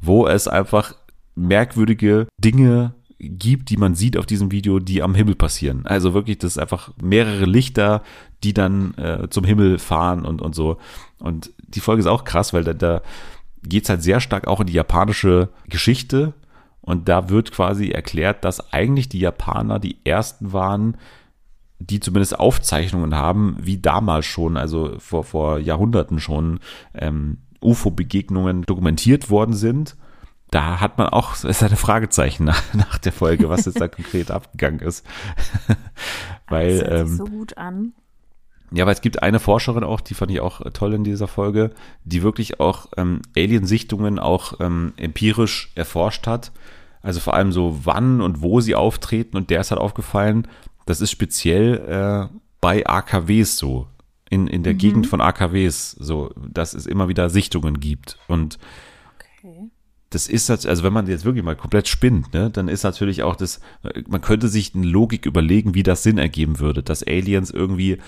wo 0.00 0.26
es 0.26 0.48
einfach 0.48 0.94
merkwürdige 1.34 2.28
Dinge 2.38 2.94
gibt, 3.18 3.70
die 3.70 3.76
man 3.76 3.94
sieht 3.94 4.16
auf 4.16 4.26
diesem 4.26 4.50
Video, 4.50 4.78
die 4.78 5.02
am 5.02 5.14
Himmel 5.14 5.34
passieren. 5.34 5.86
Also 5.86 6.14
wirklich, 6.14 6.38
das 6.38 6.52
ist 6.52 6.58
einfach 6.58 6.90
mehrere 7.00 7.44
Lichter, 7.44 8.02
die 8.42 8.52
dann 8.52 8.94
äh, 8.94 9.28
zum 9.30 9.44
Himmel 9.44 9.78
fahren 9.78 10.24
und, 10.24 10.42
und 10.42 10.54
so. 10.54 10.78
Und 11.18 11.52
die 11.58 11.80
Folge 11.80 12.00
ist 12.00 12.06
auch 12.06 12.24
krass, 12.24 12.52
weil 12.52 12.64
da, 12.64 12.74
da 12.74 13.02
geht's 13.68 13.88
halt 13.88 14.02
sehr 14.02 14.20
stark 14.20 14.46
auch 14.46 14.60
in 14.60 14.66
die 14.66 14.72
japanische 14.72 15.50
Geschichte. 15.68 16.34
Und 16.80 17.08
da 17.08 17.30
wird 17.30 17.50
quasi 17.50 17.88
erklärt, 17.88 18.44
dass 18.44 18.72
eigentlich 18.72 19.08
die 19.08 19.20
Japaner 19.20 19.78
die 19.78 20.04
ersten 20.04 20.52
waren, 20.52 20.98
die 21.78 22.00
zumindest 22.00 22.38
Aufzeichnungen 22.38 23.14
haben, 23.14 23.56
wie 23.58 23.78
damals 23.78 24.26
schon, 24.26 24.56
also 24.56 24.96
vor, 24.98 25.24
vor 25.24 25.58
Jahrhunderten 25.58 26.20
schon, 26.20 26.60
ähm, 26.94 27.38
UFO-Begegnungen 27.62 28.62
dokumentiert 28.62 29.30
worden 29.30 29.54
sind. 29.54 29.96
Da 30.50 30.80
hat 30.80 30.98
man 30.98 31.08
auch 31.08 31.34
seine 31.34 31.76
Fragezeichen 31.76 32.44
nach, 32.44 32.62
nach 32.74 32.98
der 32.98 33.12
Folge, 33.12 33.48
was 33.48 33.64
jetzt 33.64 33.80
da 33.80 33.88
konkret 33.88 34.30
abgegangen 34.30 34.80
ist. 34.80 35.06
weil, 36.48 36.78
das 36.78 36.88
hört 36.88 37.08
sich 37.08 37.10
ähm, 37.10 37.16
so 37.16 37.24
gut 37.24 37.56
an. 37.56 37.92
Ja, 38.74 38.86
weil 38.86 38.94
es 38.94 39.00
gibt 39.00 39.22
eine 39.22 39.38
Forscherin 39.38 39.84
auch, 39.84 40.00
die 40.00 40.14
fand 40.14 40.30
ich 40.32 40.40
auch 40.40 40.60
toll 40.72 40.94
in 40.94 41.04
dieser 41.04 41.28
Folge, 41.28 41.70
die 42.04 42.22
wirklich 42.22 42.58
auch 42.60 42.86
ähm, 42.96 43.22
Aliensichtungen 43.36 44.18
auch 44.18 44.54
ähm, 44.60 44.92
empirisch 44.96 45.70
erforscht 45.74 46.26
hat. 46.26 46.50
Also 47.00 47.20
vor 47.20 47.34
allem 47.34 47.52
so 47.52 47.80
wann 47.84 48.20
und 48.20 48.42
wo 48.42 48.60
sie 48.60 48.74
auftreten 48.74 49.36
und 49.36 49.50
der 49.50 49.60
ist 49.60 49.70
halt 49.70 49.80
aufgefallen, 49.80 50.48
das 50.86 51.00
ist 51.00 51.10
speziell 51.10 52.30
äh, 52.32 52.36
bei 52.60 52.86
AKWs 52.86 53.56
so, 53.56 53.86
in, 54.28 54.46
in 54.48 54.62
der 54.62 54.74
Gegend 54.74 55.06
von 55.06 55.20
AKWs 55.20 55.92
so, 55.92 56.32
dass 56.36 56.74
es 56.74 56.86
immer 56.86 57.08
wieder 57.08 57.30
Sichtungen 57.30 57.78
gibt. 57.78 58.18
Und 58.26 58.58
Okay. 59.44 59.70
das 60.10 60.26
ist 60.26 60.50
also 60.50 60.82
wenn 60.82 60.92
man 60.92 61.06
jetzt 61.06 61.26
wirklich 61.26 61.44
mal 61.44 61.56
komplett 61.56 61.86
spinnt, 61.88 62.32
ne, 62.32 62.50
dann 62.50 62.68
ist 62.68 62.82
natürlich 62.82 63.22
auch 63.22 63.36
das, 63.36 63.60
man 64.08 64.22
könnte 64.22 64.48
sich 64.48 64.74
eine 64.74 64.86
Logik 64.86 65.26
überlegen, 65.26 65.74
wie 65.74 65.82
das 65.82 66.02
Sinn 66.02 66.16
ergeben 66.18 66.58
würde, 66.58 66.82
dass 66.82 67.06
Aliens 67.06 67.50
irgendwie 67.50 67.98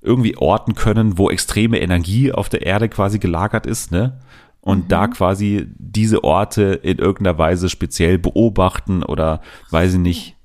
irgendwie 0.00 0.36
orten 0.36 0.74
können, 0.74 1.18
wo 1.18 1.30
extreme 1.30 1.80
Energie 1.80 2.32
auf 2.32 2.48
der 2.48 2.64
Erde 2.64 2.88
quasi 2.88 3.18
gelagert 3.18 3.66
ist, 3.66 3.90
ne? 3.90 4.20
Und 4.60 4.92
da 4.92 5.06
quasi 5.06 5.66
diese 5.78 6.24
Orte 6.24 6.80
in 6.82 6.98
irgendeiner 6.98 7.38
Weise 7.38 7.68
speziell 7.68 8.18
beobachten 8.18 9.02
oder 9.02 9.40
weiß 9.70 9.94
ich 9.94 9.98
nicht, 10.00 10.36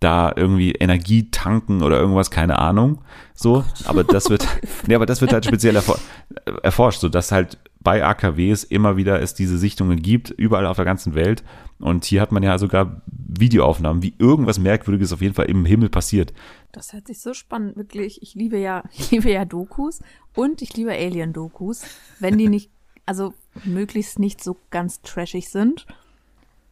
da 0.00 0.32
irgendwie 0.34 0.72
Energie 0.72 1.30
tanken 1.30 1.82
oder 1.82 1.98
irgendwas, 1.98 2.30
keine 2.30 2.58
Ahnung. 2.58 3.02
So, 3.34 3.64
aber 3.84 4.04
das 4.04 4.30
wird, 4.30 4.46
nee, 4.86 4.94
aber 4.94 5.06
das 5.06 5.20
wird 5.20 5.32
halt 5.32 5.44
speziell 5.44 5.76
erfor 5.76 5.98
erforscht, 6.62 7.00
so 7.00 7.08
dass 7.08 7.32
halt 7.32 7.58
bei 7.86 8.04
AKWs 8.04 8.64
immer 8.64 8.96
wieder 8.96 9.22
es 9.22 9.34
diese 9.34 9.56
Sichtungen 9.58 10.02
gibt, 10.02 10.30
überall 10.30 10.66
auf 10.66 10.74
der 10.74 10.84
ganzen 10.84 11.14
Welt. 11.14 11.44
Und 11.78 12.04
hier 12.04 12.20
hat 12.20 12.32
man 12.32 12.42
ja 12.42 12.58
sogar 12.58 13.00
Videoaufnahmen, 13.06 14.02
wie 14.02 14.12
irgendwas 14.18 14.58
Merkwürdiges 14.58 15.12
auf 15.12 15.20
jeden 15.20 15.34
Fall 15.34 15.44
im 15.46 15.64
Himmel 15.64 15.88
passiert. 15.88 16.32
Das 16.72 16.92
hört 16.92 17.06
sich 17.06 17.20
so 17.20 17.32
spannend, 17.32 17.76
wirklich. 17.76 18.20
Ich 18.22 18.34
liebe 18.34 18.58
ja, 18.58 18.82
ich 18.92 19.12
liebe 19.12 19.30
ja 19.30 19.44
Dokus 19.44 20.00
und 20.34 20.62
ich 20.62 20.76
liebe 20.76 20.90
Alien-Dokus, 20.90 21.84
wenn 22.18 22.36
die 22.38 22.48
nicht, 22.48 22.72
also 23.06 23.34
möglichst 23.62 24.18
nicht 24.18 24.42
so 24.42 24.56
ganz 24.70 25.00
trashig 25.02 25.48
sind. 25.48 25.86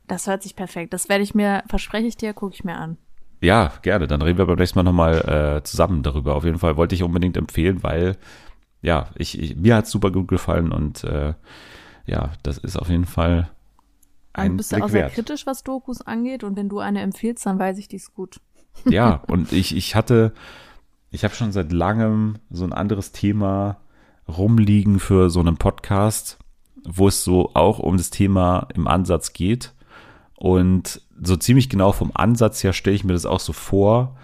Das 0.09 0.27
hört 0.27 0.43
sich 0.43 0.57
perfekt. 0.57 0.93
Das 0.93 1.09
werde 1.09 1.23
ich 1.23 1.33
mir, 1.33 1.62
verspreche 1.69 2.09
ich 2.09 2.17
dir, 2.17 2.35
gucke 2.35 2.55
ich 2.55 2.65
mir 2.65 2.75
an. 2.75 2.99
Ja, 3.41 3.73
gerne. 3.83 4.09
Dann 4.09 4.21
reden 4.21 4.39
wir 4.39 4.47
beim 4.47 4.59
nächsten 4.59 4.81
Mal 4.81 4.83
nochmal 4.83 5.59
äh, 5.59 5.62
zusammen 5.62 6.03
darüber. 6.03 6.35
Auf 6.35 6.45
jeden 6.45 6.59
Fall 6.59 6.77
wollte 6.77 6.97
ich 6.97 7.05
unbedingt 7.05 7.37
empfehlen, 7.37 7.85
weil 7.85 8.17
ja, 8.85 9.09
ich, 9.16 9.39
ich 9.41 9.57
mir 9.57 9.76
hat 9.76 9.87
super 9.87 10.12
gut 10.12 10.28
gefallen 10.28 10.70
und 10.70 11.03
äh, 11.05 11.35
ja, 12.07 12.32
das 12.43 12.59
ist 12.59 12.76
auf 12.76 12.89
jeden 12.91 13.07
Fall 13.07 13.49
Du 14.35 14.41
ein 14.43 14.57
bist 14.57 14.72
ja 14.72 14.76
Blick 14.78 14.85
auch 14.85 14.89
sehr 14.91 15.03
wert. 15.05 15.14
kritisch, 15.14 15.47
was 15.47 15.62
Dokus 15.62 16.01
angeht 16.03 16.45
und 16.45 16.57
wenn 16.57 16.68
du 16.68 16.80
eine 16.80 17.01
empfiehlst, 17.01 17.47
dann 17.47 17.59
weiß 17.59 17.78
ich, 17.78 17.89
die 17.89 17.97
ist 17.97 18.14
gut. 18.14 18.41
Ja, 18.85 19.22
und 19.28 19.53
ich, 19.53 19.74
ich 19.74 19.95
hatte, 19.95 20.32
ich 21.11 21.24
habe 21.24 21.35
schon 21.35 21.53
seit 21.53 21.72
langem 21.72 22.37
so 22.51 22.64
ein 22.64 22.72
anderes 22.72 23.12
Thema 23.12 23.78
rumliegen 24.28 24.99
für 24.99 25.30
so 25.30 25.41
einen 25.41 25.57
Podcast, 25.57 26.39
wo 26.85 27.09
es 27.09 27.24
so 27.24 27.53
auch 27.55 27.78
um 27.78 27.97
das 27.97 28.11
Thema 28.11 28.66
im 28.74 28.89
Ansatz 28.89 29.32
geht. 29.32 29.72
Und 30.37 31.01
so 31.22 31.37
ziemlich 31.37 31.70
genau 31.70 31.93
vom 31.93 32.11
Ansatz 32.12 32.62
her 32.64 32.72
stelle 32.72 32.97
ich 32.97 33.05
mir 33.05 33.12
das 33.12 33.26
auch 33.26 33.41
so 33.41 33.53
vor. 33.53 34.16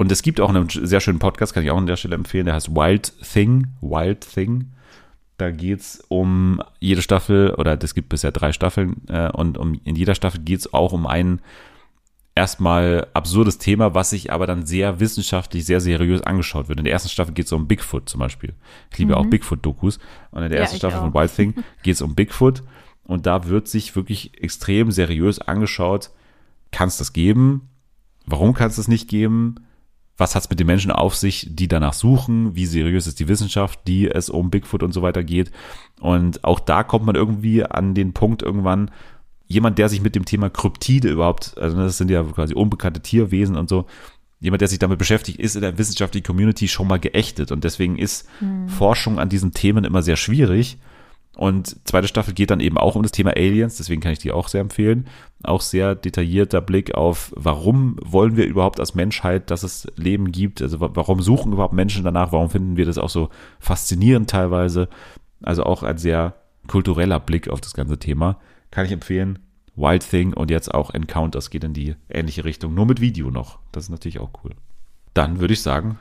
Und 0.00 0.10
es 0.10 0.22
gibt 0.22 0.40
auch 0.40 0.48
einen 0.48 0.66
sehr 0.70 1.00
schönen 1.00 1.18
Podcast, 1.18 1.52
kann 1.52 1.62
ich 1.62 1.70
auch 1.70 1.76
an 1.76 1.86
der 1.86 1.96
Stelle 1.96 2.14
empfehlen, 2.14 2.46
der 2.46 2.54
heißt 2.54 2.74
Wild 2.74 3.12
Thing. 3.20 3.66
Wild 3.82 4.22
Thing. 4.22 4.72
Da 5.36 5.50
geht's 5.50 6.02
um 6.08 6.62
jede 6.78 7.02
Staffel, 7.02 7.50
oder 7.58 7.76
es 7.82 7.94
gibt 7.94 8.08
bisher 8.08 8.32
drei 8.32 8.52
Staffeln, 8.52 9.02
äh, 9.10 9.30
und 9.30 9.58
um, 9.58 9.78
in 9.84 9.96
jeder 9.96 10.14
Staffel 10.14 10.40
geht's 10.40 10.72
auch 10.72 10.94
um 10.94 11.06
ein 11.06 11.42
erstmal 12.34 13.08
absurdes 13.12 13.58
Thema, 13.58 13.94
was 13.94 14.08
sich 14.08 14.32
aber 14.32 14.46
dann 14.46 14.64
sehr 14.64 15.00
wissenschaftlich, 15.00 15.66
sehr 15.66 15.82
seriös 15.82 16.22
angeschaut 16.22 16.70
wird. 16.70 16.78
In 16.78 16.86
der 16.86 16.94
ersten 16.94 17.10
Staffel 17.10 17.34
geht 17.34 17.44
es 17.44 17.52
um 17.52 17.68
Bigfoot 17.68 18.08
zum 18.08 18.20
Beispiel. 18.20 18.54
Ich 18.90 18.96
liebe 18.96 19.18
auch 19.18 19.26
Bigfoot-Dokus. 19.26 19.98
Und 20.30 20.42
in 20.42 20.48
der 20.48 20.60
Ja, 20.60 20.62
ersten 20.62 20.78
Staffel 20.78 20.98
von 20.98 21.10
auch. 21.10 21.14
Wild 21.14 21.36
Thing 21.36 21.54
geht 21.82 21.96
es 21.96 22.00
um 22.00 22.14
Bigfoot. 22.14 22.62
Und 23.04 23.26
da 23.26 23.48
wird 23.48 23.68
sich 23.68 23.94
wirklich 23.96 24.42
extrem 24.42 24.92
seriös 24.92 25.40
angeschaut, 25.40 26.08
kann 26.70 26.88
es 26.88 26.96
das 26.96 27.12
geben? 27.12 27.68
Warum 28.24 28.54
kann 28.54 28.70
es 28.70 28.76
das 28.76 28.88
nicht 28.88 29.06
geben? 29.06 29.56
Was 30.20 30.34
hat 30.34 30.42
es 30.42 30.50
mit 30.50 30.60
den 30.60 30.66
Menschen 30.66 30.90
auf 30.90 31.16
sich, 31.16 31.48
die 31.50 31.66
danach 31.66 31.94
suchen? 31.94 32.54
Wie 32.54 32.66
seriös 32.66 33.06
ist 33.06 33.20
die 33.20 33.28
Wissenschaft, 33.28 33.80
die 33.86 34.06
es 34.06 34.28
um 34.28 34.50
Bigfoot 34.50 34.82
und 34.82 34.92
so 34.92 35.00
weiter 35.00 35.24
geht? 35.24 35.50
Und 35.98 36.44
auch 36.44 36.60
da 36.60 36.82
kommt 36.82 37.06
man 37.06 37.14
irgendwie 37.14 37.64
an 37.64 37.94
den 37.94 38.12
Punkt 38.12 38.42
irgendwann, 38.42 38.90
jemand, 39.46 39.78
der 39.78 39.88
sich 39.88 40.02
mit 40.02 40.14
dem 40.14 40.26
Thema 40.26 40.50
Kryptide 40.50 41.08
überhaupt, 41.08 41.56
also 41.56 41.78
das 41.78 41.96
sind 41.96 42.10
ja 42.10 42.22
quasi 42.22 42.52
unbekannte 42.52 43.00
Tierwesen 43.00 43.56
und 43.56 43.70
so, 43.70 43.86
jemand, 44.40 44.60
der 44.60 44.68
sich 44.68 44.78
damit 44.78 44.98
beschäftigt, 44.98 45.40
ist 45.40 45.54
in 45.54 45.62
der 45.62 45.78
wissenschaftlichen 45.78 46.26
Community 46.26 46.68
schon 46.68 46.86
mal 46.86 47.00
geächtet. 47.00 47.50
Und 47.50 47.64
deswegen 47.64 47.98
ist 47.98 48.28
Forschung 48.66 49.18
an 49.18 49.30
diesen 49.30 49.52
Themen 49.52 49.84
immer 49.84 50.02
sehr 50.02 50.16
schwierig. 50.16 50.76
Und 51.36 51.76
zweite 51.88 52.08
Staffel 52.08 52.34
geht 52.34 52.50
dann 52.50 52.60
eben 52.60 52.76
auch 52.76 52.96
um 52.96 53.02
das 53.02 53.12
Thema 53.12 53.30
Aliens, 53.30 53.76
deswegen 53.76 54.02
kann 54.02 54.12
ich 54.12 54.18
die 54.18 54.32
auch 54.32 54.48
sehr 54.48 54.60
empfehlen. 54.60 55.06
Auch 55.42 55.62
sehr 55.62 55.94
detaillierter 55.94 56.60
Blick 56.60 56.94
auf, 56.94 57.32
warum 57.34 57.96
wollen 58.04 58.36
wir 58.36 58.46
überhaupt 58.46 58.78
als 58.78 58.94
Menschheit, 58.94 59.50
dass 59.50 59.62
es 59.62 59.86
Leben 59.96 60.32
gibt? 60.32 60.60
Also 60.60 60.80
wa- 60.80 60.90
warum 60.92 61.22
suchen 61.22 61.52
überhaupt 61.52 61.72
Menschen 61.72 62.04
danach? 62.04 62.32
Warum 62.32 62.50
finden 62.50 62.76
wir 62.76 62.84
das 62.84 62.98
auch 62.98 63.08
so 63.08 63.30
faszinierend 63.58 64.28
teilweise? 64.28 64.88
Also 65.40 65.64
auch 65.64 65.82
ein 65.82 65.96
sehr 65.96 66.34
kultureller 66.66 67.20
Blick 67.20 67.48
auf 67.48 67.60
das 67.60 67.72
ganze 67.72 67.98
Thema. 67.98 68.38
Kann 68.70 68.84
ich 68.84 68.92
empfehlen. 68.92 69.38
Wild 69.76 70.08
Thing 70.08 70.34
und 70.34 70.50
jetzt 70.50 70.74
auch 70.74 70.92
Encounters 70.92 71.48
geht 71.48 71.64
in 71.64 71.72
die 71.72 71.94
ähnliche 72.10 72.44
Richtung, 72.44 72.74
nur 72.74 72.84
mit 72.86 73.00
Video 73.00 73.30
noch. 73.30 73.60
Das 73.72 73.84
ist 73.84 73.90
natürlich 73.90 74.18
auch 74.18 74.30
cool. 74.44 74.50
Dann 75.14 75.40
würde 75.40 75.54
ich 75.54 75.62
sagen, 75.62 75.98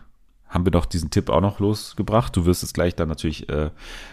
haben 0.49 0.65
wir 0.65 0.71
doch 0.71 0.86
diesen 0.86 1.11
Tipp 1.11 1.30
auch 1.30 1.39
noch 1.39 1.59
losgebracht. 1.59 2.36
Du 2.36 2.45
wirst 2.45 2.63
es 2.63 2.73
gleich 2.73 2.95
dann 2.95 3.07
natürlich 3.07 3.47
äh, 3.47 3.69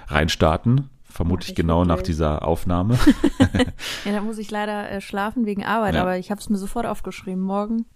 reinstarten. 0.07 0.91
Vermutlich 1.09 1.55
genau 1.55 1.85
nach 1.85 2.03
dieser 2.03 2.47
Aufnahme. 2.47 2.99
Ja, 4.05 4.13
da 4.13 4.21
muss 4.21 4.39
ich 4.39 4.51
leider 4.51 4.91
äh, 4.91 5.01
schlafen 5.01 5.47
wegen 5.47 5.65
Arbeit, 5.65 5.95
Ja. 5.95 6.03
aber 6.03 6.19
ich 6.19 6.31
habe 6.31 6.41
es 6.41 6.49
mir 6.51 6.59
sofort 6.59 6.87
aufgeschrieben. 6.87 7.43
Morgen 7.43 7.87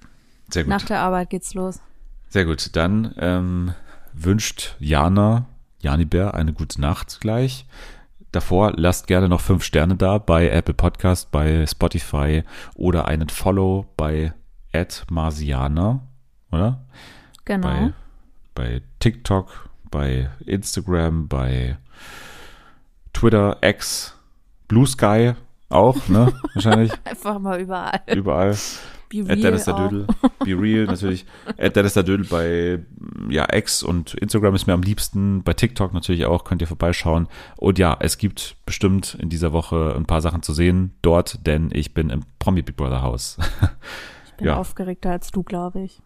Sehr 0.51 0.65
gut. 0.65 0.71
nach 0.71 0.83
der 0.85 1.01
Arbeit 1.01 1.31
geht's 1.31 1.55
los. 1.55 1.81
Sehr 2.29 2.45
gut. 2.45 2.75
Dann 2.77 3.15
ähm, 3.19 3.75
wünscht 4.13 4.77
Jana, 4.79 5.47
Jani 5.81 6.05
Bär, 6.05 6.35
eine 6.35 6.53
gute 6.53 6.81
Nacht 6.81 7.21
gleich. 7.21 7.67
Davor 8.33 8.73
lasst 8.77 9.07
gerne 9.09 9.29
noch 9.29 9.41
fünf 9.41 9.65
Sterne 9.65 9.97
da 9.97 10.19
bei 10.19 10.49
Apple 10.49 10.75
Podcast, 10.75 11.31
bei 11.33 11.67
Spotify 11.67 12.45
oder 12.75 13.07
einen 13.07 13.29
Follow 13.29 13.87
bei 13.97 14.33
Marsiana, 15.11 16.07
oder? 16.53 16.85
Genau. 17.45 17.67
Bei, 17.67 17.93
bei 18.55 18.83
TikTok, 19.01 19.69
bei 19.91 20.31
Instagram, 20.47 21.27
bei 21.27 21.77
Twitter, 23.13 23.59
X, 23.63 24.15
Blue 24.69 24.87
Sky 24.87 25.33
auch, 25.69 26.09
ne? 26.09 26.33
Wahrscheinlich 26.55 26.93
Einfach 27.05 27.39
mal 27.39 27.61
überall. 27.61 28.01
überall. 28.15 28.57
Be 29.09 29.25
At 29.29 29.43
Dennis 29.43 29.65
der 29.65 29.75
auch. 29.75 29.89
Dödel. 29.89 30.07
Be 30.45 30.53
real 30.61 30.85
natürlich. 30.87 31.27
At 31.59 31.75
Dödel 31.75 32.25
bei 32.27 32.79
ja, 33.29 33.53
X 33.53 33.83
und 33.83 34.15
Instagram 34.15 34.55
ist 34.55 34.69
mir 34.69 34.73
am 34.73 34.83
liebsten. 34.83 35.43
Bei 35.43 35.53
TikTok 35.53 35.93
natürlich 35.93 36.27
auch, 36.27 36.45
könnt 36.45 36.61
ihr 36.63 36.69
vorbeischauen. 36.69 37.27
Und 37.57 37.79
ja, 37.81 37.97
es 37.99 38.19
gibt 38.19 38.55
bestimmt 38.67 39.17
in 39.21 39.29
dieser 39.29 39.53
Woche 39.53 39.95
ein 39.97 40.07
paar 40.07 40.21
Sachen 40.21 40.43
zu 40.43 40.53
sehen 40.55 40.95
dort, 41.03 41.45
denn 41.45 41.71
ich 41.73 41.93
bin 41.93 42.11
im 42.11 42.21
Promi 42.39 42.63
Big 42.63 42.77
Brother 42.77 43.03
Haus. 43.03 43.37
Ich 44.27 44.33
bin 44.45 44.47
Ja. 44.55 44.57
aufgeregter 44.57 45.11
als 45.11 45.33
du, 45.33 45.43
glaube 45.43 45.83
ich. 45.83 46.01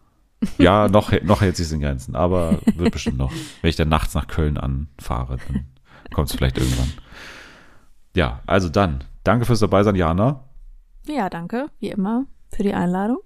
ja, 0.57 0.89
noch, 0.89 1.13
noch 1.21 1.39
hält 1.39 1.55
sich 1.55 1.71
in 1.71 1.79
Grenzen, 1.79 2.15
aber 2.17 2.59
wird 2.75 2.91
bestimmt 2.91 3.17
noch. 3.17 3.31
Wenn 3.61 3.69
ich 3.69 3.77
dann 3.77 3.87
nachts 3.87 4.13
nach 4.13 4.27
Köln 4.27 4.57
anfahre, 4.57 5.37
dann 5.47 5.67
kommt 6.15 6.29
es 6.29 6.35
vielleicht 6.35 6.57
irgendwann. 6.57 6.91
Ja, 8.15 8.41
also 8.47 8.69
dann. 8.69 9.03
Danke 9.23 9.45
fürs 9.45 9.59
Dabeisein, 9.59 9.95
Jana. 9.95 10.45
Ja, 11.07 11.29
danke, 11.29 11.67
wie 11.79 11.89
immer, 11.89 12.25
für 12.49 12.63
die 12.63 12.73
Einladung. 12.73 13.17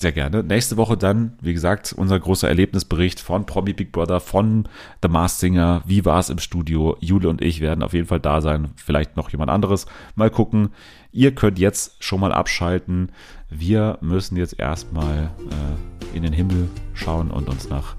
Sehr 0.00 0.12
gerne. 0.12 0.44
Nächste 0.44 0.76
Woche 0.76 0.96
dann, 0.96 1.36
wie 1.40 1.52
gesagt, 1.52 1.92
unser 1.96 2.20
großer 2.20 2.46
Erlebnisbericht 2.46 3.18
von 3.18 3.46
Promi 3.46 3.72
Big 3.72 3.90
Brother, 3.90 4.20
von 4.20 4.68
The 5.02 5.08
Masked 5.08 5.40
Singer. 5.40 5.82
Wie 5.84 6.04
war 6.04 6.20
es 6.20 6.30
im 6.30 6.38
Studio? 6.38 6.96
Jule 7.00 7.28
und 7.28 7.42
ich 7.42 7.60
werden 7.60 7.82
auf 7.82 7.94
jeden 7.94 8.06
Fall 8.06 8.20
da 8.20 8.40
sein. 8.40 8.70
Vielleicht 8.76 9.16
noch 9.16 9.30
jemand 9.30 9.50
anderes. 9.50 9.86
Mal 10.14 10.30
gucken. 10.30 10.68
Ihr 11.10 11.34
könnt 11.34 11.58
jetzt 11.58 12.04
schon 12.04 12.20
mal 12.20 12.32
abschalten. 12.32 13.10
Wir 13.50 13.98
müssen 14.00 14.36
jetzt 14.36 14.60
erstmal 14.60 15.30
äh, 15.50 16.16
in 16.16 16.22
den 16.22 16.32
Himmel 16.32 16.68
schauen 16.94 17.32
und 17.32 17.48
uns 17.48 17.68
nach 17.68 17.96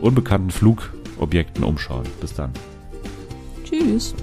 unbekannten 0.00 0.50
Flugobjekten 0.50 1.64
umschauen. 1.64 2.06
Bis 2.22 2.32
dann. 2.32 2.52
Tschüss. 3.72 4.14